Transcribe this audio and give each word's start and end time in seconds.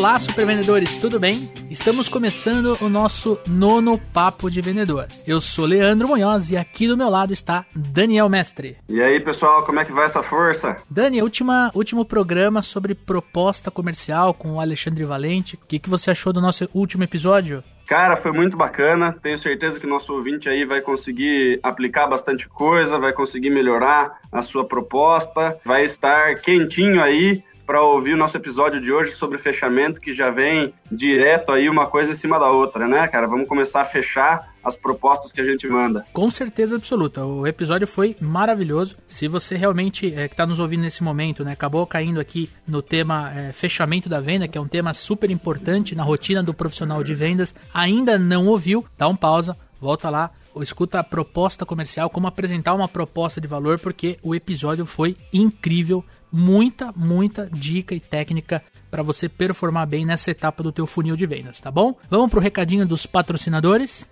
Olá, 0.00 0.18
supervendedores, 0.18 0.96
tudo 0.96 1.20
bem? 1.20 1.34
Estamos 1.70 2.08
começando 2.08 2.74
o 2.80 2.88
nosso 2.88 3.38
nono 3.46 3.98
Papo 3.98 4.50
de 4.50 4.62
Vendedor. 4.62 5.06
Eu 5.26 5.42
sou 5.42 5.66
Leandro 5.66 6.08
Munhoz 6.08 6.50
e 6.50 6.56
aqui 6.56 6.88
do 6.88 6.96
meu 6.96 7.10
lado 7.10 7.34
está 7.34 7.66
Daniel 7.76 8.26
Mestre. 8.26 8.78
E 8.88 8.98
aí, 9.02 9.20
pessoal, 9.20 9.62
como 9.66 9.78
é 9.78 9.84
que 9.84 9.92
vai 9.92 10.06
essa 10.06 10.22
força? 10.22 10.78
Dani, 10.88 11.20
última, 11.20 11.70
último 11.74 12.02
programa 12.02 12.62
sobre 12.62 12.94
proposta 12.94 13.70
comercial 13.70 14.32
com 14.32 14.52
o 14.52 14.60
Alexandre 14.60 15.04
Valente. 15.04 15.56
O 15.56 15.66
que, 15.68 15.78
que 15.78 15.90
você 15.90 16.12
achou 16.12 16.32
do 16.32 16.40
nosso 16.40 16.66
último 16.72 17.04
episódio? 17.04 17.62
Cara, 17.90 18.16
foi 18.16 18.30
muito 18.30 18.56
bacana. 18.56 19.14
Tenho 19.20 19.36
certeza 19.36 19.78
que 19.80 19.86
nosso 19.86 20.14
ouvinte 20.14 20.48
aí 20.48 20.64
vai 20.64 20.80
conseguir 20.80 21.60
aplicar 21.62 22.06
bastante 22.06 22.48
coisa, 22.48 22.98
vai 22.98 23.12
conseguir 23.12 23.50
melhorar 23.50 24.20
a 24.32 24.40
sua 24.40 24.64
proposta, 24.64 25.58
vai 25.62 25.84
estar 25.84 26.36
quentinho 26.36 27.02
aí 27.02 27.42
para 27.70 27.84
ouvir 27.84 28.14
o 28.14 28.16
nosso 28.16 28.36
episódio 28.36 28.80
de 28.80 28.90
hoje 28.90 29.12
sobre 29.12 29.38
fechamento, 29.38 30.00
que 30.00 30.12
já 30.12 30.28
vem 30.28 30.74
direto 30.90 31.52
aí 31.52 31.68
uma 31.68 31.86
coisa 31.86 32.10
em 32.10 32.14
cima 32.14 32.36
da 32.36 32.50
outra, 32.50 32.88
né, 32.88 33.06
cara? 33.06 33.28
Vamos 33.28 33.46
começar 33.46 33.82
a 33.82 33.84
fechar 33.84 34.52
as 34.64 34.74
propostas 34.74 35.30
que 35.30 35.40
a 35.40 35.44
gente 35.44 35.68
manda. 35.68 36.04
Com 36.12 36.28
certeza 36.32 36.74
absoluta. 36.74 37.24
O 37.24 37.46
episódio 37.46 37.86
foi 37.86 38.16
maravilhoso. 38.20 38.96
Se 39.06 39.28
você 39.28 39.54
realmente 39.54 40.12
é, 40.12 40.26
que 40.26 40.34
está 40.34 40.44
nos 40.44 40.58
ouvindo 40.58 40.80
nesse 40.80 41.04
momento, 41.04 41.44
né, 41.44 41.52
acabou 41.52 41.86
caindo 41.86 42.18
aqui 42.18 42.50
no 42.66 42.82
tema 42.82 43.32
é, 43.32 43.52
fechamento 43.52 44.08
da 44.08 44.18
venda, 44.18 44.48
que 44.48 44.58
é 44.58 44.60
um 44.60 44.66
tema 44.66 44.92
super 44.92 45.30
importante 45.30 45.94
na 45.94 46.02
rotina 46.02 46.42
do 46.42 46.52
profissional 46.52 47.04
de 47.04 47.14
vendas, 47.14 47.54
ainda 47.72 48.18
não 48.18 48.48
ouviu, 48.48 48.84
dá 48.98 49.06
um 49.06 49.14
pausa, 49.14 49.56
volta 49.80 50.10
lá, 50.10 50.32
escuta 50.56 50.98
a 50.98 51.04
proposta 51.04 51.64
comercial, 51.64 52.10
como 52.10 52.26
apresentar 52.26 52.74
uma 52.74 52.88
proposta 52.88 53.40
de 53.40 53.46
valor, 53.46 53.78
porque 53.78 54.18
o 54.22 54.34
episódio 54.34 54.84
foi 54.84 55.16
incrível 55.32 56.04
muita, 56.30 56.92
muita 56.94 57.48
dica 57.50 57.94
e 57.94 58.00
técnica 58.00 58.62
para 58.90 59.02
você 59.02 59.28
performar 59.28 59.86
bem 59.86 60.04
nessa 60.04 60.30
etapa 60.30 60.62
do 60.62 60.72
teu 60.72 60.86
funil 60.86 61.16
de 61.16 61.26
vendas, 61.26 61.60
tá 61.60 61.70
bom? 61.70 61.96
Vamos 62.10 62.30
pro 62.30 62.40
recadinho 62.40 62.86
dos 62.86 63.06
patrocinadores. 63.06 64.06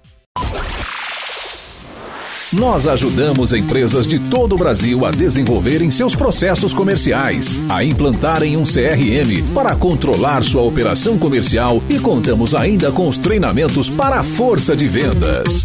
Nós 2.52 2.86
ajudamos 2.86 3.52
empresas 3.52 4.06
de 4.06 4.18
todo 4.18 4.54
o 4.54 4.58
Brasil 4.58 5.04
a 5.04 5.10
desenvolverem 5.10 5.90
seus 5.90 6.14
processos 6.16 6.72
comerciais, 6.72 7.54
a 7.68 7.84
implantarem 7.84 8.56
um 8.56 8.64
CRM 8.64 9.52
para 9.52 9.76
controlar 9.76 10.42
sua 10.42 10.62
operação 10.62 11.18
comercial 11.18 11.82
e 11.90 11.98
contamos 11.98 12.54
ainda 12.54 12.90
com 12.90 13.06
os 13.06 13.18
treinamentos 13.18 13.90
para 13.90 14.20
a 14.20 14.24
força 14.24 14.74
de 14.74 14.88
vendas. 14.88 15.62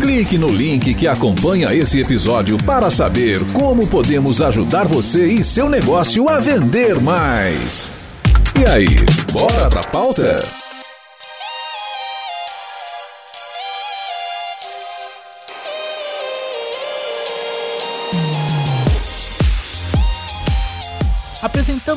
Clique 0.00 0.38
no 0.38 0.48
link 0.48 0.94
que 0.94 1.08
acompanha 1.08 1.74
esse 1.74 1.98
episódio 1.98 2.56
para 2.58 2.88
saber 2.88 3.40
como 3.52 3.84
podemos 3.86 4.40
ajudar 4.40 4.86
você 4.86 5.26
e 5.26 5.42
seu 5.42 5.68
negócio 5.68 6.28
a 6.28 6.38
vender 6.38 7.00
mais. 7.00 7.90
E 8.60 8.70
aí, 8.70 8.86
bora 9.32 9.68
pra 9.68 9.82
pauta? 9.82 10.63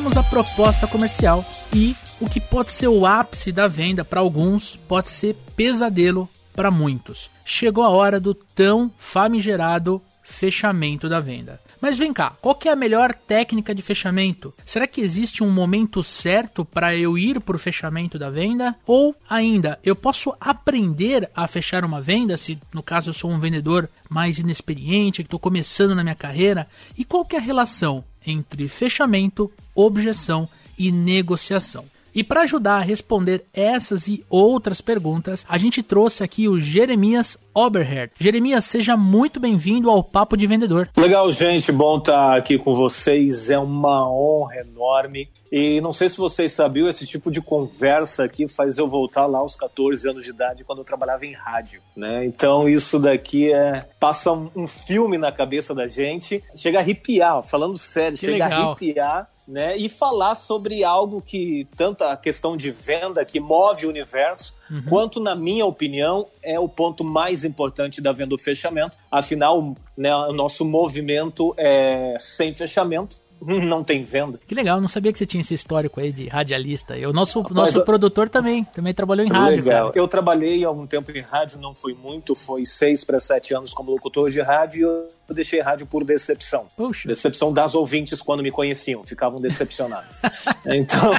Apresentamos 0.08 0.16
a 0.16 0.22
proposta 0.22 0.86
comercial 0.86 1.44
e 1.74 1.94
o 2.20 2.28
que 2.28 2.40
pode 2.40 2.70
ser 2.70 2.88
o 2.88 3.04
ápice 3.04 3.52
da 3.52 3.66
venda 3.66 4.04
para 4.04 4.20
alguns 4.20 4.76
pode 4.88 5.10
ser 5.10 5.36
pesadelo 5.54 6.28
para 6.54 6.70
muitos. 6.70 7.30
Chegou 7.44 7.84
a 7.84 7.90
hora 7.90 8.18
do 8.18 8.32
tão 8.32 8.90
famigerado 8.96 10.00
fechamento 10.24 11.08
da 11.08 11.20
venda. 11.20 11.60
Mas 11.80 11.96
vem 11.96 12.12
cá, 12.12 12.30
qual 12.40 12.58
é 12.64 12.70
a 12.70 12.76
melhor 12.76 13.14
técnica 13.14 13.74
de 13.74 13.82
fechamento? 13.82 14.52
Será 14.64 14.86
que 14.86 15.00
existe 15.00 15.44
um 15.44 15.50
momento 15.50 16.02
certo 16.02 16.64
para 16.64 16.96
eu 16.96 17.16
ir 17.16 17.40
para 17.40 17.54
o 17.54 17.58
fechamento 17.58 18.18
da 18.18 18.28
venda? 18.30 18.74
Ou 18.84 19.14
ainda, 19.28 19.78
eu 19.84 19.94
posso 19.94 20.34
aprender 20.40 21.30
a 21.34 21.46
fechar 21.46 21.84
uma 21.84 22.00
venda, 22.00 22.36
se 22.36 22.58
no 22.72 22.82
caso 22.82 23.10
eu 23.10 23.14
sou 23.14 23.30
um 23.30 23.38
vendedor 23.38 23.88
mais 24.10 24.38
inexperiente, 24.38 25.22
que 25.22 25.26
estou 25.26 25.38
começando 25.38 25.94
na 25.94 26.02
minha 26.02 26.16
carreira? 26.16 26.66
E 26.96 27.04
qual 27.04 27.26
é 27.32 27.36
a 27.36 27.40
relação 27.40 28.04
entre 28.26 28.66
fechamento, 28.68 29.50
objeção 29.74 30.48
e 30.76 30.90
negociação? 30.90 31.84
E 32.18 32.24
para 32.24 32.40
ajudar 32.40 32.78
a 32.78 32.80
responder 32.80 33.44
essas 33.54 34.08
e 34.08 34.24
outras 34.28 34.80
perguntas, 34.80 35.46
a 35.48 35.56
gente 35.56 35.84
trouxe 35.84 36.24
aqui 36.24 36.48
o 36.48 36.58
Jeremias 36.58 37.38
Oberherd. 37.54 38.12
Jeremias, 38.18 38.64
seja 38.64 38.96
muito 38.96 39.38
bem-vindo 39.38 39.88
ao 39.88 40.02
Papo 40.02 40.36
de 40.36 40.44
Vendedor. 40.44 40.88
Legal, 40.96 41.30
gente, 41.30 41.70
bom 41.70 41.98
estar 41.98 42.36
aqui 42.36 42.58
com 42.58 42.74
vocês. 42.74 43.50
É 43.50 43.58
uma 43.60 44.10
honra 44.10 44.62
enorme. 44.62 45.28
E 45.52 45.80
não 45.80 45.92
sei 45.92 46.08
se 46.08 46.18
vocês 46.18 46.50
sabiam, 46.50 46.88
esse 46.88 47.06
tipo 47.06 47.30
de 47.30 47.40
conversa 47.40 48.24
aqui 48.24 48.48
faz 48.48 48.78
eu 48.78 48.88
voltar 48.88 49.26
lá 49.26 49.38
aos 49.38 49.54
14 49.54 50.10
anos 50.10 50.24
de 50.24 50.30
idade, 50.30 50.64
quando 50.64 50.80
eu 50.80 50.84
trabalhava 50.84 51.24
em 51.24 51.34
rádio, 51.34 51.80
né? 51.96 52.24
Então 52.24 52.68
isso 52.68 52.98
daqui 52.98 53.52
é 53.52 53.88
passa 54.00 54.32
um 54.32 54.66
filme 54.66 55.18
na 55.18 55.30
cabeça 55.30 55.72
da 55.72 55.86
gente, 55.86 56.42
chega 56.56 56.78
a 56.78 56.80
arrepiar, 56.80 57.44
falando 57.44 57.78
sério, 57.78 58.18
que 58.18 58.26
chega 58.26 58.44
legal. 58.44 58.50
a 58.50 58.66
arrepiar 58.72 59.28
né? 59.48 59.76
E 59.76 59.88
falar 59.88 60.34
sobre 60.34 60.84
algo 60.84 61.22
que 61.22 61.66
tanto 61.76 62.04
a 62.04 62.16
questão 62.16 62.56
de 62.56 62.70
venda 62.70 63.24
que 63.24 63.40
move 63.40 63.86
o 63.86 63.88
universo, 63.88 64.54
uhum. 64.70 64.82
quanto 64.88 65.18
na 65.18 65.34
minha 65.34 65.64
opinião 65.64 66.26
é 66.42 66.60
o 66.60 66.68
ponto 66.68 67.02
mais 67.02 67.44
importante 67.44 68.00
da 68.00 68.12
venda 68.12 68.30
do 68.30 68.38
fechamento. 68.38 68.96
Afinal, 69.10 69.74
né, 69.96 70.14
o 70.14 70.32
nosso 70.32 70.64
movimento 70.64 71.54
é 71.56 72.16
sem 72.20 72.52
fechamento 72.52 73.20
não 73.40 73.84
tem 73.84 74.02
venda. 74.02 74.38
Que 74.46 74.54
legal, 74.54 74.80
não 74.80 74.88
sabia 74.88 75.12
que 75.12 75.18
você 75.18 75.26
tinha 75.26 75.40
esse 75.40 75.54
histórico 75.54 76.00
aí 76.00 76.12
de 76.12 76.28
radialista. 76.28 76.94
O 77.08 77.12
nosso, 77.12 77.40
Rapaz, 77.40 77.56
nosso 77.56 77.78
eu... 77.78 77.84
produtor 77.84 78.28
também, 78.28 78.64
também 78.64 78.92
trabalhou 78.92 79.24
em 79.24 79.30
rádio. 79.30 79.64
Legal. 79.64 79.86
Cara. 79.86 79.98
Eu 79.98 80.08
trabalhei 80.08 80.64
algum 80.64 80.86
tempo 80.86 81.10
em 81.10 81.22
rádio, 81.22 81.58
não 81.58 81.74
foi 81.74 81.94
muito, 81.94 82.34
foi 82.34 82.64
seis 82.64 83.04
para 83.04 83.20
sete 83.20 83.54
anos 83.54 83.72
como 83.72 83.92
locutor 83.92 84.30
de 84.30 84.40
rádio 84.40 84.88
eu 85.28 85.34
deixei 85.34 85.60
rádio 85.60 85.86
por 85.86 86.04
decepção. 86.04 86.66
Puxa. 86.76 87.08
Decepção 87.08 87.52
das 87.52 87.74
ouvintes 87.74 88.22
quando 88.22 88.42
me 88.42 88.50
conheciam, 88.50 89.04
ficavam 89.04 89.40
decepcionados. 89.40 90.22
então, 90.66 91.12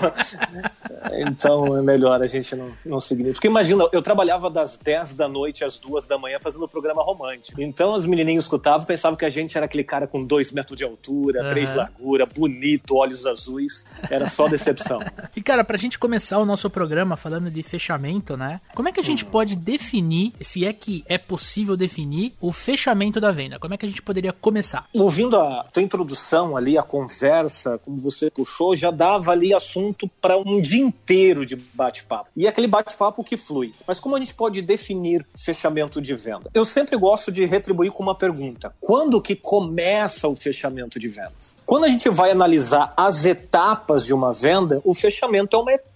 então 1.13 1.77
é 1.77 1.81
melhor 1.81 2.21
a 2.21 2.27
gente 2.27 2.55
não, 2.55 2.71
não 2.85 2.99
seguir. 2.99 3.33
Porque 3.33 3.47
imagina, 3.47 3.87
eu 3.91 4.01
trabalhava 4.01 4.49
das 4.49 4.77
10 4.77 5.13
da 5.13 5.27
noite 5.27 5.63
às 5.63 5.77
duas 5.77 6.07
da 6.07 6.17
manhã 6.17 6.39
fazendo 6.41 6.67
programa 6.67 7.03
romântico. 7.03 7.61
Então 7.61 7.93
os 7.93 8.05
menininhos 8.05 8.45
escutavam 8.45 8.85
pensavam 8.85 9.15
que 9.15 9.25
a 9.25 9.29
gente 9.29 9.55
era 9.55 9.65
aquele 9.65 9.83
cara 9.83 10.07
com 10.07 10.23
dois 10.23 10.51
metros 10.51 10.77
de 10.77 10.83
altura, 10.83 11.43
uhum. 11.43 11.49
três 11.49 11.75
laguras, 11.75 12.27
bonito, 12.33 12.95
olhos 12.95 13.25
azuis. 13.25 13.85
Era 14.09 14.27
só 14.27 14.47
decepção. 14.47 14.99
e 15.35 15.41
cara, 15.41 15.63
pra 15.63 15.77
gente 15.77 15.99
começar 15.99 16.39
o 16.39 16.45
nosso 16.45 16.69
programa 16.69 17.15
falando 17.15 17.51
de 17.51 17.61
fechamento, 17.61 18.35
né? 18.35 18.59
Como 18.73 18.89
é 18.89 18.91
que 18.91 18.99
a 18.99 19.03
gente 19.03 19.23
hum. 19.25 19.29
pode 19.29 19.55
definir, 19.55 20.33
se 20.41 20.65
é 20.65 20.73
que 20.73 21.03
é 21.07 21.17
possível 21.17 21.77
definir, 21.77 22.33
o 22.41 22.51
fechamento 22.51 23.19
da 23.19 23.31
venda? 23.31 23.59
Como 23.59 23.73
é 23.73 23.77
que 23.77 23.85
a 23.85 23.89
gente 23.89 23.98
poderia 24.01 24.33
começar? 24.33 24.85
Ouvindo 24.93 25.37
a 25.37 25.63
tua 25.71 25.81
introdução 25.83 26.55
ali, 26.55 26.77
a 26.77 26.83
conversa, 26.83 27.77
como 27.79 27.97
você 27.97 28.29
puxou, 28.29 28.75
já 28.75 28.91
dava 28.91 29.31
ali 29.31 29.53
assunto 29.53 30.09
para 30.21 30.37
um 30.37 30.61
dia 30.61 30.81
inteiro 30.81 31.45
de 31.45 31.55
bate-papo. 31.55 32.29
E 32.35 32.47
aquele 32.47 32.67
bate-papo 32.67 33.23
que 33.23 33.37
flui. 33.37 33.73
Mas 33.87 33.99
como 33.99 34.15
a 34.15 34.19
gente 34.19 34.33
pode 34.33 34.61
definir 34.61 35.25
fechamento 35.35 36.01
de 36.01 36.15
venda? 36.15 36.49
Eu 36.53 36.65
sempre 36.65 36.97
gosto 36.97 37.31
de 37.31 37.45
retribuir 37.45 37.91
com 37.91 38.03
uma 38.03 38.15
pergunta: 38.15 38.73
quando 38.79 39.21
que 39.21 39.35
começa 39.35 40.27
o 40.27 40.35
fechamento 40.35 40.99
de 40.99 41.07
vendas? 41.07 41.55
Quando 41.65 41.85
a 41.85 41.89
gente 41.89 42.09
vai 42.09 42.31
analisar 42.31 42.93
as 42.95 43.25
etapas 43.25 44.05
de 44.05 44.13
uma 44.13 44.33
venda, 44.33 44.81
o 44.83 44.93
fechamento 44.93 45.55
é 45.55 45.59
uma 45.59 45.73
etapa 45.73 45.88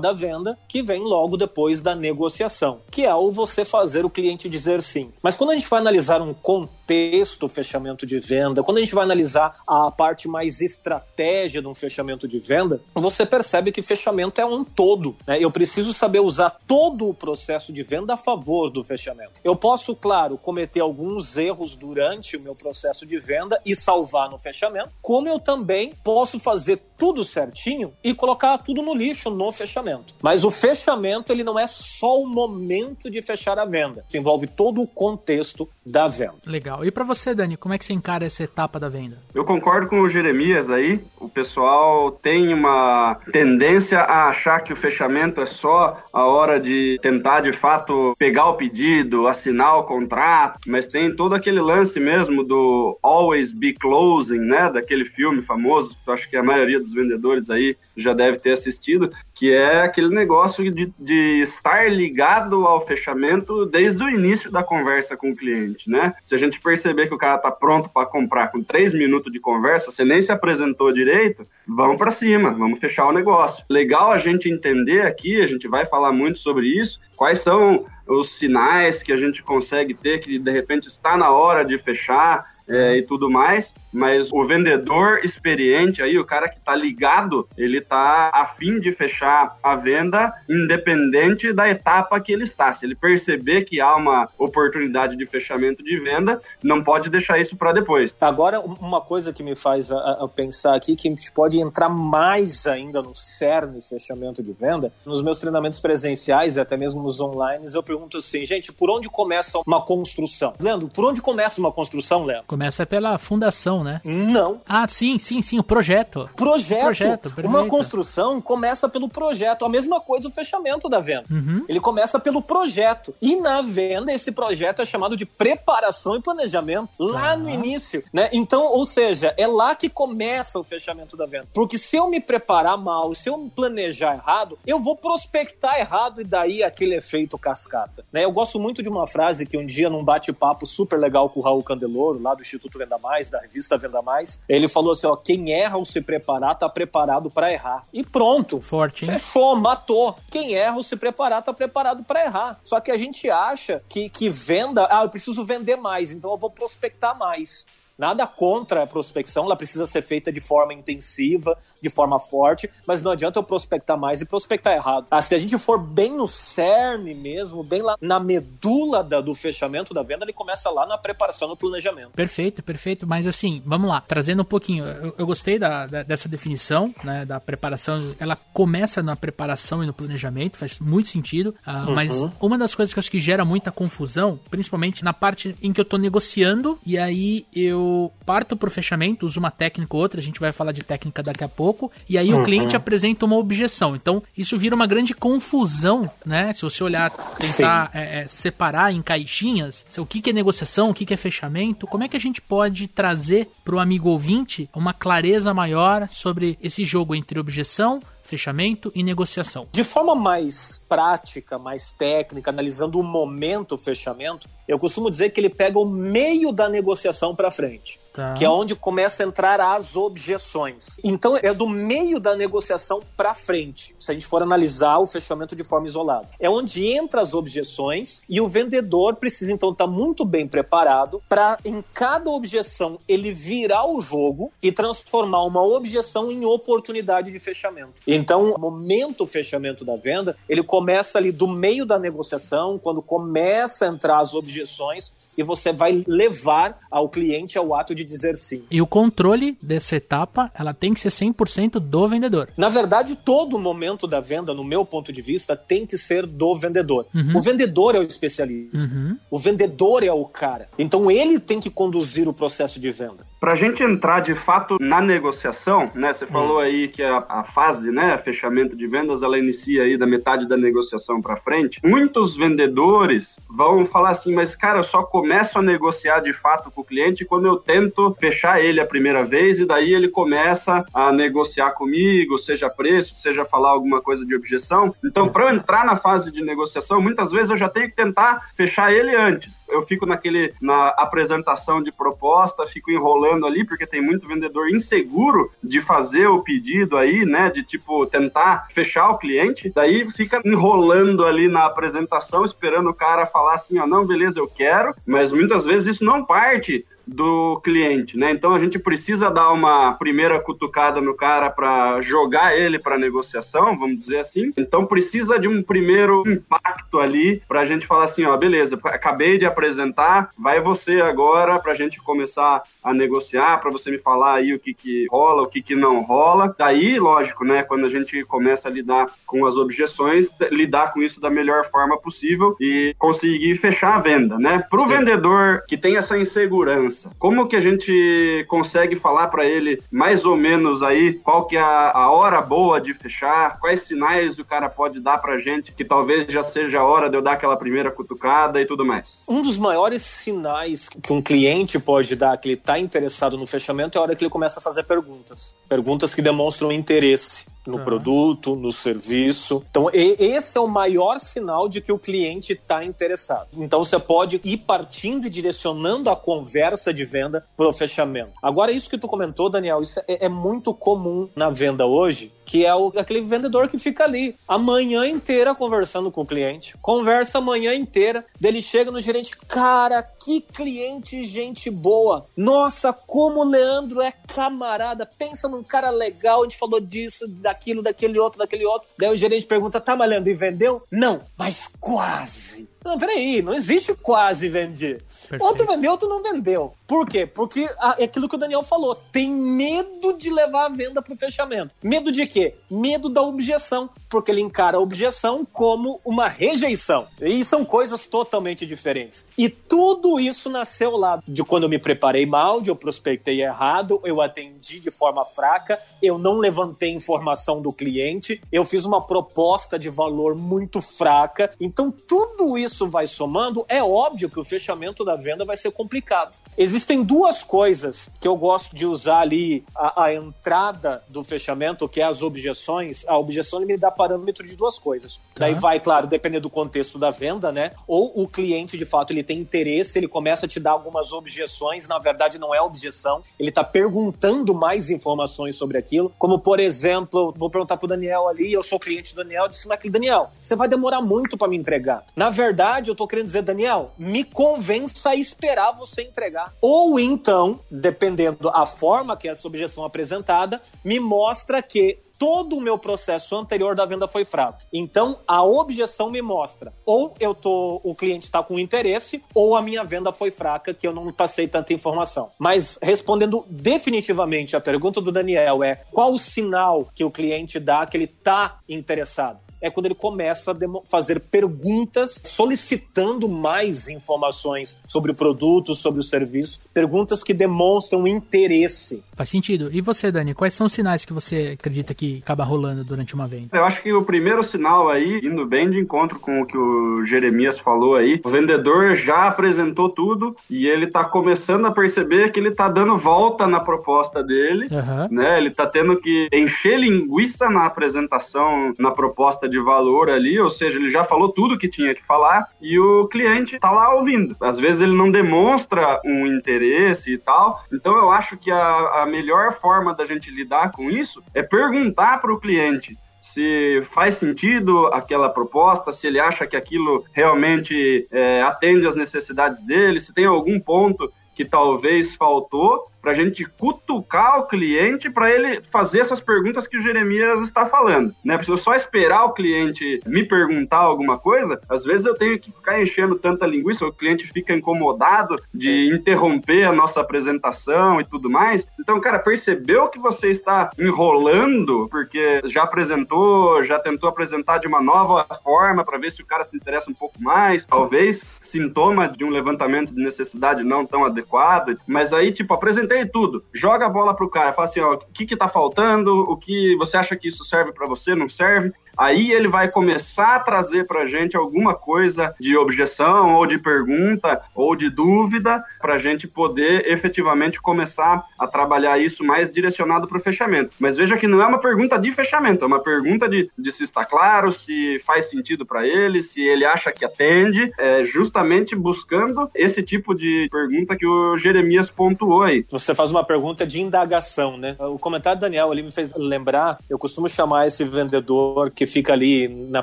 da 0.00 0.12
venda 0.12 0.58
que 0.66 0.82
vem 0.82 1.02
logo 1.02 1.36
depois 1.36 1.82
da 1.82 1.94
negociação, 1.94 2.80
que 2.90 3.04
é 3.04 3.14
o 3.14 3.30
você 3.30 3.64
fazer 3.64 4.04
o 4.04 4.10
cliente 4.10 4.48
dizer 4.48 4.82
sim. 4.82 5.12
Mas 5.22 5.36
quando 5.36 5.50
a 5.50 5.52
gente 5.52 5.68
vai 5.68 5.80
analisar 5.80 6.22
um 6.22 6.32
contexto 6.32 7.48
fechamento 7.48 8.06
de 8.06 8.18
venda, 8.18 8.62
quando 8.62 8.78
a 8.78 8.80
gente 8.80 8.94
vai 8.94 9.04
analisar 9.04 9.56
a 9.68 9.90
parte 9.90 10.26
mais 10.26 10.60
estratégia 10.60 11.60
de 11.60 11.68
um 11.68 11.74
fechamento 11.74 12.26
de 12.26 12.38
venda, 12.38 12.80
você 12.94 13.26
percebe 13.26 13.70
que 13.70 13.82
fechamento 13.82 14.40
é 14.40 14.44
um 14.44 14.64
todo. 14.64 15.14
Né? 15.26 15.38
Eu 15.40 15.50
preciso 15.50 15.92
saber 15.92 16.20
usar 16.20 16.50
todo 16.66 17.08
o 17.08 17.14
processo 17.14 17.72
de 17.72 17.82
venda 17.82 18.14
a 18.14 18.16
favor 18.16 18.70
do 18.70 18.82
fechamento. 18.82 19.32
Eu 19.44 19.54
posso, 19.54 19.94
claro, 19.94 20.38
cometer 20.38 20.80
alguns 20.80 21.36
erros 21.36 21.76
durante 21.76 22.36
o 22.36 22.40
meu 22.40 22.54
processo 22.54 23.06
de 23.06 23.18
venda 23.18 23.60
e 23.64 23.76
salvar 23.76 24.30
no 24.30 24.38
fechamento, 24.38 24.90
como 25.02 25.28
eu 25.28 25.38
também 25.38 25.92
posso 26.02 26.40
fazer 26.40 26.80
tudo 26.96 27.24
certinho 27.24 27.92
e 28.02 28.14
colocar 28.14 28.58
tudo 28.58 28.82
no 28.82 28.94
lixo 28.94 29.30
no 29.30 29.49
fechamento. 29.52 30.14
Mas 30.22 30.44
o 30.44 30.50
fechamento 30.50 31.32
ele 31.32 31.44
não 31.44 31.58
é 31.58 31.66
só 31.66 32.20
o 32.20 32.26
momento 32.26 33.10
de 33.10 33.20
fechar 33.22 33.58
a 33.58 33.64
venda, 33.64 34.04
isso 34.08 34.16
envolve 34.16 34.46
todo 34.46 34.82
o 34.82 34.86
contexto 34.86 35.68
da 35.84 36.08
venda. 36.08 36.36
Legal. 36.46 36.84
E 36.84 36.90
para 36.90 37.04
você, 37.04 37.34
Dani, 37.34 37.56
como 37.56 37.74
é 37.74 37.78
que 37.78 37.84
você 37.84 37.92
encara 37.92 38.24
essa 38.24 38.42
etapa 38.42 38.78
da 38.78 38.88
venda? 38.88 39.18
Eu 39.34 39.44
concordo 39.44 39.88
com 39.88 40.00
o 40.00 40.08
Jeremias 40.08 40.70
aí. 40.70 41.00
O 41.18 41.28
pessoal 41.28 42.10
tem 42.10 42.52
uma 42.52 43.16
tendência 43.32 44.00
a 44.00 44.28
achar 44.28 44.60
que 44.60 44.72
o 44.72 44.76
fechamento 44.76 45.40
é 45.40 45.46
só 45.46 46.02
a 46.12 46.24
hora 46.24 46.60
de 46.60 46.98
tentar 47.02 47.40
de 47.40 47.52
fato 47.52 48.14
pegar 48.18 48.48
o 48.48 48.54
pedido, 48.54 49.26
assinar 49.26 49.78
o 49.78 49.84
contrato, 49.84 50.58
mas 50.66 50.86
tem 50.86 51.14
todo 51.14 51.34
aquele 51.34 51.60
lance 51.60 51.98
mesmo 51.98 52.44
do 52.44 52.98
always 53.02 53.52
be 53.52 53.72
closing, 53.74 54.38
né, 54.38 54.70
daquele 54.70 55.04
filme 55.04 55.42
famoso, 55.42 55.90
que 55.90 56.10
eu 56.10 56.14
acho 56.14 56.28
que 56.28 56.36
a 56.36 56.42
maioria 56.42 56.78
dos 56.78 56.92
vendedores 56.92 57.50
aí 57.50 57.76
já 57.96 58.12
deve 58.12 58.38
ter 58.38 58.52
assistido, 58.52 59.10
que 59.40 59.54
é 59.54 59.80
aquele 59.80 60.14
negócio 60.14 60.70
de, 60.70 60.92
de 60.98 61.40
estar 61.40 61.90
ligado 61.90 62.66
ao 62.66 62.86
fechamento 62.86 63.64
desde 63.64 64.04
o 64.04 64.10
início 64.10 64.50
da 64.50 64.62
conversa 64.62 65.16
com 65.16 65.30
o 65.30 65.34
cliente, 65.34 65.88
né? 65.88 66.12
Se 66.22 66.34
a 66.34 66.38
gente 66.38 66.60
perceber 66.60 67.06
que 67.06 67.14
o 67.14 67.18
cara 67.18 67.38
tá 67.38 67.50
pronto 67.50 67.88
para 67.88 68.04
comprar 68.04 68.48
com 68.48 68.62
três 68.62 68.92
minutos 68.92 69.32
de 69.32 69.40
conversa, 69.40 69.90
você 69.90 70.04
nem 70.04 70.20
se 70.20 70.30
apresentou 70.30 70.92
direito, 70.92 71.46
vamos 71.66 71.96
para 71.96 72.10
cima, 72.10 72.50
vamos 72.50 72.78
fechar 72.80 73.06
o 73.06 73.12
negócio. 73.12 73.64
Legal 73.70 74.12
a 74.12 74.18
gente 74.18 74.46
entender 74.46 75.06
aqui, 75.06 75.40
a 75.40 75.46
gente 75.46 75.66
vai 75.66 75.86
falar 75.86 76.12
muito 76.12 76.38
sobre 76.38 76.66
isso, 76.66 77.00
quais 77.16 77.38
são 77.38 77.86
os 78.06 78.36
sinais 78.36 79.02
que 79.02 79.10
a 79.10 79.16
gente 79.16 79.42
consegue 79.42 79.94
ter 79.94 80.18
que 80.18 80.38
de 80.38 80.50
repente 80.50 80.86
está 80.86 81.16
na 81.16 81.30
hora 81.30 81.64
de 81.64 81.78
fechar, 81.78 82.44
é, 82.70 82.98
e 82.98 83.02
tudo 83.02 83.28
mais, 83.28 83.74
mas 83.92 84.30
o 84.32 84.44
vendedor 84.44 85.20
experiente 85.24 86.02
aí, 86.02 86.18
o 86.18 86.24
cara 86.24 86.48
que 86.48 86.58
está 86.58 86.74
ligado, 86.74 87.48
ele 87.56 87.78
está 87.78 88.30
afim 88.32 88.80
de 88.80 88.92
fechar 88.92 89.56
a 89.62 89.76
venda 89.76 90.32
independente 90.48 91.52
da 91.52 91.68
etapa 91.68 92.20
que 92.20 92.32
ele 92.32 92.44
está. 92.44 92.72
Se 92.72 92.84
ele 92.84 92.94
perceber 92.94 93.64
que 93.64 93.80
há 93.80 93.94
uma 93.96 94.26
oportunidade 94.38 95.16
de 95.16 95.26
fechamento 95.26 95.82
de 95.82 95.98
venda, 95.98 96.40
não 96.62 96.82
pode 96.82 97.10
deixar 97.10 97.38
isso 97.38 97.56
para 97.56 97.72
depois. 97.72 98.14
Agora, 98.20 98.60
uma 98.60 99.00
coisa 99.00 99.32
que 99.32 99.42
me 99.42 99.54
faz 99.54 99.90
a, 99.90 100.24
a 100.24 100.28
pensar 100.28 100.74
aqui, 100.74 100.96
que 100.96 101.08
a 101.08 101.10
gente 101.10 101.32
pode 101.32 101.58
entrar 101.58 101.88
mais 101.88 102.66
ainda 102.66 103.02
no 103.02 103.14
cerne 103.14 103.80
fechamento 103.82 104.42
de 104.42 104.52
venda, 104.52 104.92
nos 105.04 105.22
meus 105.22 105.38
treinamentos 105.38 105.80
presenciais 105.80 106.56
e 106.56 106.60
até 106.60 106.76
mesmo 106.76 107.02
nos 107.02 107.20
online, 107.20 107.66
eu 107.72 107.82
pergunto 107.82 108.18
assim, 108.18 108.44
gente, 108.44 108.72
por 108.72 108.90
onde 108.90 109.08
começa 109.08 109.60
uma 109.66 109.82
construção? 109.82 110.54
Leandro, 110.58 110.88
por 110.88 111.04
onde 111.04 111.20
começa 111.20 111.60
uma 111.60 111.72
construção, 111.72 112.24
Leandro? 112.24 112.46
Começa 112.46 112.86
pela 112.86 113.18
fundação, 113.18 113.79
né? 113.82 114.00
Não. 114.04 114.60
Ah, 114.66 114.86
sim, 114.88 115.18
sim, 115.18 115.42
sim, 115.42 115.58
o 115.58 115.64
projeto. 115.64 116.28
Projeto. 116.36 116.82
projeto 116.82 117.30
uma 117.44 117.66
construção 117.66 118.40
começa 118.40 118.88
pelo 118.88 119.08
projeto. 119.08 119.64
A 119.64 119.68
mesma 119.68 120.00
coisa 120.00 120.28
o 120.28 120.30
fechamento 120.30 120.88
da 120.88 121.00
venda. 121.00 121.24
Uhum. 121.30 121.64
Ele 121.68 121.80
começa 121.80 122.18
pelo 122.18 122.42
projeto. 122.42 123.14
E 123.20 123.36
na 123.36 123.62
venda, 123.62 124.12
esse 124.12 124.32
projeto 124.32 124.82
é 124.82 124.86
chamado 124.86 125.16
de 125.16 125.26
preparação 125.26 126.16
e 126.16 126.22
planejamento. 126.22 126.90
Lá 126.98 127.36
no 127.36 127.48
início, 127.48 128.02
né? 128.12 128.28
Então, 128.32 128.64
ou 128.66 128.84
seja, 128.84 129.34
é 129.36 129.46
lá 129.46 129.74
que 129.74 129.88
começa 129.88 130.58
o 130.58 130.64
fechamento 130.64 131.16
da 131.16 131.26
venda. 131.26 131.48
Porque 131.52 131.78
se 131.78 131.96
eu 131.96 132.08
me 132.08 132.20
preparar 132.20 132.76
mal, 132.76 133.14
se 133.14 133.28
eu 133.28 133.36
me 133.36 133.50
planejar 133.50 134.14
errado, 134.14 134.58
eu 134.66 134.80
vou 134.80 134.96
prospectar 134.96 135.78
errado 135.78 136.20
e 136.20 136.24
daí 136.24 136.62
aquele 136.62 136.96
efeito 136.96 137.38
cascata. 137.38 138.04
Né? 138.12 138.24
Eu 138.24 138.32
gosto 138.32 138.58
muito 138.58 138.82
de 138.82 138.88
uma 138.88 139.06
frase 139.06 139.46
que 139.46 139.56
um 139.56 139.66
dia 139.66 139.90
num 139.90 140.04
bate-papo 140.04 140.66
super 140.66 140.98
legal 140.98 141.28
com 141.28 141.40
o 141.40 141.42
Raul 141.42 141.62
Candeloro, 141.62 142.20
lá 142.20 142.34
do 142.34 142.42
Instituto 142.42 142.78
Venda 142.78 142.98
Mais, 142.98 143.28
da 143.28 143.40
revista 143.40 143.69
Venda 143.76 144.02
Mais, 144.02 144.40
ele 144.48 144.68
falou 144.68 144.92
assim: 144.92 145.06
ó, 145.06 145.16
quem 145.16 145.52
erra 145.52 145.76
ao 145.76 145.84
se 145.84 146.00
preparar 146.00 146.56
tá 146.56 146.68
preparado 146.68 147.30
para 147.30 147.52
errar. 147.52 147.82
E 147.92 148.04
pronto. 148.04 148.60
Forte, 148.60 149.04
hein? 149.04 149.18
Fechou, 149.18 149.56
matou. 149.56 150.16
Quem 150.30 150.54
erra 150.54 150.76
ao 150.76 150.82
se 150.82 150.96
preparar 150.96 151.42
tá 151.42 151.52
preparado 151.52 152.04
para 152.04 152.24
errar. 152.24 152.60
Só 152.64 152.80
que 152.80 152.90
a 152.90 152.96
gente 152.96 153.30
acha 153.30 153.82
que, 153.88 154.08
que 154.08 154.28
venda, 154.28 154.86
ah, 154.90 155.02
eu 155.04 155.10
preciso 155.10 155.44
vender 155.44 155.76
mais, 155.76 156.10
então 156.10 156.30
eu 156.30 156.38
vou 156.38 156.50
prospectar 156.50 157.16
mais. 157.16 157.64
Nada 158.00 158.26
contra 158.26 158.84
a 158.84 158.86
prospecção, 158.86 159.44
ela 159.44 159.54
precisa 159.54 159.86
ser 159.86 160.00
feita 160.00 160.32
de 160.32 160.40
forma 160.40 160.72
intensiva, 160.72 161.58
de 161.82 161.90
forma 161.90 162.18
forte, 162.18 162.70
mas 162.86 163.02
não 163.02 163.12
adianta 163.12 163.38
eu 163.38 163.42
prospectar 163.42 163.98
mais 163.98 164.22
e 164.22 164.24
prospectar 164.24 164.72
errado. 164.72 165.06
Ah, 165.10 165.20
se 165.20 165.34
a 165.34 165.38
gente 165.38 165.58
for 165.58 165.78
bem 165.78 166.16
no 166.16 166.26
cerne 166.26 167.12
mesmo, 167.12 167.62
bem 167.62 167.82
lá 167.82 167.96
na 168.00 168.18
medula 168.18 169.04
da, 169.04 169.20
do 169.20 169.34
fechamento 169.34 169.92
da 169.92 170.02
venda, 170.02 170.24
ele 170.24 170.32
começa 170.32 170.70
lá 170.70 170.86
na 170.86 170.96
preparação, 170.96 171.46
no 171.46 171.58
planejamento. 171.58 172.12
Perfeito, 172.12 172.62
perfeito. 172.62 173.06
Mas 173.06 173.26
assim, 173.26 173.62
vamos 173.66 173.90
lá, 173.90 174.00
trazendo 174.00 174.40
um 174.40 174.46
pouquinho. 174.46 174.86
Eu, 174.86 175.14
eu 175.18 175.26
gostei 175.26 175.58
da, 175.58 175.84
da, 175.86 176.02
dessa 176.02 176.26
definição, 176.26 176.94
né, 177.04 177.26
da 177.26 177.38
preparação. 177.38 178.14
Ela 178.18 178.34
começa 178.54 179.02
na 179.02 179.14
preparação 179.14 179.84
e 179.84 179.86
no 179.86 179.92
planejamento, 179.92 180.56
faz 180.56 180.78
muito 180.78 181.10
sentido. 181.10 181.54
Uh, 181.66 181.88
uhum. 181.88 181.94
Mas 181.94 182.12
uma 182.40 182.56
das 182.56 182.74
coisas 182.74 182.94
que 182.94 182.98
eu 182.98 183.02
acho 183.02 183.10
que 183.10 183.20
gera 183.20 183.44
muita 183.44 183.70
confusão, 183.70 184.40
principalmente 184.48 185.04
na 185.04 185.12
parte 185.12 185.54
em 185.62 185.70
que 185.70 185.82
eu 185.82 185.84
tô 185.84 185.98
negociando, 185.98 186.78
e 186.86 186.96
aí 186.96 187.44
eu 187.54 187.89
parto 188.24 188.56
pro 188.56 188.70
fechamento, 188.70 189.26
uso 189.26 189.38
uma 189.38 189.50
técnica 189.50 189.96
ou 189.96 190.02
outra, 190.02 190.20
a 190.20 190.22
gente 190.22 190.40
vai 190.40 190.52
falar 190.52 190.72
de 190.72 190.82
técnica 190.82 191.22
daqui 191.22 191.44
a 191.44 191.48
pouco, 191.48 191.90
e 192.08 192.16
aí 192.16 192.32
uhum. 192.32 192.40
o 192.40 192.44
cliente 192.44 192.76
apresenta 192.76 193.24
uma 193.24 193.36
objeção. 193.36 193.94
Então, 193.96 194.22
isso 194.36 194.58
vira 194.58 194.74
uma 194.74 194.86
grande 194.86 195.14
confusão, 195.14 196.10
né? 196.24 196.52
Se 196.52 196.62
você 196.62 196.82
olhar, 196.82 197.10
tentar 197.36 197.90
é, 197.94 198.20
é, 198.20 198.28
separar 198.28 198.92
em 198.92 199.02
caixinhas 199.02 199.86
o 199.98 200.06
que, 200.06 200.20
que 200.20 200.30
é 200.30 200.32
negociação, 200.32 200.90
o 200.90 200.94
que, 200.94 201.04
que 201.04 201.14
é 201.14 201.16
fechamento, 201.16 201.86
como 201.86 202.04
é 202.04 202.08
que 202.08 202.16
a 202.16 202.20
gente 202.20 202.40
pode 202.40 202.86
trazer 202.88 203.48
para 203.64 203.74
o 203.74 203.78
amigo 203.78 204.08
ouvinte 204.08 204.68
uma 204.74 204.92
clareza 204.92 205.52
maior 205.52 206.08
sobre 206.10 206.58
esse 206.62 206.84
jogo 206.84 207.14
entre 207.14 207.38
objeção, 207.38 208.00
fechamento 208.22 208.90
e 208.94 209.02
negociação. 209.02 209.66
De 209.72 209.84
forma 209.84 210.14
mais 210.14 210.79
prática, 210.90 211.56
mais 211.56 211.92
técnica, 211.92 212.50
analisando 212.50 212.98
o 212.98 213.02
momento 213.04 213.78
fechamento, 213.78 214.48
eu 214.66 214.76
costumo 214.76 215.08
dizer 215.08 215.30
que 215.30 215.40
ele 215.40 215.48
pega 215.48 215.78
o 215.78 215.88
meio 215.88 216.50
da 216.50 216.68
negociação 216.68 217.34
para 217.34 217.50
frente, 217.50 217.98
tá. 218.12 218.34
que 218.34 218.44
é 218.44 218.50
onde 218.50 218.74
começa 218.74 219.22
a 219.22 219.26
entrar 219.26 219.60
as 219.60 219.94
objeções. 219.94 220.98
Então 221.02 221.36
é 221.36 221.54
do 221.54 221.68
meio 221.68 222.18
da 222.18 222.36
negociação 222.36 223.00
para 223.16 223.34
frente, 223.34 223.94
se 224.00 224.10
a 224.10 224.14
gente 224.14 224.26
for 224.26 224.42
analisar 224.42 224.98
o 224.98 225.06
fechamento 225.06 225.54
de 225.54 225.62
forma 225.62 225.86
isolada. 225.86 226.28
É 226.40 226.50
onde 226.50 226.84
entra 226.84 227.20
as 227.20 227.34
objeções 227.34 228.22
e 228.28 228.40
o 228.40 228.48
vendedor 228.48 229.14
precisa 229.14 229.52
então 229.52 229.70
estar 229.70 229.86
tá 229.86 229.90
muito 229.90 230.24
bem 230.24 230.48
preparado 230.48 231.22
para 231.28 231.56
em 231.64 231.84
cada 231.94 232.30
objeção 232.30 232.98
ele 233.08 233.32
virar 233.32 233.86
o 233.86 234.00
jogo 234.00 234.52
e 234.60 234.72
transformar 234.72 235.44
uma 235.44 235.62
objeção 235.62 236.32
em 236.32 236.44
oportunidade 236.44 237.30
de 237.30 237.38
fechamento. 237.38 238.02
Então, 238.06 238.52
o 238.52 238.58
momento 238.58 239.26
fechamento 239.26 239.84
da 239.84 239.96
venda, 239.96 240.36
ele 240.48 240.62
começa 240.62 240.79
ali 241.18 241.32
do 241.32 241.48
meio 241.48 241.84
da 241.84 241.98
negociação, 241.98 242.78
quando 242.78 243.02
começa 243.02 243.84
a 243.84 243.88
entrar 243.88 244.20
as 244.20 244.34
objeções 244.34 245.12
e 245.36 245.42
você 245.42 245.72
vai 245.72 246.04
levar 246.06 246.78
ao 246.90 247.08
cliente 247.08 247.56
ao 247.56 247.74
ato 247.74 247.94
de 247.94 248.04
dizer 248.04 248.36
sim. 248.36 248.64
E 248.70 248.82
o 248.82 248.86
controle 248.86 249.56
dessa 249.62 249.96
etapa, 249.96 250.50
ela 250.54 250.74
tem 250.74 250.92
que 250.92 251.00
ser 251.00 251.08
100% 251.08 251.78
do 251.78 252.08
vendedor. 252.08 252.48
Na 252.56 252.68
verdade, 252.68 253.16
todo 253.16 253.58
momento 253.58 254.06
da 254.06 254.20
venda, 254.20 254.52
no 254.52 254.64
meu 254.64 254.84
ponto 254.84 255.12
de 255.12 255.22
vista, 255.22 255.56
tem 255.56 255.86
que 255.86 255.96
ser 255.96 256.26
do 256.26 256.54
vendedor. 256.54 257.06
Uhum. 257.14 257.36
O 257.36 257.40
vendedor 257.40 257.94
é 257.94 257.98
o 257.98 258.02
especialista. 258.02 258.76
Uhum. 258.76 259.16
O 259.30 259.38
vendedor 259.38 260.02
é 260.02 260.12
o 260.12 260.24
cara. 260.24 260.68
Então 260.78 261.10
ele 261.10 261.38
tem 261.38 261.60
que 261.60 261.70
conduzir 261.70 262.28
o 262.28 262.34
processo 262.34 262.78
de 262.78 262.90
venda. 262.90 263.29
Para 263.40 263.52
a 263.52 263.54
gente 263.54 263.82
entrar 263.82 264.20
de 264.20 264.34
fato 264.34 264.76
na 264.78 265.00
negociação, 265.00 265.90
né? 265.94 266.12
Você 266.12 266.26
falou 266.26 266.58
hum. 266.58 266.60
aí 266.60 266.88
que 266.88 267.02
a, 267.02 267.24
a, 267.26 267.42
fase, 267.42 267.90
né, 267.90 268.18
fechamento 268.18 268.76
de 268.76 268.86
vendas, 268.86 269.22
ela 269.22 269.38
inicia 269.38 269.84
aí 269.84 269.96
da 269.96 270.06
metade 270.06 270.46
da 270.46 270.58
negociação 270.58 271.22
para 271.22 271.36
frente. 271.36 271.80
Muitos 271.82 272.36
vendedores 272.36 273.40
vão 273.48 273.86
falar 273.86 274.10
assim, 274.10 274.34
mas 274.34 274.54
cara, 274.54 274.80
eu 274.80 274.82
só 274.82 275.02
começo 275.02 275.58
a 275.58 275.62
negociar 275.62 276.20
de 276.20 276.34
fato 276.34 276.70
com 276.70 276.82
o 276.82 276.84
cliente 276.84 277.24
quando 277.24 277.46
eu 277.46 277.56
tento 277.56 278.14
fechar 278.20 278.62
ele 278.62 278.78
a 278.78 278.84
primeira 278.84 279.24
vez 279.24 279.58
e 279.58 279.64
daí 279.64 279.94
ele 279.94 280.08
começa 280.08 280.84
a 280.92 281.10
negociar 281.10 281.70
comigo, 281.70 282.36
seja 282.36 282.68
preço, 282.68 283.16
seja 283.16 283.46
falar 283.46 283.70
alguma 283.70 284.02
coisa 284.02 284.26
de 284.26 284.36
objeção. 284.36 284.94
Então, 285.02 285.30
para 285.30 285.44
eu 285.44 285.54
entrar 285.54 285.86
na 285.86 285.96
fase 285.96 286.30
de 286.30 286.42
negociação, 286.42 287.00
muitas 287.00 287.30
vezes 287.30 287.48
eu 287.48 287.56
já 287.56 287.70
tenho 287.70 287.88
que 287.88 287.96
tentar 287.96 288.50
fechar 288.54 288.92
ele 288.92 289.16
antes. 289.16 289.64
Eu 289.70 289.80
fico 289.86 290.04
naquele 290.04 290.52
na 290.60 290.88
apresentação 290.88 291.82
de 291.82 291.90
proposta, 291.90 292.66
fico 292.66 292.90
enrolando 292.90 293.29
falando 293.30 293.46
ali, 293.46 293.64
porque 293.64 293.86
tem 293.86 294.02
muito 294.02 294.26
vendedor 294.26 294.68
inseguro 294.70 295.52
de 295.62 295.80
fazer 295.80 296.26
o 296.26 296.42
pedido 296.42 296.96
aí, 296.96 297.24
né? 297.24 297.48
De 297.50 297.62
tipo 297.62 298.04
tentar 298.06 298.66
fechar 298.74 299.10
o 299.10 299.18
cliente, 299.18 299.70
daí 299.74 300.10
fica 300.10 300.40
enrolando 300.44 301.24
ali 301.24 301.48
na 301.48 301.66
apresentação, 301.66 302.44
esperando 302.44 302.90
o 302.90 302.94
cara 302.94 303.26
falar 303.26 303.54
assim, 303.54 303.78
ó, 303.78 303.86
não, 303.86 304.06
beleza, 304.06 304.40
eu 304.40 304.48
quero, 304.48 304.94
mas 305.06 305.30
muitas 305.30 305.64
vezes 305.64 305.96
isso 305.96 306.04
não 306.04 306.24
parte 306.24 306.84
do 307.10 307.60
cliente, 307.62 308.16
né? 308.16 308.30
Então 308.30 308.54
a 308.54 308.58
gente 308.58 308.78
precisa 308.78 309.30
dar 309.30 309.52
uma 309.52 309.92
primeira 309.94 310.38
cutucada 310.38 311.00
no 311.00 311.14
cara 311.14 311.50
para 311.50 312.00
jogar 312.00 312.56
ele 312.56 312.78
para 312.78 312.96
negociação, 312.96 313.76
vamos 313.76 313.98
dizer 313.98 314.18
assim. 314.18 314.52
Então 314.56 314.86
precisa 314.86 315.38
de 315.38 315.48
um 315.48 315.62
primeiro 315.62 316.22
impacto 316.26 316.98
ali 316.98 317.42
para 317.48 317.60
a 317.60 317.64
gente 317.64 317.86
falar 317.86 318.04
assim, 318.04 318.24
ó, 318.24 318.36
beleza, 318.36 318.78
acabei 318.84 319.38
de 319.38 319.44
apresentar, 319.44 320.30
vai 320.38 320.60
você 320.60 321.00
agora 321.00 321.58
para 321.58 321.72
a 321.72 321.74
gente 321.74 322.00
começar 322.00 322.62
a 322.82 322.94
negociar, 322.94 323.58
para 323.58 323.70
você 323.70 323.90
me 323.90 323.98
falar 323.98 324.34
aí 324.34 324.54
o 324.54 324.58
que 324.58 324.72
que 324.72 325.06
rola, 325.10 325.42
o 325.42 325.46
que 325.46 325.62
que 325.62 325.74
não 325.74 326.02
rola. 326.02 326.54
Daí, 326.56 326.98
lógico, 326.98 327.44
né, 327.44 327.62
quando 327.62 327.86
a 327.86 327.88
gente 327.88 328.24
começa 328.24 328.68
a 328.68 328.72
lidar 328.72 329.06
com 329.26 329.46
as 329.46 329.56
objeções, 329.56 330.30
lidar 330.50 330.92
com 330.92 331.02
isso 331.02 331.20
da 331.20 331.30
melhor 331.30 331.64
forma 331.70 331.98
possível 331.98 332.56
e 332.60 332.94
conseguir 332.98 333.56
fechar 333.56 333.96
a 333.96 333.98
venda, 333.98 334.38
né? 334.38 334.64
Pro 334.70 334.82
Sim. 334.82 334.88
vendedor 334.88 335.64
que 335.66 335.76
tem 335.76 335.96
essa 335.96 336.16
insegurança, 336.16 336.99
como 337.18 337.48
que 337.48 337.56
a 337.56 337.60
gente 337.60 338.44
consegue 338.48 338.96
falar 338.96 339.28
para 339.28 339.44
ele 339.44 339.82
mais 339.90 340.24
ou 340.24 340.36
menos 340.36 340.82
aí 340.82 341.14
qual 341.14 341.46
que 341.46 341.56
é 341.56 341.60
a, 341.60 341.92
a 341.92 342.10
hora 342.10 342.40
boa 342.40 342.80
de 342.80 342.94
fechar, 342.94 343.58
quais 343.58 343.82
sinais 343.82 344.38
o 344.38 344.44
cara 344.44 344.68
pode 344.68 345.00
dar 345.00 345.18
pra 345.18 345.38
gente 345.38 345.72
que 345.72 345.84
talvez 345.84 346.30
já 346.30 346.42
seja 346.42 346.80
a 346.80 346.84
hora 346.84 347.08
de 347.08 347.16
eu 347.16 347.22
dar 347.22 347.32
aquela 347.32 347.56
primeira 347.56 347.90
cutucada 347.90 348.60
e 348.60 348.66
tudo 348.66 348.84
mais? 348.84 349.24
Um 349.28 349.42
dos 349.42 349.56
maiores 349.56 350.02
sinais 350.02 350.88
que 350.88 351.12
um 351.12 351.22
cliente 351.22 351.78
pode 351.78 352.14
dar 352.16 352.36
que 352.36 352.48
ele 352.48 352.54
está 352.54 352.78
interessado 352.78 353.36
no 353.36 353.46
fechamento 353.46 353.96
é 353.96 353.98
a 353.98 354.02
hora 354.02 354.16
que 354.16 354.24
ele 354.24 354.30
começa 354.30 354.60
a 354.60 354.62
fazer 354.62 354.84
perguntas. 354.84 355.56
Perguntas 355.68 356.14
que 356.14 356.22
demonstram 356.22 356.72
interesse 356.72 357.44
no 357.70 357.78
uhum. 357.78 357.84
produto, 357.84 358.56
no 358.56 358.72
serviço. 358.72 359.64
Então, 359.70 359.88
esse 359.92 360.58
é 360.58 360.60
o 360.60 360.68
maior 360.68 361.18
sinal 361.18 361.68
de 361.68 361.80
que 361.80 361.92
o 361.92 361.98
cliente 361.98 362.52
está 362.52 362.84
interessado. 362.84 363.48
Então, 363.52 363.84
você 363.84 363.98
pode 363.98 364.40
ir 364.44 364.58
partindo 364.58 365.26
e 365.26 365.30
direcionando 365.30 366.10
a 366.10 366.16
conversa 366.16 366.92
de 366.92 367.04
venda 367.04 367.44
para 367.56 367.68
o 367.68 367.72
fechamento. 367.72 368.32
Agora, 368.42 368.72
isso 368.72 368.90
que 368.90 368.98
tu 368.98 369.08
comentou, 369.08 369.48
Daniel, 369.48 369.82
isso 369.82 370.00
é, 370.08 370.26
é 370.26 370.28
muito 370.28 370.74
comum 370.74 371.28
na 371.34 371.50
venda 371.50 371.86
hoje, 371.86 372.32
que 372.50 372.66
é 372.66 372.74
o, 372.74 372.92
aquele 372.96 373.20
vendedor 373.20 373.68
que 373.68 373.78
fica 373.78 374.02
ali 374.02 374.34
a 374.48 374.58
manhã 374.58 375.06
inteira 375.06 375.54
conversando 375.54 376.10
com 376.10 376.22
o 376.22 376.26
cliente, 376.26 376.76
conversa 376.82 377.38
a 377.38 377.40
manhã 377.40 377.72
inteira, 377.72 378.24
dele 378.40 378.60
chega 378.60 378.90
no 378.90 379.00
gerente, 379.00 379.36
cara, 379.46 380.02
que 380.02 380.40
cliente 380.40 381.22
gente 381.22 381.70
boa. 381.70 382.26
Nossa, 382.36 382.92
como 382.92 383.38
o 383.38 383.48
Leandro 383.48 384.00
é 384.00 384.12
camarada, 384.34 385.06
pensa 385.06 385.46
num 385.46 385.62
cara 385.62 385.90
legal, 385.90 386.40
a 386.40 386.42
gente 386.42 386.58
falou 386.58 386.80
disso, 386.80 387.24
daquilo, 387.40 387.84
daquele 387.84 388.18
outro, 388.18 388.40
daquele 388.40 388.66
outro. 388.66 388.88
Daí 388.98 389.12
o 389.12 389.16
gerente 389.16 389.46
pergunta: 389.46 389.80
tá 389.80 389.94
malhando 389.94 390.28
e 390.28 390.34
vendeu? 390.34 390.82
Não, 390.90 391.20
mas 391.38 391.70
quase. 391.78 392.68
Não, 392.84 392.98
peraí, 392.98 393.42
não 393.42 393.54
existe 393.54 393.94
quase 393.94 394.48
vender. 394.48 395.02
Perfeito. 395.28 395.44
Ou 395.44 395.54
tu 395.54 395.66
vendeu 395.66 395.92
ou 395.92 395.98
tu 395.98 396.08
não 396.08 396.22
vendeu. 396.22 396.74
Por 396.90 397.06
quê? 397.06 397.24
Porque 397.24 397.68
é 397.98 398.02
aquilo 398.02 398.28
que 398.28 398.34
o 398.34 398.38
Daniel 398.38 398.64
falou. 398.64 398.96
Tem 399.12 399.30
medo 399.30 400.12
de 400.18 400.28
levar 400.28 400.66
a 400.66 400.68
venda 400.68 401.00
pro 401.00 401.14
fechamento. 401.14 401.70
Medo 401.80 402.10
de 402.10 402.26
quê? 402.26 402.56
Medo 402.68 403.08
da 403.08 403.22
objeção. 403.22 403.88
Porque 404.08 404.32
ele 404.32 404.40
encara 404.40 404.76
a 404.76 404.80
objeção 404.80 405.44
como 405.44 406.00
uma 406.04 406.26
rejeição. 406.26 407.06
E 407.20 407.44
são 407.44 407.64
coisas 407.64 408.06
totalmente 408.06 408.66
diferentes. 408.66 409.24
E 409.38 409.48
tudo 409.48 410.18
isso 410.18 410.50
nasceu 410.50 410.96
lá 410.96 411.22
de 411.28 411.44
quando 411.44 411.62
eu 411.62 411.68
me 411.68 411.78
preparei 411.78 412.26
mal, 412.26 412.60
de 412.60 412.70
eu 412.70 412.74
prospectei 412.74 413.40
errado, 413.40 414.00
eu 414.02 414.20
atendi 414.20 414.80
de 414.80 414.90
forma 414.90 415.24
fraca, 415.24 415.80
eu 416.02 416.18
não 416.18 416.38
levantei 416.38 416.90
informação 416.90 417.62
do 417.62 417.72
cliente, 417.72 418.42
eu 418.50 418.64
fiz 418.64 418.84
uma 418.84 419.00
proposta 419.00 419.78
de 419.78 419.88
valor 419.88 420.34
muito 420.34 420.82
fraca. 420.82 421.52
Então 421.60 421.88
tudo 421.92 422.58
isso 422.58 422.88
vai 422.88 423.06
somando, 423.06 423.64
é 423.68 423.80
óbvio 423.80 424.28
que 424.28 424.40
o 424.40 424.44
fechamento 424.44 425.04
da 425.04 425.14
venda 425.14 425.44
vai 425.44 425.56
ser 425.56 425.70
complicado. 425.70 426.36
Existem 426.80 427.02
duas 427.02 427.42
coisas 427.42 428.08
que 428.18 428.26
eu 428.26 428.36
gosto 428.36 428.74
de 428.74 428.86
usar 428.86 429.20
ali 429.20 429.64
a, 429.74 430.04
a 430.04 430.14
entrada 430.14 431.02
do 431.08 431.22
fechamento, 431.22 431.88
que 431.88 432.00
é 432.00 432.04
as 432.04 432.22
objeções. 432.22 433.04
A 433.06 433.18
objeção 433.18 433.60
me 433.60 433.76
dá 433.76 433.90
parâmetro 433.90 434.46
de 434.46 434.56
duas 434.56 434.78
coisas. 434.78 435.18
Tá. 435.34 435.40
Daí 435.40 435.54
vai, 435.54 435.78
claro, 435.78 436.06
depender 436.06 436.40
do 436.40 436.48
contexto 436.48 436.98
da 436.98 437.10
venda, 437.10 437.52
né? 437.52 437.72
Ou 437.86 438.22
o 438.22 438.26
cliente, 438.26 438.78
de 438.78 438.84
fato, 438.84 439.12
ele 439.12 439.22
tem 439.22 439.38
interesse, 439.38 439.98
ele 439.98 440.08
começa 440.08 440.46
a 440.46 440.48
te 440.48 440.58
dar 440.58 440.72
algumas 440.72 441.12
objeções, 441.12 441.86
na 441.86 441.98
verdade 441.98 442.38
não 442.38 442.54
é 442.54 442.62
objeção, 442.62 443.22
ele 443.38 443.50
está 443.50 443.62
perguntando 443.62 444.54
mais 444.54 444.88
informações 444.88 445.56
sobre 445.56 445.76
aquilo, 445.76 446.12
como 446.18 446.38
por 446.38 446.58
exemplo, 446.58 447.34
vou 447.36 447.50
perguntar 447.50 447.76
pro 447.76 447.88
Daniel 447.88 448.26
ali, 448.26 448.52
eu 448.52 448.62
sou 448.62 448.80
cliente 448.80 449.14
do 449.14 449.22
Daniel, 449.22 449.48
disse, 449.48 449.68
mas 449.68 449.78
Daniel, 449.90 450.30
você 450.38 450.56
vai 450.56 450.68
demorar 450.68 451.02
muito 451.02 451.36
para 451.36 451.48
me 451.48 451.56
entregar. 451.56 452.04
Na 452.16 452.30
verdade, 452.30 452.50
verdade, 452.50 452.90
eu 452.90 452.94
tô 452.94 453.06
querendo 453.06 453.26
dizer, 453.26 453.42
Daniel, 453.42 453.92
me 453.98 454.24
convença 454.24 455.10
a 455.10 455.14
esperar 455.14 455.72
você 455.72 456.02
entregar. 456.02 456.52
Ou 456.60 456.69
então, 456.98 457.60
dependendo 457.70 458.48
a 458.50 458.66
forma 458.66 459.16
que 459.16 459.28
é 459.28 459.32
essa 459.32 459.46
objeção 459.46 459.84
apresentada, 459.84 460.60
me 460.84 461.00
mostra 461.00 461.62
que 461.62 461.98
todo 462.20 462.54
o 462.54 462.60
meu 462.60 462.76
processo 462.76 463.34
anterior 463.34 463.74
da 463.74 463.86
venda 463.86 464.06
foi 464.06 464.26
fraco. 464.26 464.58
Então, 464.70 465.18
a 465.26 465.42
objeção 465.42 466.10
me 466.10 466.20
mostra 466.20 466.70
ou 466.84 467.14
eu 467.18 467.34
tô, 467.34 467.80
o 467.82 467.94
cliente 467.94 468.26
está 468.26 468.42
com 468.42 468.58
interesse, 468.58 469.22
ou 469.34 469.56
a 469.56 469.62
minha 469.62 469.82
venda 469.82 470.12
foi 470.12 470.30
fraca, 470.30 470.74
que 470.74 470.86
eu 470.86 470.92
não 470.92 471.10
passei 471.12 471.48
tanta 471.48 471.72
informação. 471.72 472.30
Mas 472.38 472.78
respondendo 472.82 473.42
definitivamente 473.48 474.54
a 474.54 474.60
pergunta 474.60 475.00
do 475.00 475.10
Daniel 475.10 475.64
é 475.64 475.76
qual 475.90 476.12
o 476.12 476.18
sinal 476.18 476.90
que 476.94 477.02
o 477.02 477.10
cliente 477.10 477.58
dá 477.58 477.86
que 477.86 477.96
ele 477.96 478.04
está 478.04 478.58
interessado? 478.68 479.49
É 479.60 479.70
quando 479.70 479.86
ele 479.86 479.94
começa 479.94 480.52
a 480.52 480.56
fazer 480.84 481.20
perguntas 481.20 482.20
solicitando 482.24 483.28
mais 483.28 483.88
informações 483.88 484.76
sobre 484.86 485.12
o 485.12 485.14
produto, 485.14 485.74
sobre 485.74 486.00
o 486.00 486.04
serviço, 486.04 486.60
perguntas 486.72 487.22
que 487.22 487.34
demonstram 487.34 488.06
interesse. 488.06 489.02
Faz 489.20 489.28
sentido. 489.28 489.68
E 489.70 489.82
você, 489.82 490.10
Dani, 490.10 490.32
quais 490.32 490.54
são 490.54 490.66
os 490.66 490.72
sinais 490.72 491.04
que 491.04 491.12
você 491.12 491.54
acredita 491.60 491.92
que 491.92 492.22
acaba 492.22 492.42
rolando 492.42 492.82
durante 492.82 493.14
uma 493.14 493.26
venda? 493.26 493.48
Eu 493.52 493.66
acho 493.66 493.82
que 493.82 493.92
o 493.92 494.02
primeiro 494.02 494.42
sinal 494.42 494.88
aí, 494.88 495.20
indo 495.22 495.44
bem 495.44 495.68
de 495.68 495.78
encontro 495.78 496.18
com 496.18 496.40
o 496.40 496.46
que 496.46 496.56
o 496.56 497.04
Jeremias 497.04 497.58
falou 497.58 497.96
aí, 497.96 498.18
o 498.24 498.30
vendedor 498.30 498.96
já 498.96 499.28
apresentou 499.28 499.90
tudo 499.90 500.34
e 500.48 500.66
ele 500.66 500.86
tá 500.86 501.04
começando 501.04 501.66
a 501.66 501.70
perceber 501.70 502.32
que 502.32 502.40
ele 502.40 502.50
tá 502.52 502.66
dando 502.66 502.96
volta 502.96 503.46
na 503.46 503.60
proposta 503.60 504.22
dele, 504.22 504.68
uhum. 504.70 505.14
né? 505.14 505.36
Ele 505.36 505.50
tá 505.50 505.66
tendo 505.66 506.00
que 506.00 506.26
encher 506.32 506.80
linguiça 506.80 507.50
na 507.50 507.66
apresentação, 507.66 508.72
na 508.78 508.90
proposta 508.90 509.46
de 509.46 509.60
valor 509.60 510.08
ali, 510.08 510.40
ou 510.40 510.48
seja, 510.48 510.78
ele 510.78 510.88
já 510.88 511.04
falou 511.04 511.28
tudo 511.28 511.58
que 511.58 511.68
tinha 511.68 511.94
que 511.94 512.02
falar 512.06 512.46
e 512.58 512.78
o 512.78 513.06
cliente 513.06 513.58
tá 513.58 513.70
lá 513.70 513.94
ouvindo. 513.94 514.34
Às 514.40 514.58
vezes 514.58 514.80
ele 514.80 514.96
não 514.96 515.10
demonstra 515.10 516.00
um 516.06 516.26
interesse 516.26 517.12
e 517.12 517.18
tal. 517.18 517.62
Então 517.70 517.94
eu 517.98 518.10
acho 518.10 518.38
que 518.38 518.50
a, 518.50 519.02
a 519.02 519.09
melhor 519.10 519.54
forma 519.60 519.94
da 519.94 520.06
gente 520.06 520.30
lidar 520.30 520.72
com 520.72 520.90
isso 520.90 521.22
é 521.34 521.42
perguntar 521.42 522.20
para 522.20 522.32
o 522.32 522.40
cliente 522.40 522.96
se 523.20 523.86
faz 523.92 524.14
sentido 524.14 524.86
aquela 524.86 525.28
proposta, 525.28 525.92
se 525.92 526.06
ele 526.06 526.18
acha 526.18 526.46
que 526.46 526.56
aquilo 526.56 527.04
realmente 527.12 528.08
é, 528.10 528.42
atende 528.42 528.86
às 528.86 528.96
necessidades 528.96 529.60
dele, 529.60 530.00
se 530.00 530.14
tem 530.14 530.24
algum 530.24 530.58
ponto 530.58 531.12
que 531.34 531.44
talvez 531.44 532.14
faltou 532.14 532.89
para 533.00 533.12
a 533.12 533.14
gente 533.14 533.44
cutucar 533.44 534.40
o 534.40 534.46
cliente 534.46 535.10
para 535.10 535.30
ele 535.30 535.62
fazer 535.70 536.00
essas 536.00 536.20
perguntas 536.20 536.66
que 536.66 536.76
o 536.76 536.80
Jeremias 536.80 537.40
está 537.40 537.66
falando, 537.66 538.14
né? 538.24 538.40
Se 538.42 538.50
eu 538.50 538.56
só 538.56 538.74
esperar 538.74 539.24
o 539.24 539.32
cliente 539.32 540.00
me 540.06 540.24
perguntar 540.24 540.78
alguma 540.78 541.18
coisa, 541.18 541.60
às 541.68 541.84
vezes 541.84 542.06
eu 542.06 542.14
tenho 542.14 542.38
que 542.38 542.52
ficar 542.52 542.80
enchendo 542.80 543.16
tanta 543.16 543.46
linguiça, 543.46 543.86
o 543.86 543.92
cliente 543.92 544.26
fica 544.26 544.52
incomodado 544.52 545.40
de 545.52 545.92
interromper 545.92 546.64
a 546.64 546.72
nossa 546.72 547.00
apresentação 547.00 548.00
e 548.00 548.04
tudo 548.04 548.28
mais. 548.28 548.66
Então, 548.78 549.00
cara, 549.00 549.18
percebeu 549.18 549.88
que 549.88 549.98
você 549.98 550.28
está 550.28 550.70
enrolando 550.78 551.88
porque 551.90 552.40
já 552.44 552.62
apresentou, 552.62 553.62
já 553.62 553.78
tentou 553.78 554.08
apresentar 554.08 554.58
de 554.58 554.66
uma 554.66 554.82
nova 554.82 555.26
forma 555.42 555.84
para 555.84 555.98
ver 555.98 556.12
se 556.12 556.22
o 556.22 556.26
cara 556.26 556.44
se 556.44 556.56
interessa 556.56 556.90
um 556.90 556.94
pouco 556.94 557.20
mais, 557.22 557.64
talvez 557.64 558.30
sintoma 558.40 559.08
de 559.08 559.24
um 559.24 559.30
levantamento 559.30 559.94
de 559.94 560.02
necessidade 560.02 560.62
não 560.62 560.84
tão 560.84 561.04
adequado, 561.04 561.76
mas 561.86 562.12
aí, 562.12 562.32
tipo, 562.32 562.52
apresentar 562.52 562.89
apresentei 562.90 563.06
tudo. 563.06 563.44
Joga 563.54 563.86
a 563.86 563.88
bola 563.88 564.14
pro 564.14 564.28
cara, 564.28 564.52
fala 564.52 564.66
assim, 564.68 564.80
ó, 564.80 564.94
o 564.94 564.98
que 564.98 565.24
que 565.24 565.36
tá 565.36 565.48
faltando, 565.48 566.12
o 566.28 566.36
que 566.36 566.76
você 566.76 566.96
acha 566.96 567.16
que 567.16 567.28
isso 567.28 567.44
serve 567.44 567.72
para 567.72 567.86
você, 567.86 568.14
não 568.14 568.28
serve? 568.28 568.72
Aí 568.96 569.32
ele 569.32 569.48
vai 569.48 569.68
começar 569.68 570.36
a 570.36 570.40
trazer 570.40 570.86
para 570.86 571.02
a 571.02 571.06
gente 571.06 571.36
alguma 571.36 571.74
coisa 571.74 572.34
de 572.38 572.56
objeção 572.56 573.34
ou 573.34 573.46
de 573.46 573.58
pergunta 573.58 574.40
ou 574.54 574.76
de 574.76 574.90
dúvida 574.90 575.62
para 575.80 575.94
a 575.94 575.98
gente 575.98 576.26
poder 576.28 576.86
efetivamente 576.86 577.60
começar 577.60 578.24
a 578.38 578.46
trabalhar 578.46 578.98
isso 578.98 579.24
mais 579.24 579.50
direcionado 579.50 580.06
para 580.06 580.18
o 580.18 580.20
fechamento. 580.20 580.74
Mas 580.78 580.96
veja 580.96 581.16
que 581.16 581.26
não 581.26 581.40
é 581.40 581.46
uma 581.46 581.58
pergunta 581.58 581.98
de 581.98 582.10
fechamento, 582.12 582.64
é 582.64 582.66
uma 582.66 582.82
pergunta 582.82 583.28
de, 583.28 583.50
de 583.56 583.72
se 583.72 583.84
está 583.84 584.04
claro, 584.04 584.52
se 584.52 584.98
faz 585.00 585.30
sentido 585.30 585.64
para 585.64 585.86
ele, 585.86 586.22
se 586.22 586.42
ele 586.42 586.64
acha 586.64 586.92
que 586.92 587.04
atende, 587.04 587.72
é 587.78 588.02
justamente 588.02 588.74
buscando 588.76 589.50
esse 589.54 589.82
tipo 589.82 590.14
de 590.14 590.48
pergunta 590.50 590.96
que 590.96 591.06
o 591.06 591.36
Jeremias 591.38 591.90
pontuou 591.90 592.42
aí. 592.42 592.64
Você 592.70 592.94
faz 592.94 593.10
uma 593.10 593.24
pergunta 593.24 593.66
de 593.66 593.80
indagação, 593.80 594.56
né? 594.56 594.76
O 594.78 594.98
comentário 594.98 595.38
do 595.38 595.42
Daniel 595.42 595.70
ali 595.70 595.82
me 595.82 595.90
fez 595.90 596.12
lembrar, 596.14 596.78
eu 596.88 596.98
costumo 596.98 597.28
chamar 597.28 597.66
esse 597.66 597.84
vendedor 597.84 598.70
que 598.70 598.86
fica 598.90 599.12
ali 599.12 599.48
na 599.48 599.82